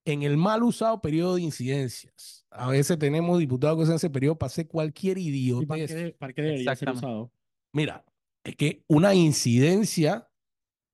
en 0.05 0.23
el 0.23 0.37
mal 0.37 0.63
usado 0.63 1.01
periodo 1.01 1.37
de 1.37 1.43
incidencias. 1.43 2.47
A 2.51 2.69
veces 2.69 2.99
tenemos 2.99 3.39
diputados 3.39 3.77
que 3.77 3.83
usan 3.85 3.97
ese 3.97 4.11
periodo 4.11 4.37
para 4.37 4.49
hacer 4.49 4.67
cualquier 4.67 5.19
¿Y 5.19 5.23
para 5.67 5.81
idiotez. 5.83 5.95
qué, 5.95 6.17
para 6.19 6.33
qué 6.33 6.43
debería 6.43 6.75
ser 6.75 6.89
Exactamente. 6.89 7.07
usado? 7.07 7.33
Mira, 7.73 8.05
es 8.45 8.57
que 8.57 8.85
una 8.89 9.15
incidencia 9.15 10.29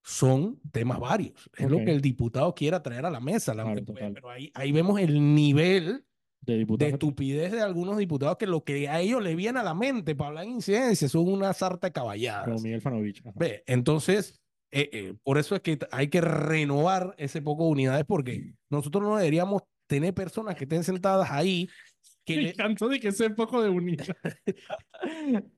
son 0.04 0.60
temas 0.72 0.98
varios. 1.00 1.50
Es 1.56 1.68
lo 1.68 1.78
Ok. 1.78 1.84
que 1.84 1.90
el 1.92 2.00
diputado 2.00 2.54
quiera 2.54 2.82
traer 2.82 3.04
a 3.06 3.10
la 3.10 3.20
mesa. 3.20 3.54
la- 3.54 3.64
Claro, 3.64 3.84
total. 3.84 4.12
pero 4.14 4.30
ahí, 4.30 4.50
ahí 4.54 4.72
vemos 4.72 4.98
el 5.00 5.34
nivel 5.34 6.06
De 6.40 6.64
de 6.64 6.88
estupidez 6.88 7.52
de 7.52 7.60
algunos 7.60 7.98
diputados 7.98 8.36
que 8.38 8.46
lo 8.46 8.64
que 8.64 8.88
a 8.88 9.00
ellos 9.00 9.22
les 9.22 9.36
viene 9.36 9.58
a 9.58 9.62
la 9.62 9.74
mente 9.74 10.14
para 10.14 10.28
hablar 10.28 10.44
de 10.46 10.52
incidencias 10.52 11.10
son 11.10 11.28
una 11.28 11.52
sarta 11.52 11.88
de 11.88 11.92
Como. 11.92 12.60
Miguel 12.60 12.80
Fanovich. 12.80 13.22
Ve, 13.34 13.64
entonces, 13.66 14.40
eh, 14.70 14.88
eh, 14.92 15.14
por 15.24 15.36
eso 15.36 15.54
es 15.56 15.60
que 15.62 15.78
hay 15.90 16.08
que 16.08 16.20
renovar 16.22 17.14
ese 17.18 17.42
poco 17.42 17.64
de 17.64 17.70
unidades 17.70 18.04
porque 18.06 18.54
nosotros 18.70 19.02
no 19.02 19.16
deberíamos 19.16 19.62
tener 19.88 20.14
personas 20.14 20.54
que 20.54 20.64
estén 20.64 20.84
sentadas 20.84 21.30
ahí 21.30 21.68
que 22.28 22.36
Me 22.36 22.42
le- 22.42 22.50
encantó 22.50 22.88
de 22.88 23.00
que 23.00 23.12
sea 23.12 23.34
poco 23.34 23.62
de 23.62 23.68
unidad. 23.70 24.06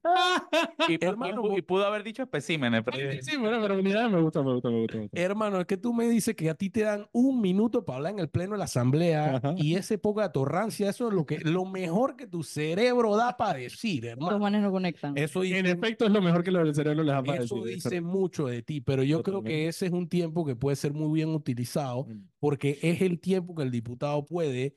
Y, 0.89 1.03
Hermano, 1.05 1.57
y 1.57 1.63
pudo 1.63 1.87
haber 1.87 2.03
dicho 2.03 2.23
especímenes. 2.23 2.83
pero- 2.85 2.99
Sí, 3.23 3.37
bueno, 3.37 3.59
pero 3.61 3.79
unidad 3.79 4.09
me 4.11 4.21
gusta, 4.21 4.43
me 4.43 4.53
gusta, 4.55 4.69
me 4.71 4.81
gusta. 4.81 4.97
me 4.97 5.03
gusta. 5.05 5.21
Hermano, 5.21 5.61
es 5.61 5.67
que 5.67 5.77
tú 5.77 5.93
me 5.93 6.09
dices 6.09 6.35
que 6.35 6.51
a 6.51 6.55
ti 6.55 6.71
te 6.71 6.83
dan 6.83 7.07
un 7.13 7.41
minuto 7.41 7.85
para 7.85 7.97
hablar 7.99 8.13
en 8.15 8.19
el 8.21 8.29
pleno 8.29 8.53
de 8.53 8.59
la 8.59 8.65
asamblea 8.65 9.37
Ajá. 9.37 9.55
y 9.57 9.75
ese 9.77 9.99
poco 9.99 10.21
de 10.21 10.27
atorrancia, 10.27 10.91
eso 10.91 11.09
es 11.09 11.15
lo 11.15 11.25
que 11.27 11.39
lo 11.41 11.65
mejor 11.65 12.17
que 12.17 12.27
tu 12.27 12.43
cerebro 12.43 13.17
da 13.17 13.37
para 13.37 13.59
decir, 13.59 14.03
Los 14.05 14.13
hermano. 14.13 14.39
manes 14.39 14.63
no 14.63 14.71
conectan. 14.71 15.17
Eso 15.17 15.43
En 15.45 15.65
dice, 15.65 15.71
efecto, 15.71 16.05
es 16.07 16.11
lo 16.13 16.21
mejor 16.23 16.43
que 16.43 16.51
lo 16.51 16.65
del 16.65 16.75
cerebro 16.75 17.03
les 17.03 17.15
da 17.15 17.23
para 17.23 17.43
eso 17.43 17.57
decir. 17.57 17.75
dice 17.77 18.01
mucho 18.01 18.47
de 18.47 18.63
ti, 18.63 18.81
pero 18.81 19.03
yo 19.03 19.23
creo 19.23 19.43
que 19.43 19.69
ese 19.69 19.87
es 19.87 19.93
un 19.93 20.09
tiempo 20.09 20.45
que 20.45 20.57
puede 20.57 20.77
ser 20.77 20.93
muy 20.93 21.13
bien 21.13 21.31
utilizado 21.31 22.07
Mm. 22.09 22.29
porque 22.39 22.79
es 22.83 23.01
el 23.03 23.21
tiempo 23.21 23.55
que 23.55 23.63
el 23.63 23.71
diputado 23.71 24.25
puede 24.27 24.77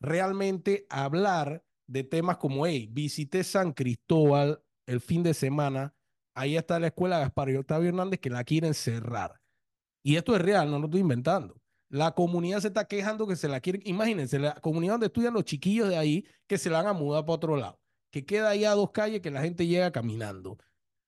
realmente 0.00 0.86
hablar 0.88 1.64
de 1.86 2.04
temas 2.04 2.36
como, 2.38 2.66
hey, 2.66 2.88
visité 2.90 3.44
San 3.44 3.72
Cristóbal 3.72 4.62
el 4.86 5.00
fin 5.00 5.22
de 5.22 5.34
semana, 5.34 5.94
ahí 6.34 6.56
está 6.56 6.78
la 6.78 6.88
escuela 6.88 7.18
Gaspar 7.18 7.50
y 7.50 7.56
Octavio 7.56 7.88
Hernández 7.88 8.20
que 8.20 8.30
la 8.30 8.44
quieren 8.44 8.74
cerrar. 8.74 9.40
Y 10.02 10.16
esto 10.16 10.36
es 10.36 10.42
real, 10.42 10.70
no 10.70 10.78
lo 10.78 10.86
estoy 10.86 11.00
inventando. 11.00 11.60
La 11.88 12.12
comunidad 12.12 12.60
se 12.60 12.68
está 12.68 12.86
quejando 12.86 13.26
que 13.26 13.36
se 13.36 13.48
la 13.48 13.60
quieren, 13.60 13.82
imagínense, 13.84 14.38
la 14.38 14.54
comunidad 14.54 14.94
donde 14.94 15.06
estudian 15.06 15.34
los 15.34 15.44
chiquillos 15.44 15.88
de 15.88 15.96
ahí 15.96 16.26
que 16.46 16.58
se 16.58 16.70
la 16.70 16.78
van 16.82 16.88
a 16.88 16.92
mudar 16.92 17.24
para 17.24 17.34
otro 17.34 17.56
lado, 17.56 17.80
que 18.10 18.24
queda 18.24 18.50
ahí 18.50 18.64
a 18.64 18.72
dos 18.72 18.90
calles 18.90 19.20
que 19.20 19.30
la 19.30 19.42
gente 19.42 19.66
llega 19.66 19.92
caminando. 19.92 20.58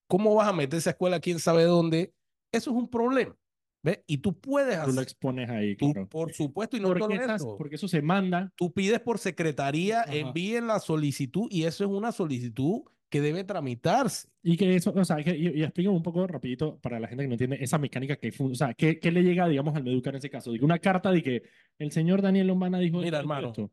¿Cómo 0.09 0.34
vas 0.34 0.49
a 0.49 0.53
meter 0.53 0.78
esa 0.78 0.91
escuela 0.91 1.20
quién 1.20 1.39
sabe 1.39 1.64
dónde? 1.64 2.14
Eso 2.51 2.70
es 2.70 2.76
un 2.76 2.89
problema. 2.89 3.38
¿Ves? 3.82 4.00
Y 4.06 4.18
tú 4.18 4.38
puedes 4.40 4.74
Tú 4.80 4.86
lo 4.86 4.90
hacer, 4.92 5.02
expones 5.04 5.48
ahí, 5.50 5.76
tú, 5.76 5.92
claro. 5.92 6.08
por 6.08 6.32
supuesto, 6.32 6.76
y 6.76 6.80
no 6.80 6.88
Porque, 6.88 7.02
solo 7.02 7.14
esas- 7.14 7.40
eso. 7.42 7.56
porque 7.56 7.76
eso 7.76 7.86
se 7.88 8.02
manda. 8.02 8.52
Tú 8.56 8.72
pides 8.72 8.98
por 9.00 9.18
secretaría, 9.18 10.00
Ajá. 10.02 10.14
envíen 10.14 10.66
la 10.66 10.80
solicitud 10.80 11.46
y 11.50 11.64
eso 11.64 11.84
es 11.84 11.90
una 11.90 12.10
solicitud 12.12 12.82
que 13.08 13.20
debe 13.22 13.44
tramitarse. 13.44 14.28
Y 14.42 14.56
que 14.56 14.74
eso, 14.74 14.92
o 14.94 15.04
sea, 15.04 15.16
que, 15.22 15.34
y, 15.36 15.48
y 15.60 15.62
explícame 15.62 15.96
un 15.96 16.02
poco 16.02 16.26
rapidito 16.26 16.78
para 16.80 17.00
la 17.00 17.08
gente 17.08 17.22
que 17.24 17.28
no 17.28 17.34
entiende 17.34 17.56
esa 17.60 17.78
mecánica 17.78 18.16
que, 18.16 18.32
o 18.38 18.54
sea, 18.54 18.74
¿qué, 18.74 18.98
qué 18.98 19.10
le 19.12 19.22
llega, 19.22 19.48
digamos, 19.48 19.74
al 19.76 19.84
Meduca 19.84 20.10
en 20.10 20.16
ese 20.16 20.28
caso? 20.28 20.52
Digo, 20.52 20.66
una 20.66 20.78
carta 20.78 21.10
de 21.10 21.22
que 21.22 21.42
el 21.78 21.90
señor 21.92 22.20
Daniel 22.20 22.48
Lombana 22.48 22.78
dijo 22.80 22.98
Mira, 22.98 23.18
hermano, 23.20 23.48
esto. 23.48 23.70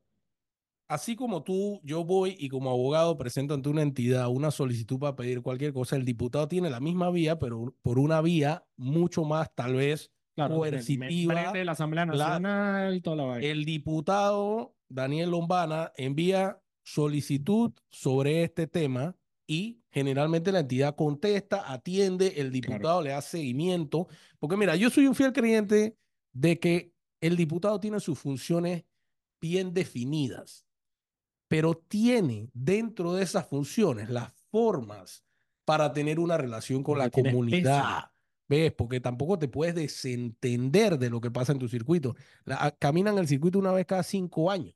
Así 0.88 1.16
como 1.16 1.44
tú, 1.44 1.82
yo 1.84 2.04
voy 2.04 2.36
y 2.38 2.48
como 2.50 2.70
abogado 2.70 3.18
presento 3.18 3.56
ante 3.56 3.70
una 3.70 3.82
entidad 3.82 4.30
una 4.30 4.52
solicitud 4.52 5.00
para 5.00 5.16
pedir 5.16 5.42
cualquier 5.42 5.74
cosa, 5.74 5.96
el 5.96 6.06
diputado 6.06 6.48
tiene 6.48 6.70
la 6.70 6.80
misma 6.80 7.10
vía, 7.10 7.40
pero 7.40 7.76
por 7.82 7.98
una 7.98 8.22
vía 8.22 8.68
mucho 8.78 9.24
más 9.24 9.50
tal 9.56 9.76
vez 9.76 10.12
Claro, 10.36 10.58
coercitiva. 10.58 11.54
de 11.54 11.64
la 11.66 11.72
Asamblea 11.72 12.04
Claro. 12.06 12.18
Nacional, 12.18 13.02
toda 13.02 13.16
la 13.16 13.24
vaina. 13.24 13.48
El 13.48 13.64
diputado 13.66 14.76
Daniel 14.90 15.32
Lombana 15.32 15.92
envía 15.96 16.62
solicitud 16.84 17.72
sobre 17.90 18.44
este 18.44 18.68
tema 18.68 19.16
y 19.48 19.82
generalmente 19.92 20.52
la 20.52 20.60
entidad 20.60 20.96
contesta, 20.96 21.72
atiende, 21.72 22.34
el 22.38 22.52
diputado 22.52 23.02
le 23.02 23.12
da 23.12 23.22
seguimiento. 23.22 24.08
Porque 24.40 24.58
mira, 24.58 24.76
yo 24.76 24.90
soy 24.90 25.08
un 25.08 25.16
fiel 25.16 25.32
creyente 25.34 25.98
de 26.34 26.60
que 26.60 26.94
el 27.22 27.38
diputado 27.38 27.80
tiene 27.80 28.00
sus 28.00 28.20
funciones 28.20 28.84
bien 29.42 29.74
definidas, 29.74 30.65
pero 31.48 31.76
tiene 31.76 32.50
dentro 32.54 33.14
de 33.14 33.24
esas 33.24 33.48
funciones 33.48 34.10
las 34.10 34.32
formas 34.52 35.24
para 35.66 35.94
tener 35.94 36.20
una 36.20 36.38
relación 36.38 36.84
con 36.84 36.98
Porque 37.00 37.22
la 37.24 37.30
comunidad. 37.32 38.12
¿Ves? 38.48 38.72
Porque 38.74 39.00
tampoco 39.00 39.40
te 39.40 39.48
puedes 39.48 39.74
desentender 39.74 41.00
de 41.00 41.10
lo 41.10 41.20
que 41.20 41.32
pasa 41.32 41.52
en 41.52 41.58
tu 41.60 41.68
circuito. 41.68 42.16
La- 42.44 42.76
caminan 42.78 43.18
el 43.18 43.28
circuito 43.28 43.58
una 43.58 43.72
vez 43.72 43.86
cada 43.88 44.04
cinco 44.04 44.52
años. 44.52 44.76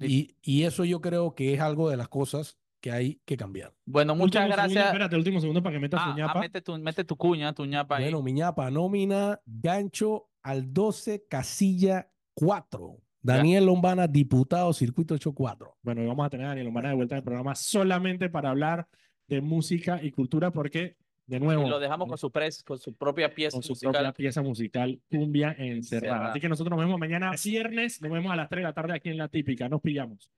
Y, 0.00 0.36
y 0.42 0.62
eso 0.64 0.84
yo 0.84 1.00
creo 1.00 1.34
que 1.34 1.54
es 1.54 1.60
algo 1.60 1.88
de 1.90 1.96
las 1.96 2.08
cosas 2.08 2.58
que 2.80 2.92
hay 2.92 3.20
que 3.24 3.36
cambiar. 3.36 3.74
Bueno, 3.84 4.14
muchas 4.14 4.42
Último 4.44 4.56
segundo, 4.56 4.56
gracias. 4.74 4.86
espérate, 4.86 5.16
último 5.16 5.40
segundo 5.40 5.62
para 5.62 5.74
que 5.74 5.80
metas 5.80 6.00
Ah, 6.00 6.04
su 6.04 6.10
ah, 6.10 6.14
ñapa. 6.16 6.40
mete, 6.40 6.60
tu, 6.62 6.78
mete 6.78 7.04
tu 7.04 7.16
cuña, 7.16 7.52
tu 7.52 7.64
ñapa 7.64 7.96
ahí. 7.96 8.04
Bueno, 8.04 8.22
Miñapa, 8.22 8.70
nómina, 8.70 9.40
gancho 9.44 10.28
al 10.42 10.72
12, 10.72 11.26
casilla 11.28 12.12
4. 12.34 12.96
Daniel 13.22 13.66
Lombana, 13.66 14.06
diputado, 14.06 14.72
circuito 14.72 15.14
84. 15.14 15.76
Bueno, 15.82 16.02
y 16.02 16.06
vamos 16.06 16.24
a 16.26 16.30
tener 16.30 16.46
a 16.46 16.48
Daniel 16.50 16.66
Lombana 16.66 16.90
de 16.90 16.94
vuelta 16.94 17.14
en 17.14 17.18
el 17.18 17.24
programa 17.24 17.54
solamente 17.54 18.28
para 18.30 18.50
hablar 18.50 18.86
de 19.26 19.40
música 19.40 20.00
y 20.02 20.10
cultura, 20.10 20.50
porque, 20.50 20.96
de 21.26 21.40
nuevo, 21.40 21.66
y 21.66 21.68
lo 21.68 21.78
dejamos 21.78 22.08
con 22.08 22.16
su, 22.16 22.30
pres- 22.30 22.62
con 22.64 22.78
su 22.78 22.94
propia 22.94 23.34
pieza 23.34 23.56
con 23.56 23.62
su 23.62 23.72
musical. 23.72 23.92
propia 23.92 24.12
pieza 24.12 24.40
musical, 24.42 25.00
Cumbia 25.10 25.48
Encerrada. 25.50 25.74
Encerrada. 25.76 26.30
Así 26.30 26.40
que 26.40 26.48
nosotros 26.48 26.70
nos 26.70 26.78
vemos 26.84 26.98
mañana 26.98 27.32
viernes, 27.44 28.00
nos 28.00 28.10
vemos 28.10 28.32
a 28.32 28.36
las 28.36 28.48
3 28.48 28.60
de 28.60 28.64
la 28.64 28.72
tarde 28.72 28.94
aquí 28.94 29.10
en 29.10 29.18
La 29.18 29.28
Típica. 29.28 29.68
Nos 29.68 29.80
pillamos. 29.82 30.30